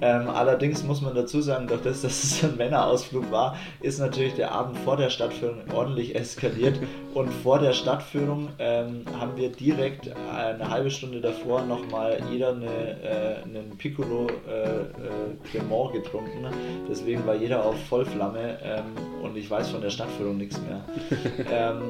Ähm, 0.00 0.28
allerdings 0.28 0.82
muss 0.82 1.00
man 1.00 1.14
dazu 1.14 1.40
sagen, 1.40 1.68
durch 1.68 1.82
das, 1.82 2.02
dass 2.02 2.24
es 2.24 2.44
ein 2.44 2.56
Männerausflug 2.56 3.30
war, 3.30 3.56
ist 3.80 4.00
natürlich 4.00 4.34
der 4.34 4.52
Abend 4.52 4.76
vor 4.78 4.96
der 4.96 5.10
Stadtführung 5.10 5.62
ordentlich 5.72 6.16
eskaliert. 6.16 6.78
Und 7.14 7.32
vor 7.32 7.58
der 7.58 7.72
Stadtführung 7.72 8.48
ähm, 8.58 9.04
haben 9.18 9.36
wir 9.36 9.50
direkt 9.50 10.10
eine 10.34 10.68
halbe 10.68 10.90
Stunde 10.90 11.20
davor 11.20 11.62
nochmal 11.62 12.18
jeder 12.30 12.50
eine, 12.50 12.66
äh, 12.66 13.42
einen 13.44 13.76
Piccolo 13.78 14.26
äh, 14.26 14.87
äh, 14.88 15.48
Cremant 15.50 15.92
getrunken. 15.92 16.46
Deswegen 16.88 17.26
war 17.26 17.34
jeder 17.34 17.64
auf 17.64 17.76
Vollflamme 17.86 18.58
ähm, 18.62 18.84
und 19.22 19.36
ich 19.36 19.50
weiß 19.50 19.70
von 19.70 19.80
der 19.80 19.90
Stadtführung 19.90 20.36
nichts 20.36 20.60
mehr. 20.60 20.84
ähm, 21.50 21.82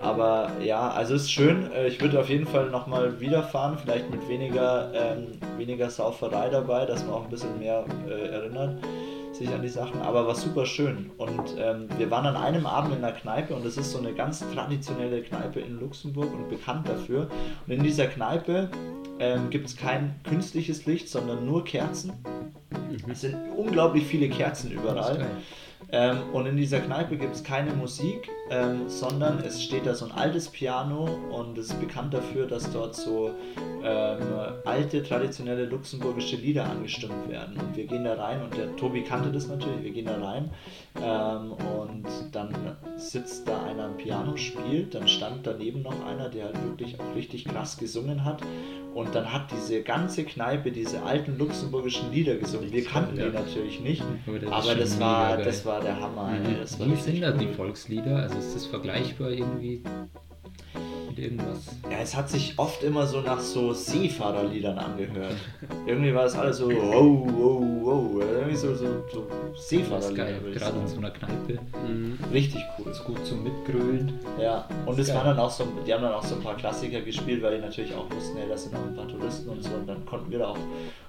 aber 0.00 0.50
ja, 0.62 0.90
also 0.90 1.14
es 1.14 1.22
ist 1.22 1.32
schön. 1.32 1.70
Äh, 1.72 1.88
Ich 1.88 2.00
würde 2.00 2.20
auf 2.20 2.28
jeden 2.28 2.46
Fall 2.46 2.70
nochmal 2.70 3.20
wiederfahren, 3.20 3.78
vielleicht 3.78 4.10
mit 4.10 4.28
weniger, 4.28 4.90
ähm, 4.94 5.26
weniger 5.56 5.90
Sauferei 5.90 6.48
dabei, 6.48 6.86
dass 6.86 7.04
man 7.04 7.14
auch 7.14 7.24
ein 7.24 7.30
bisschen 7.30 7.58
mehr 7.58 7.84
äh, 8.08 8.28
erinnert 8.28 8.76
sich 9.34 9.48
an 9.48 9.62
die 9.62 9.68
Sachen, 9.68 10.00
aber 10.00 10.26
war 10.26 10.34
super 10.34 10.66
schön. 10.66 11.10
Und 11.18 11.56
ähm, 11.58 11.88
wir 11.98 12.10
waren 12.10 12.26
an 12.26 12.36
einem 12.36 12.66
Abend 12.66 12.94
in 12.94 13.04
einer 13.04 13.12
Kneipe 13.12 13.54
und 13.54 13.66
es 13.66 13.76
ist 13.76 13.90
so 13.90 13.98
eine 13.98 14.12
ganz 14.12 14.44
traditionelle 14.54 15.22
Kneipe 15.22 15.60
in 15.60 15.80
Luxemburg 15.80 16.32
und 16.32 16.48
bekannt 16.48 16.88
dafür. 16.88 17.28
Und 17.66 17.72
in 17.72 17.82
dieser 17.82 18.06
Kneipe 18.06 18.70
ähm, 19.18 19.50
gibt 19.50 19.66
es 19.66 19.76
kein 19.76 20.20
künstliches 20.24 20.86
Licht, 20.86 21.08
sondern 21.08 21.44
nur 21.44 21.64
Kerzen. 21.64 22.12
Es 23.10 23.22
sind 23.22 23.36
unglaublich 23.56 24.06
viele 24.06 24.28
Kerzen 24.28 24.70
überall. 24.70 25.24
Ähm, 25.92 26.18
und 26.32 26.46
in 26.46 26.56
dieser 26.56 26.80
Kneipe 26.80 27.16
gibt 27.16 27.34
es 27.34 27.44
keine 27.44 27.72
Musik, 27.72 28.28
ähm, 28.50 28.88
sondern 28.88 29.38
es 29.38 29.62
steht 29.62 29.86
da 29.86 29.94
so 29.94 30.04
ein 30.04 30.12
altes 30.12 30.48
Piano 30.48 31.08
und 31.30 31.56
es 31.56 31.66
ist 31.70 31.80
bekannt 31.80 32.12
dafür, 32.12 32.46
dass 32.46 32.70
dort 32.72 32.94
so 32.94 33.30
ähm, 33.82 34.22
alte, 34.64 35.02
traditionelle 35.02 35.64
luxemburgische 35.64 36.36
Lieder 36.36 36.64
angestimmt 36.64 37.28
werden. 37.28 37.56
Und 37.58 37.76
wir 37.76 37.86
gehen 37.86 38.04
da 38.04 38.14
rein 38.14 38.42
und 38.42 38.56
der 38.56 38.74
Tobi 38.76 39.02
kannte 39.02 39.32
das 39.32 39.48
natürlich, 39.48 39.82
wir 39.82 39.92
gehen 39.92 40.06
da 40.06 40.20
rein 40.22 40.50
ähm, 41.00 41.52
und 41.52 42.06
dann 42.32 42.54
sitzt 42.96 43.48
da 43.48 43.64
einer 43.64 43.84
am 43.84 43.96
Piano, 43.96 44.36
spielt, 44.36 44.94
dann 44.94 45.08
stand 45.08 45.46
daneben 45.46 45.82
noch 45.82 46.04
einer, 46.06 46.28
der 46.28 46.46
halt 46.46 46.62
wirklich 46.64 47.00
auch 47.00 47.16
richtig 47.16 47.46
krass 47.46 47.78
gesungen 47.78 48.24
hat 48.24 48.42
und 48.94 49.14
dann 49.14 49.32
hat 49.32 49.50
diese 49.50 49.82
ganze 49.82 50.24
Kneipe 50.24 50.70
diese 50.70 51.02
alten 51.02 51.36
luxemburgischen 51.36 52.12
Lieder 52.12 52.36
gesungen. 52.36 52.72
Wir 52.72 52.84
kannten 52.84 53.18
ja. 53.18 53.26
die 53.26 53.32
natürlich 53.32 53.80
nicht, 53.80 54.02
Aber 54.26 54.38
das 54.38 54.52
aber 54.52 54.74
das 54.76 55.00
war, 55.00 55.36
geil. 55.36 55.44
das 55.44 55.66
war 55.66 55.80
der 55.80 56.00
Hammer. 56.00 56.32
ey. 56.32 56.56
Das 56.60 56.78
war 56.78 56.86
Wie 56.86 56.94
sind 56.94 57.20
da 57.20 57.32
die. 57.32 57.48
Volkslieder? 57.54 58.16
Also 58.16 58.33
ist 58.36 58.54
das 58.54 58.66
vergleichbar 58.66 59.30
irgendwie 59.30 59.82
mit 61.08 61.18
irgendwas? 61.18 61.60
Ja, 61.90 61.98
es 62.02 62.16
hat 62.16 62.28
sich 62.28 62.58
oft 62.58 62.82
immer 62.82 63.06
so 63.06 63.20
nach 63.20 63.40
so 63.40 63.72
Seefahrerliedern 63.72 64.78
angehört. 64.78 65.36
Irgendwie 65.86 66.14
war 66.14 66.24
es 66.24 66.34
alles 66.34 66.58
so 66.58 66.70
wow, 66.70 67.26
wow, 67.26 67.62
wow. 67.82 68.22
Irgendwie 68.22 68.56
so, 68.56 68.74
so, 68.74 68.86
so 69.12 69.26
Das 69.52 69.60
ist 69.60 69.68
Seefahrerlieder, 69.68 70.24
geil, 70.24 70.40
gerade 70.52 70.78
in 70.78 70.86
so 70.88 70.98
einer 70.98 71.10
Kneipe. 71.10 71.58
Mhm. 71.86 72.18
Richtig 72.32 72.62
cool. 72.78 72.90
Ist 72.90 73.04
gut 73.04 73.24
zum 73.26 73.42
Mitgrölen. 73.42 74.12
Ja, 74.40 74.68
und 74.86 74.98
es 74.98 75.12
waren 75.14 75.26
dann 75.26 75.38
auch 75.38 75.50
so, 75.50 75.66
die 75.86 75.92
haben 75.92 76.02
dann 76.02 76.14
auch 76.14 76.24
so 76.24 76.34
ein 76.34 76.42
paar 76.42 76.56
Klassiker 76.56 77.00
gespielt, 77.00 77.42
weil 77.42 77.56
die 77.56 77.62
natürlich 77.62 77.94
auch 77.94 78.10
wussten, 78.10 78.36
hey, 78.38 78.48
das 78.48 78.64
sind 78.64 78.74
noch 78.74 78.84
ein 78.84 78.94
paar 78.94 79.08
Touristen 79.08 79.48
und 79.48 79.62
so. 79.62 79.70
Und 79.70 79.86
dann 79.86 80.04
konnten 80.06 80.30
wir 80.30 80.40
da 80.40 80.48
auch 80.48 80.58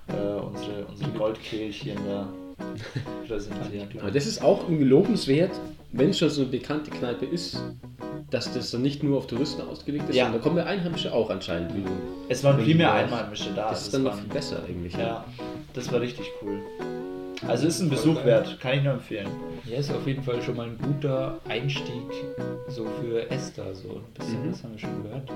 äh, 0.08 0.42
unsere, 0.42 0.86
unsere 0.86 1.12
Goldkehlchen 1.12 1.98
da 2.08 2.28
präsentieren. 3.28 3.88
Aber 4.00 4.12
das 4.12 4.26
ist 4.26 4.42
auch 4.42 4.64
irgendwie 4.64 4.86
lobenswert, 4.86 5.52
wenn 5.98 6.10
es 6.10 6.20
schon 6.20 6.30
so 6.30 6.42
eine 6.42 6.50
bekannte 6.52 6.92
Kneipe 6.92 7.26
ist, 7.26 7.58
dass 8.30 8.52
das 8.54 8.72
dann 8.72 8.82
nicht 8.82 9.02
nur 9.04 9.18
auf 9.18 9.28
Touristen 9.28 9.62
ausgelegt 9.62 10.10
ist, 10.10 10.16
Ja. 10.16 10.26
sondern 10.26 10.42
da 10.42 10.44
kommen 10.44 10.58
ja 10.58 10.66
Einheimische 10.66 11.14
auch 11.14 11.30
anscheinend. 11.30 11.76
Wie 11.76 11.82
du. 11.82 11.90
Es 12.28 12.44
waren 12.44 12.58
primär 12.62 12.88
du- 12.88 12.94
Einheimische 12.94 13.50
da. 13.56 13.70
Das 13.70 13.84
ist 13.84 13.94
dann 13.94 14.02
es 14.06 14.12
noch 14.14 14.20
viel 14.20 14.30
besser 14.30 14.58
eigentlich. 14.68 14.94
Ja, 14.98 15.24
das 15.74 15.92
war 15.92 16.02
richtig 16.02 16.26
cool. 16.42 16.60
Also 17.48 17.68
ist 17.68 17.80
ein 17.80 17.90
Besuch 17.90 18.24
wert, 18.26 18.60
kann 18.60 18.78
ich 18.78 18.84
nur 18.84 18.94
empfehlen. 18.94 19.28
Ja, 19.70 19.78
ist 19.78 19.92
auf 19.92 20.06
jeden 20.08 20.24
Fall 20.24 20.42
schon 20.42 20.56
mal 20.58 20.68
ein 20.68 20.78
guter 20.82 21.38
Einstieg 21.48 21.94
so 22.70 22.86
für 23.02 23.30
Esther. 23.30 23.74
So 23.76 23.90
ein 23.90 24.14
bisschen, 24.18 24.46
Mhm. 24.46 24.52
das 24.52 24.64
haben 24.64 24.72
wir 24.74 24.80
schon 24.80 25.04
gehört. 25.04 25.30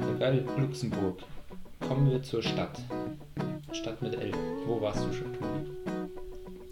Ja, 0.00 0.18
geil, 0.18 0.44
Luxemburg. 0.58 1.18
Kommen 1.88 2.10
wir 2.10 2.22
zur 2.22 2.42
Stadt. 2.42 2.78
Stadt 3.72 4.00
mit 4.02 4.14
L. 4.14 4.30
Wo 4.66 4.80
warst 4.80 5.04
du 5.04 5.12
schon, 5.12 5.32
Tobi? 5.32 5.81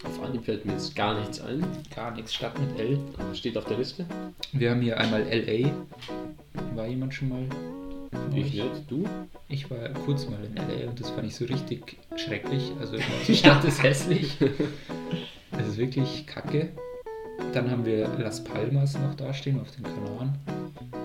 Auf 0.04 0.22
Anhieb 0.22 0.44
fällt 0.44 0.64
mir 0.64 0.72
jetzt 0.72 0.96
gar 0.96 1.18
nichts 1.18 1.40
ein. 1.40 1.64
Gar 1.94 2.12
nichts. 2.12 2.32
Stadt 2.32 2.58
mit 2.58 2.78
L. 2.78 2.98
Aber 3.18 3.34
steht 3.34 3.56
auf 3.58 3.66
der 3.66 3.78
Liste. 3.78 4.06
Wir 4.52 4.70
haben 4.70 4.80
hier 4.80 4.98
einmal 4.98 5.22
LA. 5.22 5.70
War 6.74 6.86
jemand 6.86 7.12
schon 7.12 7.28
mal? 7.28 7.42
Ich 8.34 8.54
nicht. 8.54 8.90
Du? 8.90 9.04
Ich 9.48 9.70
war 9.70 9.88
kurz 10.06 10.26
mal 10.28 10.38
in 10.44 10.56
LA 10.56 10.88
und 10.88 10.98
das 10.98 11.10
fand 11.10 11.26
ich 11.26 11.34
so 11.34 11.44
richtig 11.44 11.98
schrecklich. 12.16 12.72
Also 12.80 12.96
die 13.26 13.36
Stadt 13.36 13.64
ist 13.64 13.82
hässlich. 13.82 14.36
Es 15.52 15.68
ist 15.68 15.76
wirklich 15.76 16.26
kacke. 16.26 16.70
Dann 17.52 17.70
haben 17.70 17.84
wir 17.84 18.08
Las 18.18 18.42
Palmas 18.42 18.94
noch 18.94 19.14
dastehen 19.14 19.60
auf 19.60 19.70
den 19.72 19.82
Kanaren. 19.82 20.34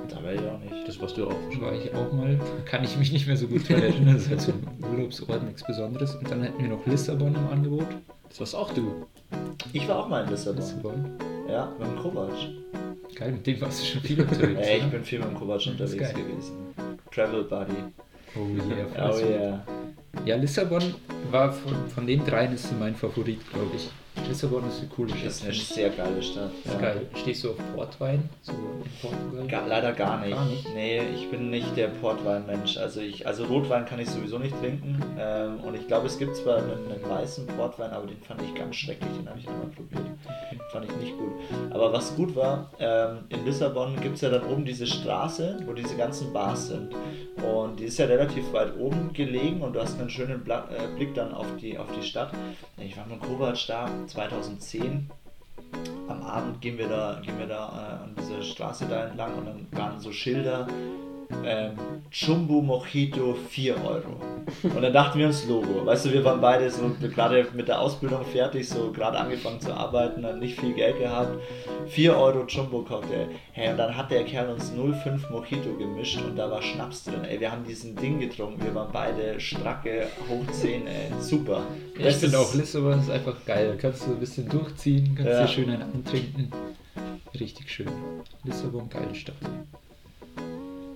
Da 0.09 0.23
wäre 0.23 0.35
ich 0.35 0.41
auch 0.41 0.59
nicht. 0.59 0.87
Das 0.87 0.99
warst 1.01 1.17
du 1.17 1.27
auch. 1.27 1.35
Da 1.53 1.61
war 1.61 1.73
ich 1.73 1.93
auch 1.93 2.13
mal. 2.13 2.39
Kann 2.65 2.83
ich 2.83 2.95
mich 2.97 3.11
nicht 3.11 3.27
mehr 3.27 3.35
so 3.35 3.47
gut 3.47 3.67
dran 3.67 3.81
erinnern. 3.81 4.13
Das 4.13 4.23
ist 4.23 4.29
halt 4.29 4.41
so 4.41 4.51
ein 4.53 4.83
Urlaubsort, 4.91 5.43
nichts 5.43 5.65
Besonderes. 5.65 6.15
Und 6.15 6.29
dann 6.29 6.43
hätten 6.43 6.61
wir 6.61 6.69
noch 6.69 6.85
Lissabon 6.85 7.35
im 7.35 7.47
Angebot. 7.47 7.87
Das 8.37 8.53
warst 8.53 8.55
auch 8.55 8.73
du. 8.73 9.05
Ich 9.71 9.87
war 9.87 9.97
auch 9.97 10.09
mal 10.09 10.25
in 10.25 10.29
Lissabon. 10.29 11.17
Ja, 11.47 11.71
mit 11.79 11.87
dem 11.87 11.95
Kovac. 11.95 12.33
Geil, 13.15 13.31
mit 13.31 13.47
dem 13.47 13.61
warst 13.61 13.81
du 13.81 13.85
schon 13.85 14.01
viel 14.01 14.19
unterwegs. 14.19 14.59
Ey, 14.59 14.75
ich 14.75 14.83
oder? 14.83 14.91
bin 14.91 15.03
viel 15.05 15.19
mit 15.19 15.29
dem 15.29 15.35
Kovac 15.35 15.65
unterwegs 15.65 16.13
gewesen. 16.13 16.73
Travel 17.13 17.45
Buddy. 17.45 17.73
Oh 18.35 18.45
yeah, 18.45 19.09
Oh 19.09 19.17
yeah. 19.19 19.65
Ja, 20.23 20.35
Lissabon 20.35 20.95
war 21.31 21.51
von, 21.51 21.89
von 21.89 22.07
den 22.07 22.25
dreien 22.25 22.53
ist 22.53 22.71
mein 22.79 22.95
Favorit, 22.95 23.39
glaube 23.51 23.71
ich. 23.75 23.89
Lissabon 24.27 24.67
ist 24.67 24.79
eine 24.79 24.87
coole 24.89 25.09
Stadt. 25.09 25.25
Das 25.25 25.35
ist 25.35 25.43
eine 25.43 25.53
sehr 25.53 25.89
geile 25.89 26.23
Stadt. 26.23 26.51
Ist 26.63 26.79
geil. 26.79 27.07
Stehst 27.15 27.43
du 27.43 27.51
auf 27.51 27.57
Portwein? 27.75 28.27
So 28.41 28.53
in 28.53 28.91
Portugal? 29.01 29.47
Ga, 29.47 29.67
leider 29.67 29.91
gar 29.91 30.21
nicht. 30.21 30.33
Gar 30.33 30.45
nicht? 30.45 30.73
Nee, 30.73 31.01
ich 31.15 31.29
bin 31.29 31.49
nicht 31.49 31.75
der 31.75 31.89
Portweinmensch. 31.89 32.77
Also 32.77 33.01
ich, 33.01 33.27
also 33.27 33.45
Rotwein 33.45 33.85
kann 33.85 33.99
ich 33.99 34.09
sowieso 34.09 34.39
nicht 34.39 34.57
trinken. 34.59 34.99
Ähm, 35.19 35.59
und 35.59 35.75
ich 35.75 35.85
glaube, 35.87 36.07
es 36.07 36.17
gibt 36.17 36.35
zwar 36.37 36.57
einen, 36.57 36.91
einen 36.91 37.07
weißen 37.07 37.45
Portwein, 37.47 37.91
aber 37.91 38.07
den 38.07 38.21
fand 38.21 38.41
ich 38.41 38.55
ganz 38.55 38.75
schrecklich. 38.77 39.11
Den 39.17 39.29
habe 39.29 39.39
ich 39.39 39.47
einmal 39.47 39.67
probiert. 39.67 40.05
Fand 40.71 40.85
ich 40.85 40.95
nicht 40.97 41.17
gut. 41.17 41.33
Aber 41.71 41.91
was 41.93 42.15
gut 42.15 42.35
war, 42.35 42.71
ähm, 42.79 43.25
in 43.29 43.45
Lissabon 43.45 43.99
gibt 44.01 44.15
es 44.15 44.21
ja 44.21 44.29
dann 44.29 44.45
oben 44.45 44.65
diese 44.65 44.87
Straße, 44.87 45.59
wo 45.65 45.73
diese 45.73 45.95
ganzen 45.95 46.31
Bars 46.33 46.67
sind. 46.69 46.95
Und 47.43 47.79
die 47.79 47.85
ist 47.85 47.99
ja 47.99 48.05
relativ 48.05 48.51
weit 48.53 48.77
oben 48.79 49.11
gelegen 49.13 49.61
und 49.61 49.73
du 49.73 49.81
hast 49.81 49.99
einen 50.05 50.11
schönen 50.11 50.43
Bla 50.43 50.67
äh, 50.69 50.95
Blick 50.95 51.15
dann 51.15 51.33
auf 51.33 51.47
die, 51.59 51.77
auf 51.79 51.87
die 51.97 52.05
Stadt. 52.05 52.31
Ich 52.77 52.95
war 52.95 53.07
mit 53.07 53.21
Kovac 53.21 53.57
da 53.67 53.89
2010 54.05 55.09
am 56.07 56.21
Abend 56.21 56.61
gehen 56.61 56.77
wir 56.77 56.87
da, 56.87 57.19
gehen 57.23 57.39
wir 57.39 57.47
da 57.47 57.99
äh, 57.99 58.03
an 58.03 58.15
dieser 58.19 58.43
Straße 58.43 58.85
da 58.85 59.07
entlang 59.07 59.33
und 59.35 59.45
dann 59.45 59.67
waren 59.71 59.99
so 59.99 60.11
Schilder. 60.11 60.67
Ähm, 61.43 61.71
Jumbo 62.11 62.61
Mojito 62.61 63.35
4 63.49 63.75
Euro. 63.83 64.21
Und 64.63 64.81
dann 64.81 64.93
dachten 64.93 65.19
wir 65.19 65.27
uns 65.27 65.45
Logo. 65.47 65.85
Weißt 65.85 66.05
du, 66.05 66.13
wir 66.13 66.23
waren 66.23 66.39
beide 66.39 66.69
so 66.69 66.91
gerade 67.01 67.47
mit 67.53 67.67
der 67.67 67.79
Ausbildung 67.81 68.23
fertig, 68.25 68.69
so 68.69 68.91
gerade 68.91 69.17
angefangen 69.19 69.59
zu 69.59 69.73
arbeiten, 69.73 70.21
dann 70.21 70.39
nicht 70.39 70.59
viel 70.59 70.73
Geld 70.73 70.97
gehabt. 70.99 71.37
4 71.87 72.15
Euro 72.17 72.45
Jumbo 72.47 72.81
Cocktail. 72.83 73.27
Hey, 73.51 73.71
und 73.71 73.77
dann 73.77 73.95
hat 73.95 74.11
der 74.11 74.23
Kerl 74.23 74.49
uns 74.49 74.71
05 74.71 75.29
Mojito 75.29 75.73
gemischt 75.77 76.19
und 76.21 76.35
da 76.37 76.49
war 76.49 76.61
Schnaps 76.61 77.03
drin. 77.03 77.23
Ey, 77.29 77.39
wir 77.39 77.51
haben 77.51 77.63
diesen 77.65 77.95
Ding 77.95 78.19
getrunken. 78.19 78.63
Wir 78.63 78.73
waren 78.73 78.91
beide 78.91 79.39
stracke, 79.39 80.07
hoch 80.29 80.45
10, 80.51 80.87
ey. 80.87 80.93
Super. 81.19 81.61
Ich 81.97 82.03
Das 82.03 82.15
finde 82.17 82.39
auch 82.39 82.53
Lissabon 82.53 82.99
ist 82.99 83.09
einfach 83.09 83.35
geil. 83.45 83.69
Da 83.69 83.75
kannst 83.75 84.05
du 84.07 84.11
ein 84.11 84.19
bisschen 84.19 84.47
durchziehen, 84.49 85.13
kannst 85.15 85.31
Ja. 85.31 85.41
dir 85.41 85.47
schön 85.47 85.69
einen 85.69 85.81
antrinken. 85.81 86.51
Richtig 87.39 87.69
schön. 87.69 87.87
Lissabon, 88.43 88.87
geile 88.89 89.13
Stadt. 89.13 89.35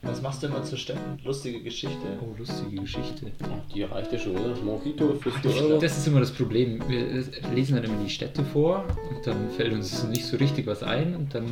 Was 0.09 0.21
machst 0.21 0.41
du 0.43 0.47
immer 0.47 0.63
zu 0.63 0.75
Städten? 0.77 1.17
Lustige 1.23 1.61
Geschichte. 1.61 1.95
Oh, 2.21 2.35
lustige 2.37 2.81
Geschichte. 2.81 3.27
Die 3.73 3.83
reicht 3.83 4.11
ja 4.11 4.17
schon, 4.19 4.33
oder? 4.37 4.55
Mojito 4.63 5.13
für 5.15 5.31
4 5.31 5.63
Euro. 5.63 5.79
Das 5.79 5.97
ist 5.97 6.07
immer 6.07 6.19
das 6.21 6.31
Problem. 6.31 6.81
Wir 6.87 7.23
lesen 7.53 7.75
dann 7.75 7.83
immer 7.83 8.03
die 8.03 8.09
Städte 8.09 8.43
vor 8.43 8.85
und 9.09 9.25
dann 9.27 9.49
fällt 9.55 9.73
uns 9.73 10.03
nicht 10.05 10.25
so 10.25 10.37
richtig 10.37 10.65
was 10.67 10.83
ein 10.83 11.15
und 11.15 11.33
dann 11.35 11.45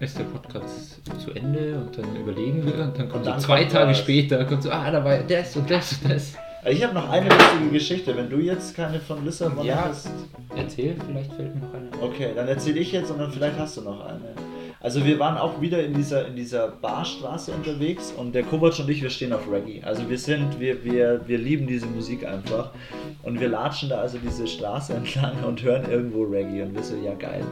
ist 0.00 0.18
der 0.18 0.24
Podcast 0.24 1.00
zu 1.24 1.30
Ende 1.32 1.78
und 1.78 1.96
dann 1.96 2.16
überlegen 2.16 2.66
wir 2.66 2.74
und 2.84 2.98
dann 2.98 3.08
kommt 3.08 3.24
dann 3.26 3.40
so 3.40 3.46
zwei 3.46 3.60
kommt 3.60 3.72
Tage 3.72 3.90
was. 3.90 3.98
später, 3.98 4.44
kommt 4.44 4.62
so, 4.62 4.70
ah, 4.70 4.90
da 4.90 5.02
war 5.04 5.18
das 5.18 5.56
und 5.56 5.70
das 5.70 5.92
und 6.02 6.10
das. 6.12 6.34
Ich 6.68 6.82
habe 6.82 6.92
noch 6.94 7.08
eine 7.08 7.28
lustige 7.28 7.70
Geschichte. 7.70 8.16
Wenn 8.16 8.28
du 8.28 8.38
jetzt 8.38 8.74
keine 8.74 8.98
von 8.98 9.24
Lissabon 9.24 9.64
Ja. 9.64 9.84
hast, 9.88 10.10
Erzähl, 10.56 10.96
vielleicht 11.06 11.32
fällt 11.34 11.54
mir 11.54 11.60
noch 11.60 11.72
eine. 11.74 11.84
ein. 11.92 12.02
okay, 12.02 12.32
dann 12.34 12.48
erzähle 12.48 12.80
ich 12.80 12.90
jetzt 12.92 13.10
und 13.10 13.18
dann 13.18 13.30
vielleicht 13.30 13.56
hast 13.58 13.76
du 13.76 13.82
noch 13.82 14.04
eine. 14.04 14.20
Also 14.80 15.04
wir 15.04 15.18
waren 15.18 15.38
auch 15.38 15.60
wieder 15.60 15.82
in 15.82 15.94
dieser, 15.94 16.26
in 16.26 16.36
dieser 16.36 16.68
Barstraße 16.68 17.52
unterwegs 17.52 18.12
und 18.16 18.34
der 18.34 18.42
Kovac 18.42 18.78
und 18.78 18.90
ich, 18.90 19.02
wir 19.02 19.10
stehen 19.10 19.32
auf 19.32 19.50
Reggae. 19.50 19.82
Also 19.82 20.08
wir 20.08 20.18
sind, 20.18 20.60
wir, 20.60 20.84
wir, 20.84 21.22
wir 21.26 21.38
lieben 21.38 21.66
diese 21.66 21.86
Musik 21.86 22.26
einfach. 22.26 22.70
Und 23.22 23.40
wir 23.40 23.48
latschen 23.48 23.88
da 23.88 24.00
also 24.00 24.18
diese 24.18 24.46
Straße 24.46 24.94
entlang 24.94 25.42
und 25.44 25.62
hören 25.62 25.90
irgendwo 25.90 26.24
Reggae. 26.24 26.62
Und 26.62 26.74
wir 26.74 26.82
so, 26.82 26.94
ja 26.96 27.14
geil. 27.14 27.44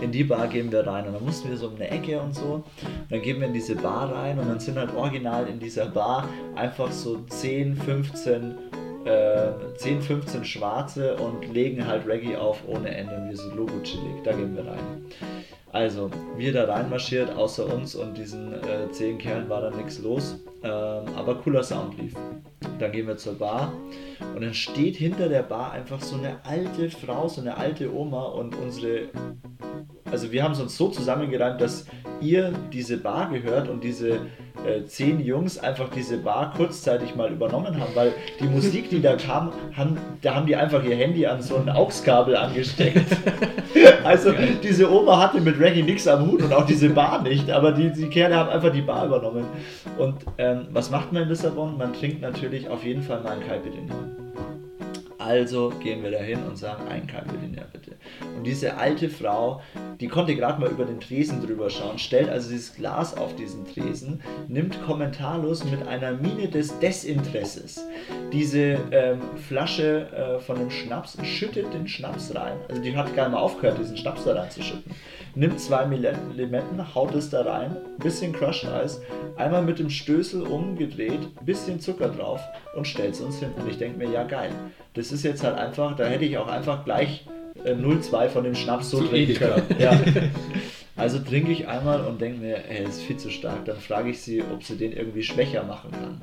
In 0.00 0.10
die 0.10 0.24
Bar 0.24 0.48
gehen 0.48 0.72
wir 0.72 0.86
rein. 0.86 1.06
Und 1.06 1.14
dann 1.14 1.24
mussten 1.24 1.48
wir 1.50 1.56
so 1.56 1.68
um 1.68 1.76
eine 1.76 1.88
Ecke 1.88 2.20
und 2.20 2.34
so. 2.34 2.54
Und 2.54 2.64
dann 3.10 3.22
gehen 3.22 3.40
wir 3.40 3.46
in 3.46 3.54
diese 3.54 3.76
Bar 3.76 4.12
rein 4.12 4.38
und 4.38 4.48
dann 4.48 4.58
sind 4.58 4.76
halt 4.76 4.94
original 4.94 5.46
in 5.46 5.60
dieser 5.60 5.86
Bar 5.86 6.28
einfach 6.56 6.90
so 6.90 7.20
10, 7.28 7.76
15 7.76 8.54
äh, 9.04 9.52
10, 9.76 10.00
15 10.00 10.44
Schwarze 10.44 11.16
und 11.16 11.52
legen 11.52 11.86
halt 11.86 12.06
Reggae 12.06 12.36
auf 12.36 12.62
ohne 12.66 12.94
Ende 12.94 13.16
und 13.16 13.28
wir 13.30 13.36
sind 13.36 13.56
logo 13.56 13.80
chillig. 13.82 14.22
Da 14.24 14.32
gehen 14.32 14.54
wir 14.54 14.66
rein. 14.66 15.04
Also, 15.72 16.10
wir 16.36 16.52
da 16.52 16.64
reinmarschiert, 16.64 17.30
außer 17.30 17.72
uns 17.72 17.94
und 17.94 18.16
diesen 18.18 18.52
äh, 18.52 18.90
10 18.90 19.16
Kerlen 19.16 19.48
war 19.48 19.62
da 19.62 19.70
nichts 19.70 19.98
los. 20.00 20.38
Ähm, 20.62 21.06
aber 21.16 21.36
cooler 21.36 21.62
Sound 21.62 21.96
lief. 21.98 22.14
Dann 22.78 22.92
gehen 22.92 23.06
wir 23.06 23.16
zur 23.16 23.38
Bar 23.38 23.72
und 24.34 24.42
dann 24.42 24.54
steht 24.54 24.96
hinter 24.96 25.28
der 25.30 25.42
Bar 25.42 25.72
einfach 25.72 26.00
so 26.00 26.16
eine 26.16 26.44
alte 26.44 26.90
Frau, 26.90 27.26
so 27.26 27.40
eine 27.40 27.56
alte 27.56 27.92
Oma 27.92 28.26
und 28.26 28.54
unsere 28.54 29.08
also 30.12 30.30
wir 30.30 30.44
haben 30.44 30.52
es 30.52 30.60
uns 30.60 30.76
so 30.76 30.88
zusammengereimt, 30.88 31.60
dass 31.60 31.86
ihr 32.20 32.52
diese 32.72 32.98
Bar 32.98 33.30
gehört 33.30 33.68
und 33.68 33.82
diese 33.82 34.20
äh, 34.64 34.84
zehn 34.86 35.18
Jungs 35.20 35.58
einfach 35.58 35.88
diese 35.88 36.18
Bar 36.18 36.52
kurzzeitig 36.54 37.16
mal 37.16 37.32
übernommen 37.32 37.80
haben, 37.80 37.94
weil 37.94 38.12
die 38.38 38.44
Musik, 38.44 38.90
die 38.90 39.00
da 39.00 39.16
kam, 39.16 39.52
haben, 39.74 39.96
da 40.20 40.34
haben 40.34 40.46
die 40.46 40.54
einfach 40.54 40.84
ihr 40.84 40.94
Handy 40.94 41.26
an 41.26 41.40
so 41.40 41.56
ein 41.56 41.68
AUX-Kabel 41.68 42.36
angesteckt. 42.36 43.06
also 44.04 44.32
diese 44.62 44.92
Oma 44.92 45.18
hatte 45.18 45.40
mit 45.40 45.58
Reggae 45.58 45.82
nichts 45.82 46.06
am 46.06 46.30
Hut 46.30 46.42
und 46.42 46.52
auch 46.52 46.66
diese 46.66 46.90
Bar 46.90 47.22
nicht, 47.22 47.50
aber 47.50 47.72
die, 47.72 47.90
die 47.90 48.08
Kerle 48.08 48.36
haben 48.36 48.50
einfach 48.50 48.70
die 48.70 48.82
Bar 48.82 49.06
übernommen. 49.06 49.46
Und 49.98 50.16
ähm, 50.36 50.66
was 50.70 50.90
macht 50.90 51.12
man 51.12 51.22
in 51.22 51.30
Lissabon? 51.30 51.78
Man 51.78 51.94
trinkt 51.94 52.20
natürlich 52.20 52.68
auf 52.68 52.84
jeden 52.84 53.02
Fall 53.02 53.22
mal 53.22 53.32
ein 53.32 53.48
Caipirinha. 53.48 53.94
Also 55.24 55.70
gehen 55.80 56.02
wir 56.02 56.10
dahin 56.10 56.42
und 56.44 56.56
sagen, 56.56 56.88
ein 56.88 57.06
Caipirinha 57.06 57.64
bitte. 57.72 57.92
Und 58.36 58.44
diese 58.44 58.76
alte 58.76 59.08
Frau, 59.08 59.60
die 60.00 60.08
konnte 60.08 60.34
gerade 60.34 60.60
mal 60.60 60.70
über 60.70 60.84
den 60.84 61.00
Tresen 61.00 61.40
drüber 61.44 61.70
schauen, 61.70 61.98
stellt 61.98 62.28
also 62.28 62.50
dieses 62.50 62.74
Glas 62.74 63.16
auf 63.16 63.36
diesen 63.36 63.64
Tresen, 63.66 64.20
nimmt 64.48 64.82
kommentarlos 64.84 65.64
mit 65.64 65.86
einer 65.86 66.12
Miene 66.12 66.48
des 66.48 66.78
Desinteresses 66.80 67.84
diese 68.32 68.78
ähm, 68.90 69.20
Flasche 69.48 70.08
äh, 70.12 70.40
von 70.40 70.58
dem 70.58 70.70
Schnaps, 70.70 71.18
schüttet 71.24 71.72
den 71.74 71.86
Schnaps 71.86 72.34
rein. 72.34 72.56
Also 72.68 72.82
die 72.82 72.96
hat 72.96 73.14
gar 73.14 73.28
nicht 73.28 73.34
mal 73.34 73.40
aufgehört, 73.40 73.78
diesen 73.78 73.96
Schnaps 73.96 74.24
da 74.24 74.34
reinzuschütten. 74.34 74.90
Nimmt 75.34 75.60
zwei 75.60 75.84
Limetten, 75.84 76.94
haut 76.94 77.14
es 77.14 77.30
da 77.30 77.42
rein, 77.42 77.76
bisschen 77.98 78.32
Crushed 78.32 78.66
Eis, 78.66 79.00
einmal 79.36 79.62
mit 79.62 79.78
dem 79.78 79.88
Stößel 79.88 80.42
umgedreht, 80.42 81.20
bisschen 81.44 81.80
Zucker 81.80 82.08
drauf 82.08 82.40
und 82.76 82.86
stellt 82.86 83.14
es 83.14 83.20
uns 83.20 83.38
hin. 83.38 83.50
Und 83.56 83.68
ich 83.68 83.78
denke 83.78 83.98
mir, 83.98 84.10
ja 84.10 84.24
geil. 84.24 84.50
Das 84.94 85.10
ist 85.10 85.22
jetzt 85.22 85.42
halt 85.42 85.56
einfach, 85.56 85.96
da 85.96 86.04
hätte 86.04 86.26
ich 86.26 86.36
auch 86.36 86.48
einfach 86.48 86.84
gleich 86.84 87.26
äh, 87.64 87.72
0,2 87.72 88.28
von 88.28 88.44
dem 88.44 88.54
Schnaps 88.54 88.90
so 88.90 89.00
trinken 89.02 89.34
können. 89.34 89.62
Ja. 89.78 89.98
Also 90.94 91.18
trinke 91.20 91.50
ich 91.52 91.66
einmal 91.66 92.04
und 92.04 92.20
denke 92.20 92.40
mir, 92.40 92.68
ey, 92.68 92.84
das 92.84 92.98
ist 92.98 93.02
viel 93.04 93.16
zu 93.16 93.30
stark. 93.30 93.64
Dann 93.64 93.78
frage 93.78 94.10
ich 94.10 94.20
sie, 94.20 94.42
ob 94.42 94.62
sie 94.62 94.76
den 94.76 94.92
irgendwie 94.92 95.22
schwächer 95.22 95.64
machen 95.64 95.90
kann. 95.90 96.22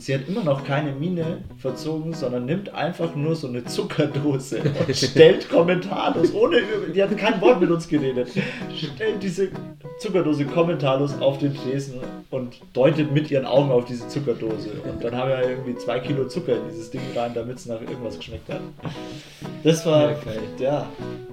Und 0.00 0.04
sie 0.04 0.14
hat 0.14 0.26
immer 0.28 0.42
noch 0.42 0.64
keine 0.64 0.92
Miene 0.92 1.42
verzogen, 1.58 2.14
sondern 2.14 2.46
nimmt 2.46 2.72
einfach 2.72 3.14
nur 3.14 3.36
so 3.36 3.48
eine 3.48 3.64
Zuckerdose 3.66 4.62
und 4.62 4.96
stellt 4.96 5.50
kommentarlos, 5.50 6.32
ohne, 6.32 6.62
die 6.94 7.02
hat 7.02 7.14
kein 7.18 7.38
Wort 7.42 7.60
mit 7.60 7.70
uns 7.70 7.86
geredet, 7.86 8.30
stellt 8.74 9.22
diese 9.22 9.50
Zuckerdose 9.98 10.46
kommentarlos 10.46 11.20
auf 11.20 11.36
den 11.36 11.54
Tresen 11.54 12.00
und 12.30 12.62
deutet 12.72 13.12
mit 13.12 13.30
ihren 13.30 13.44
Augen 13.44 13.70
auf 13.70 13.84
diese 13.84 14.08
Zuckerdose. 14.08 14.70
Und 14.90 15.04
dann 15.04 15.14
haben 15.14 15.28
wir 15.28 15.46
irgendwie 15.46 15.76
zwei 15.76 16.00
Kilo 16.00 16.26
Zucker 16.28 16.56
in 16.56 16.62
dieses 16.70 16.90
Ding 16.90 17.02
rein, 17.14 17.32
damit 17.34 17.58
es 17.58 17.66
nach 17.66 17.82
irgendwas 17.82 18.16
geschmeckt 18.16 18.48
hat. 18.48 18.62
Das 19.64 19.84
war, 19.84 20.12
Ja, 20.12 20.16
geil. 20.24 20.40
ja, 20.58 20.86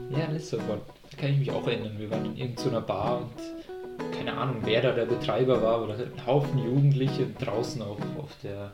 Ja, 0.10 0.30
Lissabon. 0.34 0.80
Da 1.10 1.18
kann 1.22 1.30
ich 1.30 1.40
mich 1.40 1.52
auch 1.52 1.66
erinnern. 1.66 1.94
Wir 1.98 2.12
waren 2.12 2.26
in 2.26 2.36
irgendeiner 2.36 2.82
Bar 2.82 3.20
und 3.22 3.57
keine 4.16 4.38
Ahnung, 4.38 4.58
wer 4.64 4.82
da 4.82 4.92
der 4.92 5.06
Betreiber 5.06 5.62
war, 5.62 5.76
aber 5.76 5.94
ein 5.94 6.26
Haufen 6.26 6.58
Jugendliche 6.64 7.28
draußen 7.40 7.82
auf, 7.82 7.98
auf 8.18 8.32
der 8.44 8.72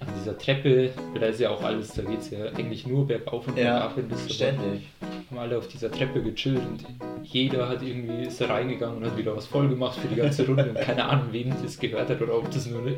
an 0.00 0.08
dieser 0.20 0.36
Treppe, 0.36 0.90
da 1.18 1.26
ist 1.26 1.40
ja 1.40 1.50
auch 1.50 1.62
alles, 1.62 1.92
da 1.94 2.02
geht 2.02 2.20
es 2.20 2.30
ja 2.30 2.46
eigentlich 2.56 2.86
nur 2.86 3.06
bergauf 3.06 3.48
und 3.48 3.56
ja, 3.56 3.78
bergab 3.78 3.98
in 3.98 4.08
Lissabon. 4.08 4.30
ständig. 4.30 4.82
Haben 5.30 5.38
alle 5.38 5.58
auf 5.58 5.68
dieser 5.68 5.90
Treppe 5.90 6.22
gechillt 6.22 6.60
und 6.60 6.84
jeder 7.24 7.68
hat 7.68 7.82
irgendwie 7.82 8.26
ist 8.26 8.40
da 8.40 8.46
reingegangen 8.46 8.98
und 8.98 9.06
hat 9.06 9.16
wieder 9.16 9.36
was 9.36 9.46
voll 9.46 9.68
gemacht 9.68 9.98
für 9.98 10.08
die 10.08 10.16
ganze 10.16 10.46
Runde 10.46 10.68
und 10.68 10.78
keine 10.78 11.04
Ahnung, 11.04 11.28
wem 11.32 11.52
das 11.62 11.78
gehört 11.78 12.08
hat 12.10 12.20
oder 12.20 12.36
ob 12.36 12.50
das 12.50 12.66
nur 12.66 12.82
eine, 12.82 12.96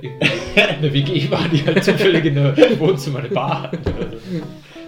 eine 0.56 0.92
WG 0.92 1.30
war, 1.30 1.48
die 1.48 1.64
halt 1.64 1.82
zufällig 1.82 2.26
in 2.26 2.34
der 2.34 2.54
Wohnzimmer 2.78 3.20
eine 3.20 3.28
Bar 3.28 3.62
hat 3.62 3.78
oder 3.86 4.10
so. 4.10 4.42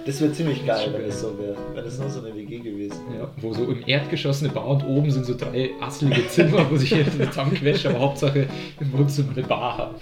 Das 0.07 0.21
wäre 0.21 0.33
ziemlich 0.33 0.65
geil, 0.67 0.93
wenn 0.93 1.05
es 1.05 1.21
so 1.21 1.39
wäre. 1.39 1.57
Wenn 1.75 1.85
es 1.85 1.99
nur 1.99 2.09
so 2.09 2.21
eine 2.21 2.35
WG 2.35 2.59
gewesen 2.59 2.99
wäre. 3.11 3.25
Ja, 3.25 3.31
wo 3.37 3.53
so 3.53 3.65
im 3.65 3.87
Erdgeschoss 3.87 4.43
eine 4.43 4.53
Bar 4.53 4.67
und 4.67 4.85
oben 4.85 5.11
sind 5.11 5.27
so 5.27 5.37
drei 5.37 5.71
asselige 5.81 6.27
Zimmer, 6.29 6.71
wo 6.71 6.77
sich 6.77 6.91
jeder 6.91 7.11
zusammenquetscht, 7.31 7.87
aber 7.87 8.01
Hauptsache 8.01 8.47
im 8.81 8.93
Wohnzimmer 8.93 9.33
eine 9.37 9.47
Bar 9.47 9.79
haben. 9.79 9.95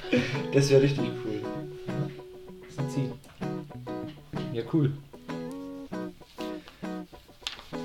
Das 0.53 0.71
wäre 0.71 0.83
richtig 0.83 1.05
cool. 1.25 1.41
Das 2.63 2.73
ist 2.73 2.79
ein 2.79 2.91
Ziel. 2.91 3.13
Ja, 4.53 4.63
cool. 4.73 4.93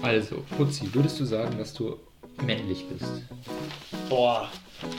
Also, 0.01 0.43
Putzi, 0.57 0.93
würdest 0.93 1.19
du 1.19 1.25
sagen, 1.25 1.57
dass 1.57 1.73
du 1.73 1.95
männlich 2.45 2.85
bist? 2.89 3.23
Boah, 4.09 4.49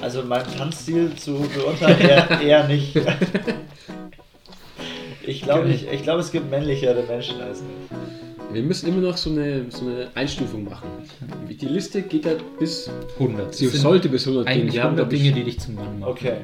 also 0.01 0.23
mein 0.23 0.45
Tanzstil 0.57 1.15
zu 1.15 1.47
beurteilen 1.55 2.01
eher, 2.01 2.41
eher 2.41 2.69
nicht. 2.69 2.97
Ich 5.27 5.43
glaube, 5.43 5.69
ich, 5.69 5.87
ich 5.91 6.03
glaube, 6.03 6.21
es 6.21 6.33
gibt 6.33 6.51
männlichere 6.51 7.03
Menschen 7.05 7.41
als 7.41 7.61
mich. 7.61 7.99
Wir 8.53 8.63
müssen 8.63 8.89
immer 8.89 9.01
noch 9.01 9.17
so 9.17 9.31
eine, 9.31 9.67
so 9.69 9.87
eine 9.87 10.09
Einstufung 10.15 10.65
machen. 10.65 10.89
Die 11.49 11.67
Liste 11.67 12.03
geht 12.03 12.25
ja 12.25 12.33
bis, 12.59 12.89
100. 13.19 13.53
sie 13.53 13.67
sollte 13.67 14.09
bis 14.09 14.27
100 14.27 14.47
gehen. 14.47 14.55
eigentlich 14.55 14.75
Wir 14.75 14.83
haben, 14.85 14.91
100 14.91 15.11
glaub 15.11 15.13
ich, 15.13 15.23
Dinge, 15.23 15.35
die 15.35 15.45
dich 15.45 15.59
zum 15.59 15.75
Mann 15.75 15.99
machen. 15.99 16.13
Okay. 16.13 16.37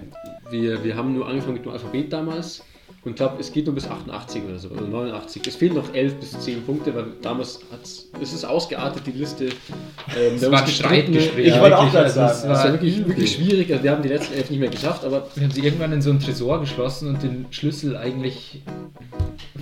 wir, 0.51 0.83
wir 0.83 0.97
haben 0.97 1.15
nur 1.15 1.29
angefangen 1.29 1.55
mit 1.55 1.65
dem 1.65 1.73
Alphabet 1.73 2.13
damals 2.13 2.65
und 3.03 3.13
ich 3.13 3.17
glaube, 3.17 3.37
es 3.41 3.51
geht 3.53 3.65
nur 3.65 3.75
bis 3.75 3.89
88 3.89 4.43
oder 4.45 4.59
so, 4.59 4.69
oder 4.69 4.83
89. 4.83 5.47
Es 5.47 5.57
fehlen 5.57 5.75
noch 5.75 5.95
11 5.95 6.15
bis 6.17 6.39
10 6.39 6.63
Punkte, 6.65 6.95
weil 6.95 7.07
damals 7.23 7.61
hat's, 7.73 8.09
es 8.21 8.33
ist 8.35 8.45
ausgeartet, 8.45 9.07
die 9.07 9.13
Liste. 9.13 9.45
Ähm, 9.47 10.35
Es 10.37 10.43
war 10.43 10.51
uns 10.51 10.61
ein 10.61 10.65
gestritten. 10.67 11.15
Streitgespräch. 11.15 11.47
Ich 11.47 11.61
wollte 11.61 11.79
auch 11.79 11.83
also 11.83 11.93
sagen, 11.93 12.07
es 12.07 12.15
Das 12.15 12.49
war 12.49 12.65
war 12.65 12.73
wirklich, 12.73 13.07
wirklich 13.07 13.33
schwierig. 13.33 13.71
Also 13.73 13.85
wir 13.85 13.91
haben 13.93 14.03
die 14.03 14.09
letzten 14.11 14.35
11 14.35 14.51
nicht 14.51 14.61
mehr 14.61 14.69
geschafft, 14.69 15.05
aber 15.05 15.27
Wir 15.35 15.45
haben 15.45 15.51
sie 15.51 15.63
irgendwann 15.65 15.93
in 15.93 16.03
so 16.03 16.11
einen 16.11 16.21
Tresor 16.21 16.61
geschlossen 16.61 17.09
und 17.09 17.23
den 17.23 17.47
Schlüssel 17.51 17.97
eigentlich 17.97 18.63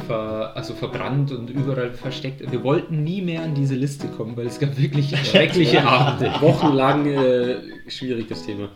ver, 0.09 0.53
also 0.57 0.75
verbrannt 0.75 1.31
und 1.31 1.51
überall 1.51 1.93
versteckt. 1.93 2.51
Wir 2.51 2.65
wollten 2.65 3.05
nie 3.05 3.23
mehr 3.23 3.43
an 3.43 3.55
diese 3.55 3.77
Liste 3.77 4.09
kommen, 4.09 4.37
weil 4.37 4.47
es 4.47 4.59
gab 4.59 4.77
wirklich 4.77 5.15
schreckliche 5.25 5.85
Abende. 5.87 6.33
wochenlang 6.41 7.07
äh, 7.07 7.57
schwierig 7.87 8.27
das 8.29 8.45
Thema. 8.45 8.69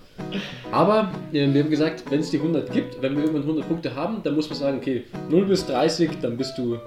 Aber 0.71 1.11
äh, 1.33 1.53
wir 1.53 1.65
haben 1.65 1.71
gesagt, 1.71 2.05
wenn 2.11 2.21
es 2.21 2.31
die 2.31 2.39
100 2.39 2.73
gibt, 2.73 3.03
wenn 3.03 3.15
wir 3.17 3.23
irgendwann 3.25 3.43
100 3.43 3.67
Punkte 3.69 3.95
haben, 3.97 4.19
dann 4.23 4.37
muss 4.37 4.49
man 4.49 4.59
sagen, 4.59 4.79
okay, 4.79 5.05
0 5.31 5.47
bis 5.47 5.67
30, 5.67 6.11
dann 6.23 6.37
bist 6.37 6.57
du 6.57 6.79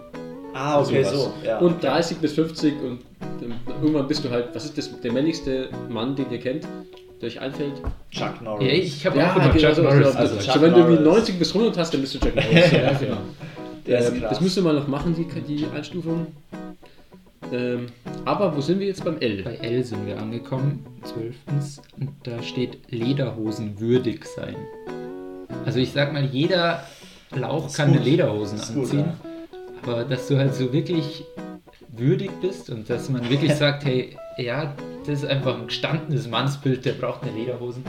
Ah, 0.54 0.80
okay, 0.80 1.04
sowas. 1.04 1.24
so. 1.26 1.34
Ja. 1.46 1.58
Und 1.60 1.84
30 1.84 2.18
bis 2.20 2.32
50 2.32 2.74
und 2.82 3.00
irgendwann 3.82 4.08
bist 4.08 4.24
du 4.24 4.30
halt, 4.30 4.50
was 4.54 4.64
ist 4.64 4.78
das, 4.78 5.02
der 5.02 5.12
männlichste 5.12 5.68
Mann, 5.90 6.16
den 6.16 6.32
ihr 6.32 6.40
kennt, 6.40 6.66
der 7.22 7.28
euch 7.28 7.42
einfällt? 7.42 7.74
Chuck 8.10 8.42
Norris. 8.42 8.66
Ja, 8.66 8.74
ich 8.74 9.06
habe 9.06 9.18
Ja, 9.20 9.32
auch 9.32 9.36
immer 9.36 9.50
genau, 9.50 9.68
Chuck 9.68 9.76
so, 9.76 9.82
Norris 9.84 10.06
also, 10.06 10.18
also 10.18 10.36
gesagt. 10.38 10.46
Chuck 10.46 10.54
also 10.56 10.62
wenn 10.66 10.72
du 10.74 10.78
irgendwie 10.80 11.04
Norris. 11.04 11.18
90 11.28 11.40
bis 11.40 11.54
100 11.54 11.78
hast, 11.78 11.94
dann 11.94 12.02
bist 12.02 12.16
du 12.16 12.20
Chuck 12.20 12.36
Norris. 12.36 12.72
ja, 12.72 12.94
genau. 12.94 13.18
Der 13.88 14.00
ist 14.00 14.10
Ähm, 14.12 14.20
krass. 14.20 14.30
das 14.32 14.42
müssen 14.42 14.64
wir 14.64 14.74
mal 14.74 14.80
noch 14.80 14.88
machen, 14.88 15.16
die, 15.16 15.26
die 15.42 15.66
Einstufung. 15.68 16.28
Ähm, 17.52 17.88
aber 18.26 18.56
wo 18.56 18.62
sind 18.62 18.80
wir 18.80 18.88
jetzt 18.88 19.04
beim 19.06 19.20
L? 19.20 19.44
Bei 19.44 19.56
L 19.56 19.84
sind 19.84 20.06
wir 20.08 20.20
angekommen, 20.20 20.84
12. 21.04 21.36
Und 22.00 22.10
da 22.24 22.42
steht 22.42 22.80
Lederhosen 22.92 23.80
würdig 23.80 24.26
sein. 24.26 24.56
Also 25.66 25.80
ich 25.80 25.92
sag 25.92 26.12
mal, 26.14 26.26
jeder 26.26 26.84
Lauch 27.36 27.72
kann 27.74 27.90
gut. 27.90 27.98
eine 27.98 28.06
Lederhosen 28.06 28.58
Ist 28.58 28.74
gut, 28.74 28.84
anziehen. 28.86 29.00
ja. 29.06 29.14
Aber 29.84 30.04
dass 30.06 30.28
du 30.28 30.38
halt 30.38 30.56
so 30.56 30.74
wirklich 30.74 31.24
würdig 31.90 32.32
bist 32.42 32.70
und 32.72 32.90
dass 32.90 33.10
man 33.10 33.30
wirklich 33.30 33.54
sagt, 33.56 33.86
hey, 33.86 34.18
ja, 34.38 34.74
das 35.06 35.22
ist 35.22 35.30
einfach 35.30 35.60
ein 35.60 35.68
gestandenes 35.68 36.28
Mannsbild, 36.28 36.84
der 36.84 36.94
braucht 36.94 37.22
eine 37.24 37.32
Lederhosen. 37.34 37.84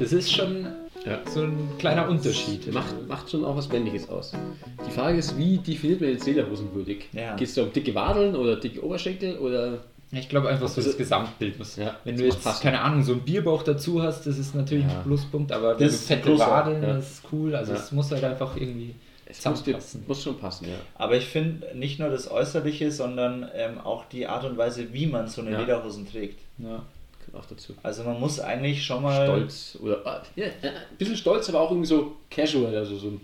Das 0.00 0.12
ist 0.12 0.32
schon 0.32 0.66
Ja. 1.08 1.18
so 1.30 1.42
ein 1.42 1.70
kleiner 1.78 2.08
Unterschied. 2.08 2.72
Macht, 2.72 2.94
macht 3.08 3.30
schon 3.30 3.44
auch 3.44 3.56
was 3.56 3.68
Männliches 3.68 4.08
aus. 4.08 4.32
Die 4.86 4.90
Frage 4.90 5.18
ist, 5.18 5.36
wie 5.38 5.58
definiert 5.58 6.00
man 6.00 6.10
jetzt 6.10 6.26
Lederhosen 6.26 6.74
würdig? 6.74 7.08
Ja. 7.12 7.34
Geht 7.36 7.48
es 7.48 7.54
da 7.54 7.62
um 7.62 7.72
dicke 7.72 7.94
Wadeln 7.94 8.34
oder 8.36 8.56
dicke 8.56 8.84
Oberschenkel 8.84 9.38
oder 9.38 9.78
Ich 10.10 10.28
glaube 10.28 10.48
einfach 10.48 10.68
so 10.68 10.76
Also- 10.76 10.90
das 10.90 10.96
Gesamtbild 10.98 11.58
muss. 11.58 11.76
Ja, 11.76 11.96
wenn 12.04 12.16
du 12.16 12.24
jetzt, 12.24 12.42
passen. 12.42 12.62
keine 12.62 12.80
Ahnung, 12.80 13.02
so 13.02 13.12
einen 13.12 13.20
Bierbauch 13.22 13.62
dazu 13.62 14.02
hast, 14.02 14.26
das 14.26 14.38
ist 14.38 14.54
natürlich 14.54 14.84
Ja. 14.86 14.98
ein 14.98 15.04
Pluspunkt, 15.04 15.52
aber 15.52 15.72
Das 15.72 15.80
wenn 15.80 15.86
du 15.88 15.92
ist 15.94 16.06
fette 16.06 16.38
Wadeln, 16.38 16.82
ja. 16.82 16.94
das 16.94 17.10
ist 17.12 17.22
cool. 17.32 17.54
Also 17.54 17.72
Ja. 17.72 17.78
es 17.78 17.92
muss 17.92 18.10
halt 18.10 18.24
einfach 18.24 18.56
irgendwie 18.56 18.94
es 19.26 19.36
zusammenpassen. 19.40 20.04
muss 20.08 20.22
schon 20.22 20.38
passen, 20.38 20.64
ja. 20.68 20.76
Aber 20.94 21.14
ich 21.16 21.26
finde 21.26 21.66
nicht 21.76 21.98
nur 22.00 22.08
das 22.08 22.30
Äußerliche, 22.30 22.90
sondern 22.90 23.46
ähm, 23.54 23.78
auch 23.84 24.06
die 24.06 24.26
Art 24.26 24.44
und 24.44 24.56
Weise, 24.56 24.86
wie 24.94 25.06
man 25.06 25.28
so 25.28 25.42
eine 25.42 25.50
Ja. 25.52 25.60
Lederhosen 25.60 26.10
trägt. 26.10 26.40
Ja. 26.56 26.82
Auch 27.32 27.44
dazu. 27.46 27.74
Also 27.82 28.04
man 28.04 28.18
muss 28.18 28.40
eigentlich 28.40 28.84
schon 28.84 29.02
mal 29.02 29.24
Stolz 29.26 29.78
oder 29.82 30.00
ah, 30.06 30.22
ja, 30.36 30.46
äh, 30.46 30.50
ein 30.68 30.96
bisschen 30.96 31.16
stolz, 31.16 31.48
aber 31.48 31.60
auch 31.60 31.70
irgendwie 31.70 31.86
so 31.88 32.16
casual, 32.30 32.74
also 32.76 32.96
so 32.96 33.08
ein 33.08 33.20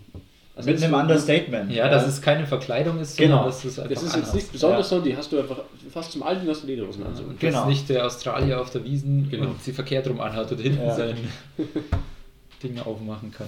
also 0.55 0.69
mit 0.69 0.81
einem 0.81 0.91
so- 0.93 0.97
Understatement. 0.99 1.71
ja, 1.71 1.89
dass 1.89 2.07
es 2.07 2.21
keine 2.21 2.45
Verkleidung 2.47 2.97
ist, 2.99 3.17
Genau. 3.17 3.35
sondern 3.37 3.45
dass 3.51 3.65
es 3.65 3.77
einfach 3.79 3.93
Das 3.93 4.03
ist 4.03 4.15
jetzt 4.15 4.35
nicht 4.35 4.51
besonders, 4.51 4.85
Ja. 4.85 4.89
sondern 4.89 5.09
die 5.09 5.17
hast 5.17 5.31
du 5.31 5.39
einfach 5.39 5.57
fast 5.91 6.11
zum 6.13 6.23
Alten 6.23 6.47
hast 6.47 6.63
du 6.63 6.67
Lederhosen 6.67 7.05
an. 7.05 7.13
So. 7.15 7.23
Und 7.23 7.39
Genau. 7.39 7.59
dass 7.59 7.67
nicht 7.67 7.89
der 7.89 8.05
Australier 8.05 8.61
auf 8.61 8.69
der 8.69 8.83
Wiesen 8.85 9.29
Genau. 9.29 9.47
und 9.47 9.61
sie 9.61 9.73
verkehrt 9.73 10.07
rum 10.07 10.21
anhat 10.21 10.49
und 10.51 10.59
hinten 10.59 10.81
Ja. 10.85 10.95
sein 10.95 11.17
Ding 12.63 12.79
aufmachen 12.79 13.31
kann. 13.31 13.47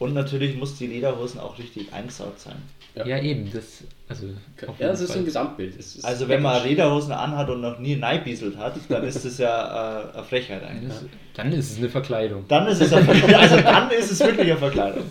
Und 0.00 0.14
natürlich 0.14 0.56
muss 0.56 0.78
die 0.78 0.86
Lederhosen 0.86 1.38
auch 1.40 1.58
richtig 1.58 1.92
eingesaugt 1.92 2.40
sein. 2.40 2.56
Ja. 2.94 3.06
Ja, 3.06 3.22
eben, 3.22 3.52
das, 3.52 3.84
also 4.08 4.28
auf 4.66 4.80
Ja, 4.80 4.88
das 4.88 5.02
ist 5.02 5.14
ein 5.14 5.26
Gesamtbild. 5.26 5.74
Also 6.02 6.26
wenn 6.26 6.40
man. 6.40 6.64
Lederhosen 6.64 7.12
anhat 7.12 7.50
und 7.50 7.60
noch 7.60 7.78
nie 7.78 7.96
neibieselt 7.96 8.56
hat, 8.56 8.76
dann 8.88 9.04
ist 9.04 9.26
das 9.26 9.36
ja 9.36 10.08
äh, 10.08 10.14
eine 10.14 10.24
Frechheit 10.24 10.62
Dann 10.62 10.70
eigentlich. 10.70 10.90
ist, 10.90 11.04
dann 11.34 11.52
ist 11.52 11.72
es 11.72 11.78
eine 11.78 11.90
Verkleidung. 11.90 12.46
Dann 12.48 12.66
ist 12.66 12.80
es 12.80 12.90
eine 12.94 13.04
Verkleidung. 13.04 13.40
Also 13.40 13.56
dann 13.56 13.90
ist 13.90 14.10
es 14.10 14.20
wirklich 14.20 14.50
eine 14.50 14.56
Verkleidung. 14.56 15.04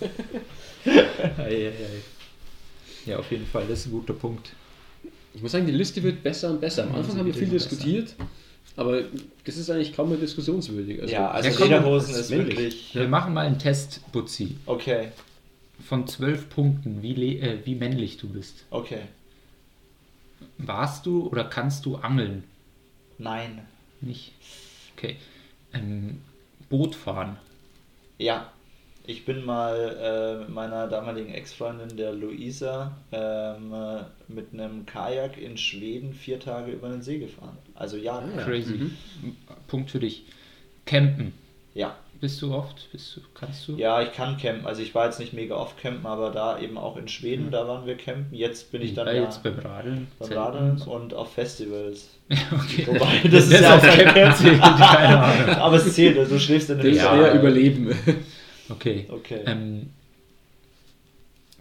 Ei, 0.85 0.91
ei, 1.37 1.67
ei. 1.67 1.71
Ja, 3.05 3.19
auf 3.19 3.29
jeden 3.29 3.45
Fall, 3.45 3.65
das 3.69 3.81
ist 3.81 3.85
ein 3.85 3.91
guter 3.91 4.13
Punkt. 4.13 4.53
Ich 5.35 5.41
muss 5.43 5.51
sagen, 5.51 5.67
die 5.67 5.71
Liste 5.71 6.01
wird 6.01 6.23
besser 6.23 6.49
und 6.49 6.61
besser. 6.61 6.83
Am 6.83 6.95
Anfang 6.95 7.15
haben 7.15 7.27
wir 7.27 7.33
viel 7.33 7.43
immer 7.43 7.53
besser. 7.53 7.75
Aber 8.79 9.03
das 9.45 9.57
ist 9.57 9.69
eigentlich 9.69 9.93
kaum 9.95 10.09
mehr 10.09 10.17
diskussionswürdig. 10.17 11.01
Also, 11.01 11.13
Ja, 11.13 11.29
also 11.31 11.63
Lederhosen 11.63 12.15
ist 12.15 12.29
männlich. 12.29 12.57
wirklich. 12.57 12.95
Wir 12.95 13.07
machen 13.07 13.33
mal 13.33 13.45
einen 13.45 13.59
Test, 13.59 14.01
Butzi. 14.11 14.55
Okay, 14.65 15.09
Von 15.85 16.07
zwölf 16.07 16.49
Punkten, 16.49 17.01
wie, 17.01 17.13
le- 17.13 17.39
äh, 17.39 17.65
wie 17.65 17.75
männlich 17.75 18.17
du 18.17 18.29
bist. 18.29 18.65
okay. 18.71 19.01
Warst 20.57 21.05
du 21.05 21.27
oder 21.27 21.43
kannst 21.43 21.85
du 21.85 21.97
angeln? 21.97 22.43
Nein. 23.17 23.59
Nicht? 24.01 24.31
Okay. 24.95 25.17
Ähm, 25.73 26.21
Boot 26.69 26.95
fahren. 26.95 27.37
Ja. 28.17 28.51
Ich 29.05 29.25
bin 29.25 29.43
mal 29.43 29.97
äh, 29.99 30.39
mit 30.41 30.49
meiner 30.49 30.87
damaligen 30.87 31.33
Ex-Freundin, 31.33 31.97
der 31.97 32.13
Luisa, 32.13 32.95
ähm, 33.11 33.73
äh, 33.73 34.03
mit 34.27 34.53
einem 34.53 34.85
Kajak 34.85 35.37
in 35.37 35.57
Schweden 35.57 36.13
vier 36.13 36.39
Tage 36.39 36.71
über 36.71 36.89
den 36.89 37.01
See 37.01 37.17
gefahren. 37.17 37.57
Also 37.73 37.97
ja. 37.97 38.19
Ah, 38.19 38.23
ja. 38.37 38.43
Crazy. 38.43 38.73
Mhm. 38.73 38.95
Punkt 39.67 39.89
für 39.89 39.99
dich. 39.99 40.25
Campen. 40.85 41.33
Ja. 41.73 41.95
Bist 42.21 42.41
du 42.41 42.53
oft? 42.53 42.91
Bist 42.91 43.15
du, 43.15 43.21
kannst 43.33 43.65
du? 43.67 43.77
Ja, 43.77 44.01
ich 44.01 44.11
kann 44.11 44.37
campen. 44.37 44.67
Also 44.67 44.81
ich 44.81 44.93
war 44.93 45.05
jetzt 45.05 45.19
nicht 45.21 45.31
mega 45.31 45.55
oft 45.55 45.77
campen, 45.81 46.05
aber 46.05 46.31
da 46.31 46.59
eben 46.59 46.77
auch 46.77 46.97
in 46.97 47.07
Schweden, 47.07 47.49
da 47.49 47.65
waren 47.65 47.85
wir 47.87 47.95
campen. 47.95 48.27
Jetzt 48.35 48.73
bin 48.73 48.81
ich 48.81 48.93
dann 48.93 49.07
ja, 49.07 49.13
ja 49.13 49.23
jetzt 49.23 49.41
beim 49.41 49.57
Radeln. 49.57 50.07
beim 50.19 50.33
Radeln 50.33 50.81
und 50.81 51.13
auf 51.13 51.31
Festivals. 51.33 52.09
okay. 52.29 52.85
Wobei, 52.87 53.21
das 53.23 53.45
ist 53.47 53.61
ja 53.61 53.75
auf 53.77 53.81
Campen 53.81 54.33
zählt, 54.35 54.59
keine 54.61 55.19
Ahnung. 55.23 55.55
Aber 55.61 55.77
es 55.77 55.93
zählt, 55.95 56.17
also 56.17 56.33
du 56.35 56.39
schläfst 56.41 56.69
in 56.69 56.77
Das 56.77 56.85
ist 56.87 56.97
Ja. 56.97 57.15
eher 57.15 57.33
Überleben. 57.35 57.95
Okay. 58.69 59.07
Okay. 59.09 59.39
Ähm, 59.45 59.89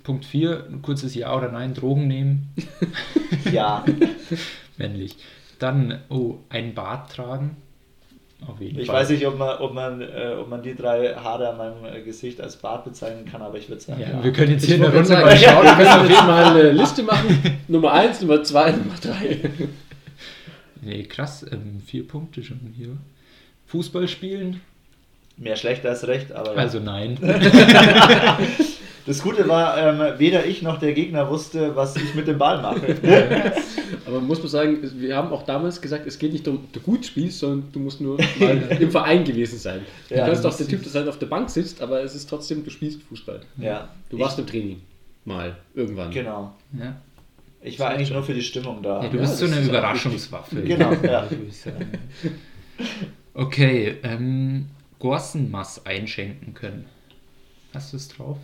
Punkt 0.03 0.25
4, 0.25 0.67
ein 0.71 0.83
kurzes 0.83 1.15
Ja 1.15 1.37
oder 1.37 1.51
Nein, 1.51 1.75
Drogen 1.75 2.07
nehmen. 2.09 2.49
Ja, 3.53 3.85
Männlich. 4.79 5.17
Dann, 5.59 6.01
oh, 6.09 6.37
ein 6.49 6.75
Bart 6.75 7.13
tragen. 7.13 7.57
Auf 8.47 8.61
jeden 8.61 8.79
ich 8.79 8.87
Fall. 8.87 9.01
weiß 9.01 9.11
nicht, 9.11 9.27
ob 9.27 9.37
man, 9.37 9.59
ob, 9.59 9.75
man, 9.75 10.01
äh, 10.01 10.35
ob 10.39 10.49
man 10.49 10.63
die 10.63 10.75
drei 10.77 11.15
Haare 11.15 11.49
an 11.51 11.57
meinem 11.59 11.85
äh, 11.85 12.01
Gesicht 12.03 12.41
als 12.41 12.57
Bart 12.57 12.85
bezeichnen 12.85 13.25
kann, 13.27 13.43
aber 13.43 13.59
ich 13.59 13.69
würde 13.69 13.81
sagen, 13.83 14.01
Ja, 14.01 14.11
ja. 14.11 14.25
wir 14.25 14.33
können 14.33 14.53
jetzt 14.53 14.63
Ich 14.63 14.69
hier 14.69 14.77
in 14.77 14.83
der 14.83 14.95
Runde 14.95 15.11
mal 15.11 15.37
schauen. 15.37 15.65
wir 15.65 15.75
können 15.75 16.09
jetzt 16.11 16.23
mal 16.27 16.45
eine 16.45 16.71
Liste 16.71 17.03
machen. 17.03 17.59
Nummer 17.67 17.93
1, 17.93 18.21
Nummer 18.23 18.43
2, 18.45 18.71
Nummer 18.73 18.95
3. 19.03 19.51
Nee, 20.83 21.03
krass, 21.05 21.45
ähm, 21.51 21.83
vier 21.85 22.07
Punkte 22.07 22.45
schon 22.45 22.61
hier. 22.77 22.97
Fußball 23.67 24.07
spielen? 24.07 24.61
Mehr 25.39 25.57
schlecht 25.57 25.86
als 25.86 26.07
recht, 26.07 26.32
aber 26.32 26.53
ja. 26.55 26.59
Also 26.59 26.80
nein. 26.80 27.16
das 29.07 29.22
Gute 29.22 29.49
war, 29.49 29.78
ähm, 29.78 30.18
weder 30.18 30.45
ich 30.47 30.62
noch 30.62 30.78
der 30.78 30.93
Gegner 30.93 31.30
wusste, 31.30 31.74
was 31.76 31.97
ich 31.97 32.14
mit 32.14 32.26
dem 32.26 32.39
Ball 32.39 32.61
mache. 32.61 32.97
Aber 34.07 34.20
muss 34.20 34.39
man 34.39 34.49
sagen, 34.49 34.78
wir 34.97 35.14
haben 35.16 35.32
auch 35.32 35.43
damals 35.45 35.80
gesagt, 35.82 36.07
es 36.07 36.18
geht 36.18 36.32
nicht 36.32 36.47
darum, 36.47 36.66
du 36.72 36.80
gut 36.80 37.05
spielst, 37.05 37.41
sondern 37.41 37.70
du 37.72 37.78
musst 37.78 38.01
nur 38.01 38.16
mal 38.39 38.76
im 38.80 38.91
Verein 38.91 39.22
gewesen 39.24 39.59
sein. 39.59 39.80
Du 40.09 40.14
Ja, 40.14 40.26
kannst 40.26 40.47
auch 40.47 40.57
der 40.57 40.66
Typ, 40.66 40.82
der 40.82 40.93
halt 40.95 41.09
auf 41.09 41.18
der 41.18 41.26
Bank 41.26 41.51
sitzt, 41.51 41.82
aber 41.82 42.03
es 42.03 42.14
ist 42.14 42.28
trotzdem, 42.28 42.64
du 42.64 42.70
spielst 42.70 43.03
Fußball. 43.03 43.41
ja. 43.59 43.89
Du 44.09 44.18
warst 44.18 44.39
im 44.39 44.47
Training. 44.47 44.80
Mal. 45.26 45.57
Irgendwann. 45.74 46.11
Genau. 46.11 46.55
ja. 46.78 46.97
Ich 47.61 47.78
war 47.78 47.91
eigentlich 47.91 48.11
nur 48.11 48.22
für 48.22 48.32
die 48.34 48.43
Stimmung 48.43 48.82
da. 48.82 49.03
Ja, 49.03 49.09
du 49.09 49.16
Ja, 49.16 49.22
bist 49.22 49.36
so 49.39 49.47
das 49.47 49.57
eine 49.57 49.66
Überraschungswaffe. 49.66 50.62
Genau, 50.62 50.93
ja. 51.03 51.26
ich. 51.30 52.86
Okay, 53.34 53.97
ähm, 54.05 54.66
Gorsenmass 54.99 55.87
einschenken 55.87 56.55
können. 56.55 56.87
Hast 57.73 57.93
du 57.93 57.97
es 57.97 58.09
drauf? 58.09 58.39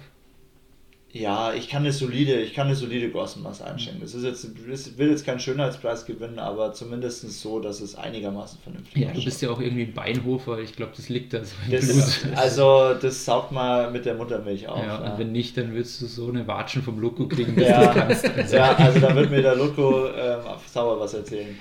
Ja, 1.13 1.53
ich 1.55 1.69
kann 1.69 1.83
eine 1.85 1.93
solide, 1.93 2.41
ich 2.41 2.55
kann 2.55 2.67
eine 2.67 2.75
solide 2.75 3.09
Gossenmaß 3.09 3.63
einschenken. 3.63 4.01
Das 4.03 4.15
ist 4.15 4.25
jetzt, 4.25 4.45
ich 4.45 4.99
will 4.99 5.11
jetzt 5.11 5.25
keinen 5.25 5.39
Schönheitspreis 5.39 6.07
gewinnen, 6.07 6.41
aber 6.41 6.73
zumindest 6.73 7.21
so, 7.41 7.61
dass 7.61 7.81
es 7.81 7.95
einigermaßen 7.95 8.59
vernünftig 8.61 9.01
Ja, 9.01 9.13
du 9.13 9.23
bist 9.23 9.41
ja 9.41 9.51
auch 9.51 9.61
irgendwie 9.61 9.85
ein 9.85 9.95
Beinhofer. 9.95 10.59
Ich 10.59 10.75
glaube, 10.75 10.91
das 10.97 11.09
liegt 11.09 11.33
da 11.33 11.45
so 11.45 11.55
Das, 11.71 12.27
also, 12.35 12.95
das 12.95 13.25
saugt 13.25 13.53
mal 13.53 13.93
mit 13.93 14.07
der 14.07 14.15
Muttermilch 14.15 14.67
auf. 14.67 14.79
ja, 14.79 15.05
ja. 15.05 15.13
und 15.13 15.19
wenn 15.21 15.31
nicht, 15.31 15.57
dann 15.57 15.73
würdest 15.73 16.01
du 16.03 16.07
so 16.07 16.29
eine 16.29 16.49
Watschen 16.49 16.83
vom 16.83 16.99
Loco 16.99 17.29
kriegen, 17.29 17.55
dass 17.55 17.69
Ja, 17.69 17.87
du 17.87 18.01
kannst. 18.01 18.25
Also. 18.37 18.57
ja, 18.57 18.75
also 18.75 18.99
da 18.99 19.15
wird 19.15 19.31
mir 19.31 19.43
der 19.43 19.55
Loco 19.55 20.09
ähm, 20.09 20.41
sauer 20.67 20.99
was 20.99 21.15
erzählen. 21.15 21.57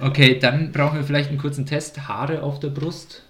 Okay, 0.00 0.38
dann 0.40 0.72
brauchen 0.72 0.96
wir 0.98 1.04
vielleicht 1.04 1.28
einen 1.28 1.38
kurzen 1.38 1.66
Test. 1.66 2.08
Haare 2.08 2.42
auf 2.42 2.58
der 2.58 2.70
Brust. 2.70 3.22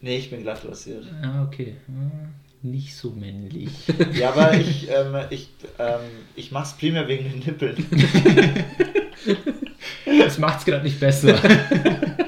Nee, 0.00 0.18
ich 0.18 0.30
bin 0.30 0.42
glatt 0.42 0.64
rasiert. 0.68 1.04
Ja, 1.22 1.44
okay. 1.44 1.76
Hm, 1.86 2.28
Nicht 2.62 2.94
so 2.96 3.10
männlich. 3.10 3.70
Ja, 4.14 4.30
aber 4.32 4.54
ich, 4.54 4.88
ähm, 4.90 5.14
ich, 5.30 5.48
ähm, 5.78 6.00
ich 6.34 6.52
mach's 6.52 6.76
primär 6.76 7.08
wegen 7.08 7.24
den 7.30 7.38
Nippeln. 7.40 7.76
Das 10.20 10.38
macht 10.38 10.60
es 10.60 10.64
gerade 10.64 10.84
nicht 10.84 11.00
besser. 11.00 11.36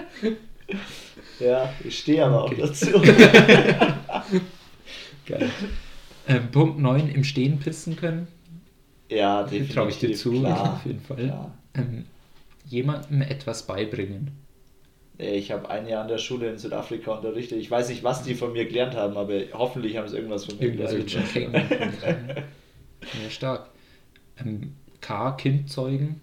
Ja, 1.41 1.73
ich 1.85 2.01
stehe 2.01 2.25
aber 2.25 2.45
Okay. 2.47 2.63
auch 2.63 2.67
dazu. 2.69 2.91
Geil. 5.27 5.51
Ähm, 6.27 6.51
Punkt 6.51 6.81
9, 6.81 7.09
im 7.11 7.23
Stehen 7.23 7.61
pissen 7.61 7.95
können. 7.95 8.27
Ja, 9.09 9.45
definitiv. 9.45 9.75
Traue 9.75 9.89
ich 9.91 9.99
dir 10.01 10.15
zu, 10.15 10.33
Klar, 10.41 10.75
auf 10.75 10.85
jeden 10.87 11.01
Fall. 11.01 11.53
Ähm, 11.75 12.07
jemandem 12.67 13.23
etwas 13.23 13.67
beibringen. 13.69 14.33
Ich 15.19 15.51
habe 15.51 15.69
ein 15.69 15.89
Jahr 15.89 16.03
an 16.03 16.09
der 16.09 16.19
Schule 16.19 16.49
in 16.49 16.59
Südafrika 16.59 17.13
unterrichtet. 17.13 17.59
Ich 17.59 17.69
weiß 17.69 17.89
nicht, 17.89 18.05
was 18.05 18.23
die 18.23 18.35
von 18.35 18.53
mir 18.53 18.67
gelernt 18.67 18.95
haben, 18.95 19.17
aber 19.17 19.35
hoffentlich 19.53 19.97
haben 19.97 20.07
sie 20.07 20.17
irgendwas 20.17 20.45
von 20.45 20.57
mir 20.59 20.67
Irgendwas 20.67 20.93
gelernt. 21.33 21.67
Ja, 23.01 23.31
stark. 23.31 23.69
Ähm, 24.41 24.75
K, 25.01 25.33
Kind 25.33 25.71
zeugen. 25.71 26.21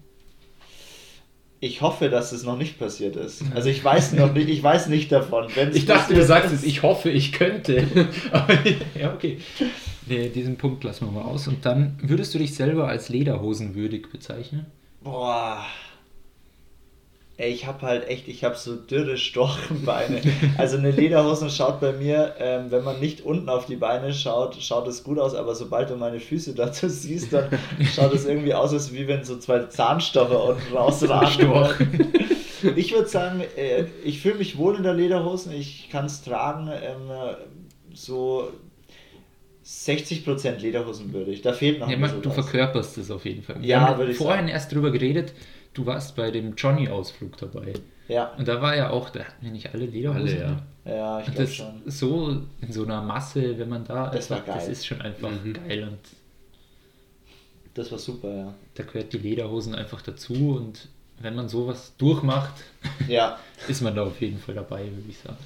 Ich 1.60 1.80
hoffe, 1.80 2.10
dass 2.10 2.32
es 2.32 2.44
noch 2.44 2.58
nicht 2.58 2.78
passiert 2.78 3.16
ist. 3.16 3.42
Also 3.54 3.70
ich 3.70 3.82
weiß 3.82 4.12
noch 4.12 4.34
nicht, 4.34 4.48
ich 4.48 4.62
weiß 4.62 4.88
nicht 4.88 5.10
davon. 5.10 5.46
Wenn's 5.54 5.74
Ich 5.74 5.86
dachte, 5.86 6.14
du 6.14 6.22
sagst 6.22 6.52
es, 6.52 6.64
ich 6.64 6.82
hoffe, 6.82 7.10
ich 7.10 7.32
könnte. 7.32 7.86
Aber, 8.30 8.54
ja, 8.98 9.14
okay. 9.14 9.38
Nee, 10.06 10.28
diesen 10.28 10.56
Punkt 10.56 10.84
lassen 10.84 11.06
wir 11.06 11.12
mal 11.12 11.22
aus. 11.22 11.48
Und 11.48 11.64
dann, 11.64 11.98
würdest 12.02 12.34
du 12.34 12.38
dich 12.38 12.54
selber 12.54 12.88
als 12.88 13.08
lederhosenwürdig 13.08 14.10
bezeichnen? 14.12 14.66
Boah. 15.02 15.64
Ey, 17.38 17.50
ich 17.52 17.66
habe 17.66 17.82
halt 17.82 18.08
echt, 18.08 18.28
ich 18.28 18.44
habe 18.44 18.56
so 18.56 18.76
dürre 18.76 19.18
Storchenbeine. 19.18 20.22
Also 20.56 20.78
eine 20.78 20.90
Lederhose 20.90 21.50
schaut 21.50 21.80
bei 21.80 21.92
mir, 21.92 22.34
ähm, 22.38 22.70
wenn 22.70 22.82
man 22.82 22.98
nicht 22.98 23.20
unten 23.20 23.50
auf 23.50 23.66
die 23.66 23.76
Beine 23.76 24.14
schaut, 24.14 24.56
schaut 24.62 24.88
es 24.88 25.04
gut 25.04 25.18
aus, 25.18 25.34
aber 25.34 25.54
sobald 25.54 25.90
du 25.90 25.96
meine 25.96 26.18
Füße 26.18 26.54
dazu 26.56 26.88
siehst, 26.88 27.34
dann 27.34 27.50
schaut 27.94 28.14
es 28.14 28.24
irgendwie 28.24 28.54
aus, 28.54 28.72
als 28.72 28.90
wie 28.94 29.06
wenn 29.06 29.22
so 29.22 29.36
zwei 29.38 29.64
Zahnstocher 29.64 30.44
unten 30.44 30.74
rausragen. 30.74 31.50
Ich 32.74 32.92
würde 32.92 33.08
sagen, 33.08 33.42
äh, 33.56 33.84
ich 34.02 34.20
fühle 34.20 34.36
mich 34.36 34.56
wohl 34.56 34.76
in 34.76 34.82
der 34.82 34.94
Lederhosen, 34.94 35.52
ich 35.52 35.88
kann 35.90 36.06
es 36.06 36.22
tragen, 36.22 36.68
ähm, 36.72 37.10
so 37.92 38.50
60% 39.62 40.58
Lederhosen 40.62 41.12
würde 41.12 41.32
ich. 41.32 41.42
Da 41.42 41.52
fehlt 41.52 41.80
noch 41.80 41.88
Ja, 41.90 41.96
man, 41.96 42.02
bisschen 42.10 42.22
du 42.22 42.28
was. 42.30 42.34
verkörperst 42.36 42.98
es 42.98 43.10
auf 43.10 43.24
jeden 43.24 43.42
Fall. 43.42 43.60
Wir 43.60 43.68
Ja, 43.68 43.80
haben 43.80 43.98
würde 43.98 44.12
ich 44.12 44.18
vorhin 44.18 44.46
sagen. 44.46 44.48
erst 44.48 44.72
drüber 44.72 44.90
geredet, 44.92 45.32
du 45.76 45.86
warst 45.86 46.16
bei 46.16 46.30
dem 46.30 46.54
Johnny-Ausflug 46.56 47.36
dabei. 47.36 47.74
Ja, 48.08 48.32
Und 48.38 48.46
da 48.48 48.60
war 48.62 48.76
ja 48.76 48.90
auch, 48.90 49.10
da 49.10 49.20
hatten 49.20 49.44
wir 49.44 49.50
nicht 49.50 49.72
alle 49.74 49.86
Lederhosen. 49.86 50.22
Alle, 50.28 50.40
ja. 50.84 50.92
ja, 50.94 51.18
ich 51.20 51.24
glaube 51.26 51.40
das 51.42 51.54
schon. 51.54 51.82
so 51.86 52.42
in 52.60 52.72
so 52.72 52.84
einer 52.84 53.02
Masse, 53.02 53.58
wenn 53.58 53.68
man 53.68 53.84
da 53.84 54.10
Das 54.10 54.30
war 54.30 54.38
einfach- 54.38 54.54
das 54.54 54.64
geil. 54.64 54.72
ist 54.72 54.86
schon 54.86 55.00
einfach 55.02 55.30
Mhm. 55.30 55.52
geil 55.54 55.82
und 55.88 55.98
Das 57.74 57.90
war 57.92 57.98
super, 57.98 58.34
ja. 58.34 58.54
da 58.74 58.82
gehört 58.84 59.12
die 59.12 59.18
Lederhosen 59.18 59.74
einfach 59.74 60.00
dazu 60.02 60.56
und 60.56 60.88
wenn 61.18 61.34
man 61.34 61.48
sowas 61.48 61.94
durchmacht, 61.98 62.54
Ja, 63.08 63.38
ist 63.68 63.82
man 63.82 63.94
da 63.94 64.04
auf 64.04 64.20
jeden 64.20 64.38
Fall 64.38 64.54
dabei, 64.54 64.84
würde 64.84 65.08
ich 65.08 65.18
sagen. 65.18 65.36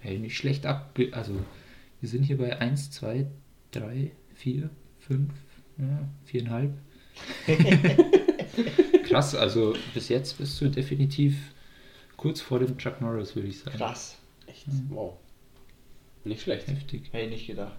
Hey, 0.00 0.18
nicht 0.18 0.36
schlecht 0.36 0.66
ab. 0.66 0.98
Also, 1.12 1.34
wir 2.00 2.08
sind 2.08 2.24
hier 2.24 2.38
bei 2.38 2.58
1, 2.58 2.90
2, 2.92 3.26
3, 3.72 4.10
4, 4.34 4.70
5, 5.00 5.30
ja, 5.78 6.08
4,5. 6.26 6.70
Krass, 9.12 9.34
also 9.34 9.74
bis 9.94 10.08
jetzt 10.08 10.38
bist 10.38 10.60
du 10.60 10.68
definitiv 10.68 11.36
kurz 12.16 12.40
vor 12.40 12.58
dem 12.58 12.76
Chuck 12.78 13.00
Norris, 13.00 13.34
würde 13.36 13.48
ich 13.48 13.60
sagen. 13.60 13.76
krass. 13.76 14.16
Echt? 14.46 14.66
Wow. 14.90 15.14
Nicht 16.24 16.42
schlecht. 16.42 16.68
Heftig. 16.68 17.08
Hätte 17.12 17.24
ich 17.24 17.30
nicht 17.30 17.46
gedacht. 17.46 17.74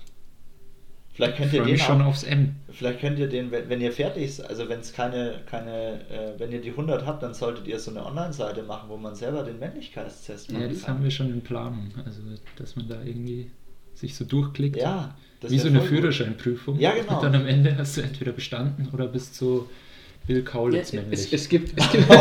Vielleicht 1.13 1.37
könnt 1.37 1.53
Ich 1.53 1.59
ihr 1.59 1.63
den 1.65 1.77
schon 1.77 2.01
auch, 2.01 2.07
aufs 2.07 2.23
M. 2.23 2.55
vielleicht 2.71 2.99
könnt 2.99 3.19
ihr 3.19 3.27
den, 3.29 3.51
wenn, 3.51 3.69
wenn 3.69 3.79
ihr 3.81 3.91
fertig 3.91 4.33
seid, 4.33 4.49
also 4.49 4.67
wenn 4.67 4.79
es 4.79 4.93
keine, 4.93 5.41
keine, 5.45 6.01
äh, 6.09 6.39
wenn 6.39 6.51
ihr 6.51 6.59
die 6.59 6.71
100 6.71 7.05
habt, 7.05 7.21
dann 7.21 7.35
solltet 7.35 7.67
ihr 7.67 7.79
so 7.79 7.91
eine 7.91 8.03
Online-Seite 8.03 8.63
machen, 8.63 8.89
wo 8.89 8.97
man 8.97 9.13
selber 9.13 9.43
den 9.43 9.59
Männlichkeitstest 9.59 10.49
Ja, 10.51 10.57
machen 10.57 10.69
das 10.73 10.81
kann. 10.83 10.95
haben 10.95 11.03
wir 11.03 11.11
schon 11.11 11.31
in 11.31 11.41
Planung. 11.41 11.91
Also, 12.03 12.21
dass 12.55 12.75
man 12.75 12.87
da 12.87 13.03
irgendwie 13.03 13.51
sich 13.93 14.15
so 14.15 14.25
durchklickt. 14.25 14.75
Ja, 14.77 15.15
das 15.39 15.51
Wie 15.51 15.59
so 15.59 15.67
eine. 15.67 15.81
Führerscheinprüfung. 15.83 16.79
Ja, 16.79 16.95
genau. 16.95 17.17
Und 17.17 17.23
dann 17.23 17.35
am 17.35 17.45
Ende 17.45 17.77
hast 17.77 17.95
du 17.95 18.01
entweder 18.01 18.31
bestanden 18.31 18.89
oder 18.91 19.05
bist 19.07 19.35
so 19.35 19.69
Bill 20.27 20.43
Kaulitz 20.43 20.91
Ja, 20.91 21.01
männlich. 21.01 21.19
es, 21.19 21.33
es, 21.33 21.49
gibt, 21.49 21.77
es, 21.79 21.91
gibt, 21.91 22.05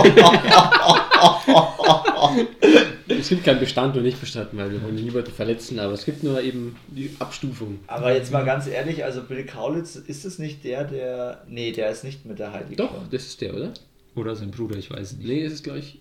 es 3.08 3.28
gibt 3.28 3.44
keinen 3.44 3.60
Bestand 3.60 3.96
und 3.96 4.02
nicht 4.02 4.20
bestanden, 4.20 4.58
weil 4.58 4.70
wir 4.72 4.82
wollen 4.82 4.94
niemanden 4.96 5.30
verletzen, 5.30 5.78
aber 5.78 5.92
es 5.92 6.04
gibt 6.04 6.22
nur 6.22 6.40
eben 6.42 6.76
die 6.88 7.10
Abstufung. 7.18 7.78
Aber 7.86 8.14
jetzt 8.14 8.32
mal 8.32 8.44
ganz 8.44 8.66
ehrlich, 8.66 9.04
also 9.04 9.22
Bill 9.22 9.44
Kaulitz, 9.46 9.96
ist 9.96 10.24
es 10.24 10.38
nicht 10.38 10.64
der, 10.64 10.84
der, 10.84 11.42
nee, 11.48 11.72
der 11.72 11.90
ist 11.90 12.04
nicht 12.04 12.24
mit 12.26 12.38
der 12.38 12.52
Heidi 12.52 12.76
Doch, 12.76 12.90
Klum. 12.90 13.04
das 13.10 13.26
ist 13.26 13.40
der, 13.40 13.54
oder? 13.54 13.72
Oder 14.14 14.36
sein 14.36 14.50
Bruder, 14.50 14.76
ich 14.76 14.90
weiß 14.90 15.14
nicht. 15.16 15.26
Nee, 15.28 15.44
das 15.44 15.54
ist 15.54 15.64
gleich. 15.64 15.98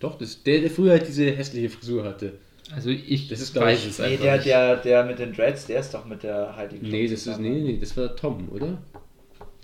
Doch, 0.00 0.18
das 0.18 0.30
ist 0.30 0.46
der, 0.46 0.60
der 0.60 0.70
früher 0.70 0.92
halt 0.92 1.08
diese 1.08 1.30
hässliche 1.30 1.70
Frisur 1.70 2.04
hatte. 2.04 2.34
Also 2.74 2.90
ich 2.90 3.28
Das 3.28 3.40
ist, 3.40 3.54
weiß 3.56 3.80
ich- 3.84 3.90
es 3.90 3.98
Nee, 3.98 4.04
einfach 4.04 4.22
der, 4.24 4.34
nicht. 4.36 4.46
der, 4.46 4.76
der 4.76 5.04
mit 5.04 5.18
den 5.18 5.32
Dreads, 5.32 5.66
der 5.66 5.80
ist 5.80 5.94
doch 5.94 6.04
mit 6.04 6.22
der 6.22 6.54
Heidi 6.56 6.78
Klum 6.78 6.90
Nee, 6.90 7.08
das 7.08 7.26
ist. 7.26 7.38
Nee, 7.40 7.48
nee, 7.48 7.78
das 7.80 7.96
war 7.96 8.14
Tom, 8.14 8.48
oder? 8.50 8.78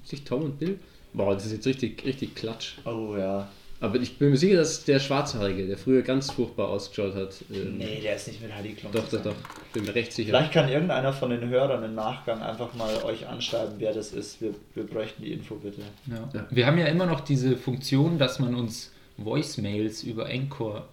Ist 0.02 0.12
nicht 0.12 0.26
Tom 0.26 0.42
und 0.44 0.58
Bill? 0.58 0.78
Boah, 1.14 1.34
das 1.34 1.46
ist 1.46 1.52
jetzt 1.52 1.66
richtig, 1.66 2.04
richtig 2.04 2.34
klatsch. 2.34 2.74
Oh 2.84 3.14
ja. 3.16 3.48
Aber 3.80 3.96
ich 4.00 4.18
bin 4.18 4.30
mir 4.30 4.36
sicher, 4.36 4.56
dass 4.56 4.84
der 4.84 4.98
Schwarzhaarige, 4.98 5.66
der 5.66 5.76
früher 5.76 6.02
ganz 6.02 6.30
furchtbar 6.30 6.68
ausgeschaut 6.68 7.14
hat. 7.14 7.36
ähm, 7.52 7.76
Nee, 7.76 8.00
der 8.02 8.16
ist 8.16 8.28
nicht 8.28 8.40
mit 8.40 8.54
Heidi 8.54 8.72
Klum 8.72 8.92
Doch, 8.92 9.06
doch, 9.08 9.22
doch. 9.22 9.34
Bin 9.72 9.84
mir 9.84 9.94
recht 9.94 10.12
sicher. 10.12 10.30
Vielleicht 10.30 10.52
kann 10.52 10.68
irgendeiner 10.68 11.12
von 11.12 11.30
den 11.30 11.48
Hörern 11.48 11.84
im 11.84 11.94
Nachgang 11.94 12.40
einfach 12.42 12.72
mal 12.74 13.02
euch 13.04 13.26
anschreiben, 13.26 13.74
wer 13.78 13.92
das 13.92 14.12
ist. 14.12 14.40
Wir, 14.40 14.54
wir 14.74 14.84
bräuchten 14.84 15.22
die 15.22 15.32
Info 15.32 15.56
bitte. 15.56 15.82
Ja. 16.06 16.28
Ja. 16.32 16.46
Wir 16.50 16.66
haben 16.66 16.78
ja 16.78 16.86
immer 16.86 17.06
noch 17.06 17.20
diese 17.20 17.56
Funktion, 17.56 18.18
dass 18.18 18.38
man 18.38 18.54
uns 18.54 18.92
Voicemails 19.18 20.02
über 20.02 20.26
Anchor 20.26 20.88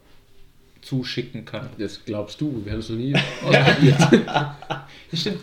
zuschicken 0.81 1.45
kann. 1.45 1.69
Das 1.77 2.03
glaubst 2.05 2.41
du, 2.41 2.61
wir 2.65 2.73
haben 2.73 2.79
es 2.79 2.89
noch 2.89 2.97
nie 2.97 3.15
ausprobiert. 3.45 3.97
Das 5.11 5.19
stimmt. 5.19 5.39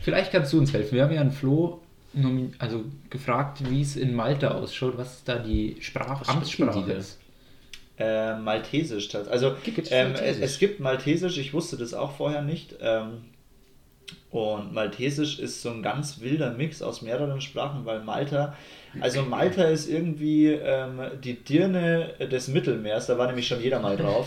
Vielleicht 0.00 0.32
kannst 0.32 0.52
du 0.52 0.58
uns 0.58 0.72
helfen. 0.72 0.94
Wir 0.94 1.02
haben 1.04 1.12
ja 1.14 1.20
einen 1.20 1.32
Flo 1.32 1.82
also 2.58 2.84
gefragt, 3.10 3.68
wie 3.70 3.82
es 3.82 3.96
in 3.96 4.14
Malta 4.14 4.52
ausschaut, 4.52 4.96
was 4.96 5.24
da 5.24 5.38
die 5.38 5.76
Sprach 5.80 6.20
Was 6.20 6.28
sprechen 6.28 6.68
Amtssprache 6.68 6.82
die 6.82 6.92
da? 6.92 6.98
ist. 6.98 7.18
Äh, 7.98 8.38
Maltesisch. 8.38 9.14
Also 9.14 9.54
ähm, 9.90 10.14
es, 10.14 10.38
es 10.38 10.58
gibt 10.58 10.80
Maltesisch, 10.80 11.38
ich 11.38 11.52
wusste 11.52 11.76
das 11.76 11.94
auch 11.94 12.12
vorher 12.12 12.42
nicht. 12.42 12.76
Ähm, 12.80 13.24
und 14.30 14.74
Maltesisch 14.74 15.38
ist 15.38 15.62
so 15.62 15.70
ein 15.70 15.82
ganz 15.82 16.20
wilder 16.20 16.52
Mix 16.52 16.82
aus 16.82 17.02
mehreren 17.02 17.40
Sprachen, 17.40 17.84
weil 17.86 18.00
Malta, 18.00 18.54
also 19.00 19.22
Malta 19.22 19.64
ist 19.64 19.88
irgendwie 19.88 20.48
ähm, 20.48 21.00
die 21.22 21.34
Dirne 21.34 22.14
des 22.30 22.48
Mittelmeers, 22.48 23.06
da 23.06 23.16
war 23.16 23.26
nämlich 23.26 23.46
schon 23.46 23.62
jeder 23.62 23.80
mal 23.80 23.96
drauf. 23.96 24.26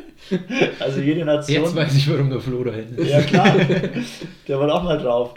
also 0.80 1.00
jede 1.00 1.24
Nation. 1.24 1.64
Jetzt 1.64 1.74
weiß 1.74 1.96
ich, 1.96 2.10
warum 2.10 2.30
der 2.30 2.40
Flo 2.40 2.62
dahin 2.62 2.94
ist. 2.96 3.10
Ja, 3.10 3.20
klar. 3.22 3.56
Der 4.48 4.60
war 4.60 4.72
auch 4.72 4.82
mal 4.82 4.98
drauf. 4.98 5.34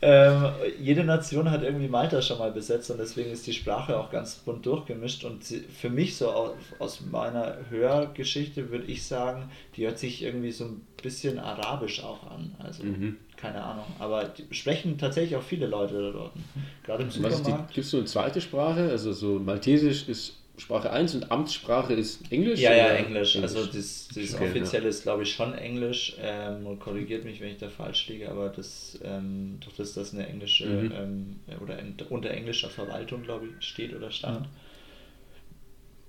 Ähm, 0.00 0.52
jede 0.80 1.02
Nation 1.02 1.50
hat 1.50 1.62
irgendwie 1.64 1.88
Malta 1.88 2.22
schon 2.22 2.38
mal 2.38 2.52
besetzt 2.52 2.88
und 2.90 2.98
deswegen 2.98 3.30
ist 3.32 3.46
die 3.48 3.52
Sprache 3.52 3.98
auch 3.98 4.10
ganz 4.10 4.36
bunt 4.36 4.64
durchgemischt. 4.64 5.24
Und 5.24 5.42
für 5.44 5.90
mich, 5.90 6.16
so 6.16 6.30
aus, 6.30 6.52
aus 6.78 7.00
meiner 7.00 7.56
Hörgeschichte, 7.68 8.70
würde 8.70 8.84
ich 8.86 9.02
sagen, 9.04 9.50
die 9.76 9.86
hört 9.86 9.98
sich 9.98 10.22
irgendwie 10.22 10.52
so 10.52 10.66
ein 10.66 10.86
bisschen 11.02 11.38
arabisch 11.40 12.02
auch 12.02 12.30
an. 12.30 12.54
Also, 12.60 12.84
Mhm. 12.84 13.16
keine 13.36 13.62
Ahnung. 13.62 13.86
Aber 13.98 14.32
sprechen 14.52 14.98
tatsächlich 14.98 15.36
auch 15.36 15.42
viele 15.42 15.66
Leute 15.66 15.94
da 16.00 16.10
dort. 16.12 16.32
Gerade 16.84 17.02
im 17.02 17.08
Was 17.08 17.16
ist 17.16 17.24
die, 17.24 17.32
Supermarkt. 17.32 17.74
gibt 17.74 17.84
es 17.84 17.90
so 17.90 17.96
eine 17.98 18.06
zweite 18.06 18.40
Sprache? 18.40 18.88
Also 18.90 19.12
so 19.12 19.38
Maltesisch 19.40 20.08
ist 20.08 20.37
Sprache 20.58 20.90
1 20.90 21.14
und 21.14 21.30
Amtssprache 21.30 21.94
ist 21.94 22.30
Englisch? 22.32 22.60
Ja, 22.60 22.74
ja, 22.74 22.86
oder? 22.86 22.98
Englisch. 22.98 23.36
Also 23.36 23.64
das, 23.64 24.08
das 24.14 24.34
Okay, 24.34 24.44
offizielle 24.44 24.88
ist, 24.88 25.02
glaube 25.04 25.22
ich, 25.22 25.32
schon 25.32 25.54
Englisch. 25.54 26.16
Ähm, 26.20 26.66
und 26.66 26.80
korrigiert 26.80 27.24
mich, 27.24 27.40
wenn 27.40 27.50
ich 27.50 27.58
da 27.58 27.68
falsch 27.68 28.08
liege, 28.08 28.28
aber 28.30 28.48
das, 28.48 28.98
ähm, 29.02 29.58
durch 29.60 29.76
das, 29.76 29.94
das 29.94 30.14
eine 30.14 30.26
englische 30.26 30.66
Mhm. 30.66 30.92
ähm, 30.94 31.60
oder 31.62 31.78
in, 31.78 31.94
unter 32.10 32.30
englischer 32.30 32.70
Verwaltung, 32.70 33.22
glaube 33.22 33.46
ich, 33.46 33.64
steht 33.66 33.94
oder 33.94 34.10
stand. 34.10 34.48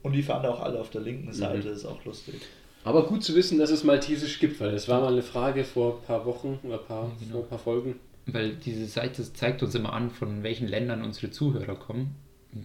Und 0.01 0.13
die 0.13 0.23
fahren 0.23 0.45
auch 0.45 0.61
alle 0.61 0.79
auf 0.79 0.89
der 0.89 1.01
linken 1.01 1.33
Seite, 1.33 1.67
Mhm. 1.67 1.73
ist 1.73 1.85
auch 1.85 2.03
lustig. 2.05 2.35
Aber 2.83 3.05
gut 3.05 3.23
zu 3.23 3.35
wissen, 3.35 3.59
dass 3.59 3.69
es 3.71 3.83
Maltesisch 3.83 4.39
gibt, 4.39 4.59
weil 4.61 4.71
das 4.71 4.87
war 4.87 5.01
mal 5.01 5.11
eine 5.11 5.21
Frage 5.21 5.63
vor 5.65 5.97
ein 5.99 6.05
paar 6.05 6.25
Wochen 6.25 6.59
oder 6.63 6.79
ein 6.79 6.85
paar, 6.85 7.11
genau. 7.19 7.31
vor 7.33 7.41
ein 7.43 7.49
paar 7.49 7.59
Folgen. 7.59 7.95
Weil 8.25 8.55
diese 8.55 8.85
Seite 8.85 9.21
zeigt 9.33 9.61
uns 9.63 9.75
immer 9.75 9.91
an, 9.93 10.09
von 10.11 10.43
welchen 10.43 10.67
Ländern 10.67 11.03
unsere 11.03 11.31
Zuhörer 11.31 11.75
kommen. 11.75 12.15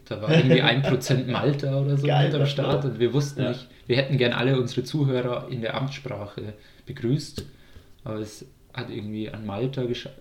Da 0.08 0.22
war 0.22 0.34
irgendwie 0.34 0.62
1% 0.62 1.26
Malta 1.30 1.78
oder 1.78 1.98
so 1.98 2.06
Geil, 2.06 2.26
mit 2.26 2.34
am 2.34 2.40
das 2.40 2.50
Start 2.50 2.84
und 2.86 2.98
wir 2.98 3.12
wussten 3.12 3.42
Ja. 3.42 3.50
nicht, 3.50 3.68
wir 3.86 3.96
hätten 3.96 4.16
gern 4.16 4.32
alle 4.32 4.58
unsere 4.58 4.82
Zuhörer 4.82 5.48
in 5.50 5.60
der 5.60 5.74
Amtssprache 5.74 6.54
begrüßt, 6.86 7.44
aber 8.04 8.16
es 8.16 8.46
hat 8.72 8.88
irgendwie 8.90 9.30
an 9.30 9.44
Malta 9.44 9.84
geschafft. 9.84 10.16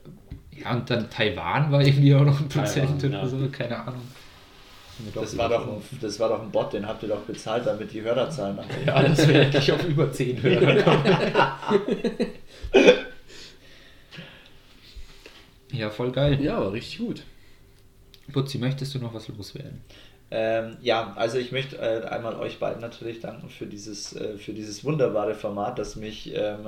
Ja, 0.51 0.73
und 0.73 0.89
dann 0.89 1.09
Taiwan 1.09 1.71
war 1.71 1.81
irgendwie 1.81 2.13
auch 2.13 2.25
noch 2.25 2.39
ein 2.39 2.49
Prozent 2.49 3.01
Taiwan, 3.01 3.21
oder 3.21 3.23
ja. 3.23 3.27
so, 3.27 3.49
keine 3.51 3.79
Ahnung. 3.79 4.01
Das 5.15 5.35
war, 5.37 5.49
doch 5.49 5.67
ein, 5.67 5.81
das 6.01 6.19
war 6.19 6.29
doch 6.29 6.41
ein 6.41 6.51
Bot, 6.51 6.73
den 6.73 6.87
habt 6.87 7.01
ihr 7.01 7.09
doch 7.09 7.21
bezahlt, 7.21 7.65
damit 7.65 7.91
die 7.93 8.01
Hörerzahlen 8.03 8.57
nach 8.57 8.65
oben 8.65 8.85
Ja, 8.85 9.01
das 9.01 9.27
wäre 9.27 9.45
endlich 9.45 9.71
auf 9.71 9.83
über 9.85 10.11
10 10.11 10.43
Hörer 10.43 10.83
kommen. 10.83 11.03
ja, 15.71 15.89
voll 15.89 16.11
geil. 16.11 16.39
Ja, 16.41 16.57
aber 16.57 16.73
richtig 16.73 16.99
gut. 16.99 17.23
Putzi, 18.31 18.57
möchtest 18.57 18.95
du 18.95 18.99
noch 18.99 19.13
was 19.13 19.27
loswerden? 19.27 19.81
Ähm, 20.35 20.77
ja, 20.81 21.13
also 21.15 21.37
ich 21.37 21.51
möchte 21.51 21.77
äh, 21.77 22.07
einmal 22.07 22.35
euch 22.37 22.57
beiden 22.57 22.81
natürlich 22.81 23.19
danken 23.19 23.49
für 23.49 23.67
dieses, 23.67 24.15
äh, 24.15 24.35
für 24.39 24.53
dieses 24.53 24.83
wunderbare 24.83 25.35
Format, 25.35 25.77
das 25.77 25.95
mich 25.95 26.33
ähm, 26.33 26.65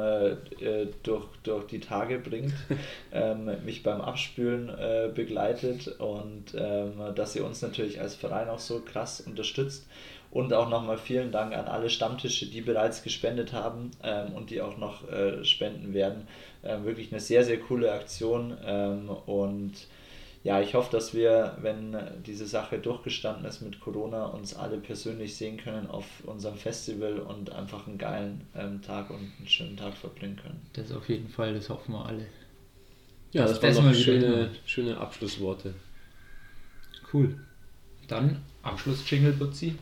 äh, 0.60 0.86
durch, 1.02 1.26
durch 1.42 1.66
die 1.66 1.80
Tage 1.80 2.20
bringt, 2.20 2.54
ähm, 3.12 3.50
mich 3.66 3.82
beim 3.82 4.02
Abspülen 4.02 4.70
äh, 4.70 5.10
begleitet 5.12 5.88
und 5.98 6.54
ähm, 6.56 6.94
dass 7.16 7.36
ihr 7.36 7.44
uns 7.44 7.64
natürlich 7.64 8.00
als 8.00 8.14
Verein 8.14 8.50
auch 8.50 8.60
so 8.60 8.82
krass 8.82 9.20
unterstützt. 9.22 9.88
Und 10.30 10.54
auch 10.54 10.70
nochmal 10.70 11.00
vielen 11.00 11.32
Dank 11.32 11.56
an 11.56 11.66
alle 11.66 11.90
Stammtische, 11.90 12.46
die 12.46 12.62
bereits 12.62 13.02
gespendet 13.02 13.54
haben 13.54 13.92
ähm, 14.04 14.34
und 14.34 14.52
die 14.52 14.62
auch 14.62 14.78
noch 14.78 15.10
äh, 15.10 15.44
spenden 15.44 15.96
werden. 15.96 16.28
Ähm, 16.64 16.86
wirklich 16.86 17.12
eine 17.12 17.22
sehr, 17.22 17.44
sehr 17.44 17.58
coole 17.58 17.92
Aktion 17.92 18.52
und 19.26 19.74
ja, 20.46 20.62
ich 20.62 20.76
hoffe, 20.76 20.92
dass 20.92 21.16
wir, 21.16 21.58
wenn 21.62 21.98
diese 22.24 22.46
Sache 22.46 22.78
durchgestanden 22.78 23.46
ist 23.46 23.62
mit 23.62 23.80
Corona, 23.80 24.28
uns 24.28 24.54
alle 24.54 24.78
persönlich 24.78 25.36
sehen 25.36 25.58
können 25.58 25.88
auf 25.88 26.06
unserem 26.24 26.56
Festival 26.56 27.18
und 27.18 27.52
einfach 27.52 27.88
einen 27.88 27.98
geilen 27.98 28.46
ähm, 28.56 28.80
Tag 28.84 29.10
und 29.10 29.32
einen 29.40 29.48
schönen 29.48 29.76
Tag 29.76 29.96
verbringen 29.96 30.36
können. 30.36 30.62
Das 30.74 30.92
auf 30.92 31.10
jeden 31.10 31.30
Fall, 31.30 31.56
das 31.56 31.68
hoffen 31.70 31.94
wir 31.94 32.06
alle. 32.06 32.28
Ja, 33.32 33.48
Das 33.48 33.60
das, 33.60 33.76
waren 33.78 33.88
noch 33.88 33.96
schöne, 33.96 34.52
schöne 34.68 34.96
Abschlussworte. 35.00 35.74
Cool. 37.12 37.40
Dann 38.08 38.44
Abschluss-Jingle, 38.62 39.34
Putzi. 39.34 39.76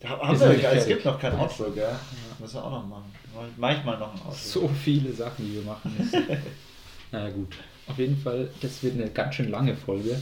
Da 0.00 0.10
haben 0.10 0.34
Ist 0.34 0.42
wir 0.42 0.60
ja, 0.60 0.72
es 0.72 0.86
gibt 0.86 1.02
noch 1.06 1.18
kein 1.18 1.32
Outro, 1.32 1.70
gell? 1.70 1.96
Müssen 2.38 2.56
wir 2.56 2.64
auch 2.64 2.72
noch 2.72 2.86
machen. 2.86 3.10
Manchmal 3.56 3.98
noch 3.98 4.12
ein 4.12 4.20
Outro. 4.20 4.34
So 4.34 4.68
viele 4.68 5.10
Sachen, 5.14 5.46
die 5.46 5.54
wir 5.54 5.62
machen 5.62 5.94
müssen. 5.98 6.26
naja, 7.10 7.30
gut. 7.30 7.56
Auf 7.90 7.98
jeden 7.98 8.16
Fall, 8.16 8.48
das 8.62 8.82
wird 8.82 8.94
eine 8.94 9.10
ganz 9.10 9.34
schön 9.34 9.50
lange 9.50 9.74
Folge. 9.74 10.16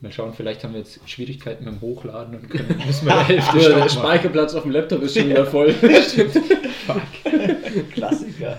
Mal 0.00 0.12
schauen, 0.12 0.32
vielleicht 0.32 0.62
haben 0.62 0.74
wir 0.74 0.80
jetzt 0.80 1.00
Schwierigkeiten 1.06 1.64
mit 1.64 1.74
dem 1.74 1.80
Hochladen 1.80 2.36
und 2.36 2.48
können, 2.48 2.80
müssen 2.86 3.06
wir 3.06 3.14
der 3.14 3.26
Hälfte 3.26 3.58
Der. 3.58 3.88
Speicherplatz 3.88 4.54
auf 4.54 4.62
dem 4.62 4.70
Laptop 4.70 5.02
ist 5.02 5.18
schon 5.18 5.28
wieder 5.28 5.44
voll. 5.46 5.74
Klassiker. 7.92 8.56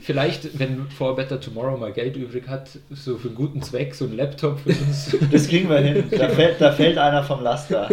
Vielleicht, 0.00 0.58
wenn 0.58 0.88
For 0.88 1.14
Better 1.14 1.38
Tomorrow 1.38 1.76
mal 1.76 1.92
Geld 1.92 2.16
übrig 2.16 2.48
hat, 2.48 2.70
so 2.90 3.18
für 3.18 3.28
einen 3.28 3.36
guten 3.36 3.62
Zweck, 3.62 3.94
so 3.94 4.06
ein 4.06 4.16
Laptop 4.16 4.60
für 4.60 4.70
uns. 4.70 5.14
Das 5.30 5.46
kriegen 5.46 5.68
wir 5.68 5.78
hin. 5.78 6.04
Da 6.10 6.30
fällt, 6.30 6.60
da 6.60 6.72
fällt 6.72 6.96
einer 6.96 7.22
vom 7.22 7.42
Laster. 7.42 7.88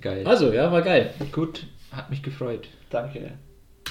Geil. 0.00 0.26
Also, 0.26 0.52
ja, 0.52 0.72
war 0.72 0.80
geil. 0.80 1.12
gut, 1.32 1.66
hat 1.92 2.08
mich 2.08 2.22
gefreut. 2.22 2.68
Danke. 2.88 3.32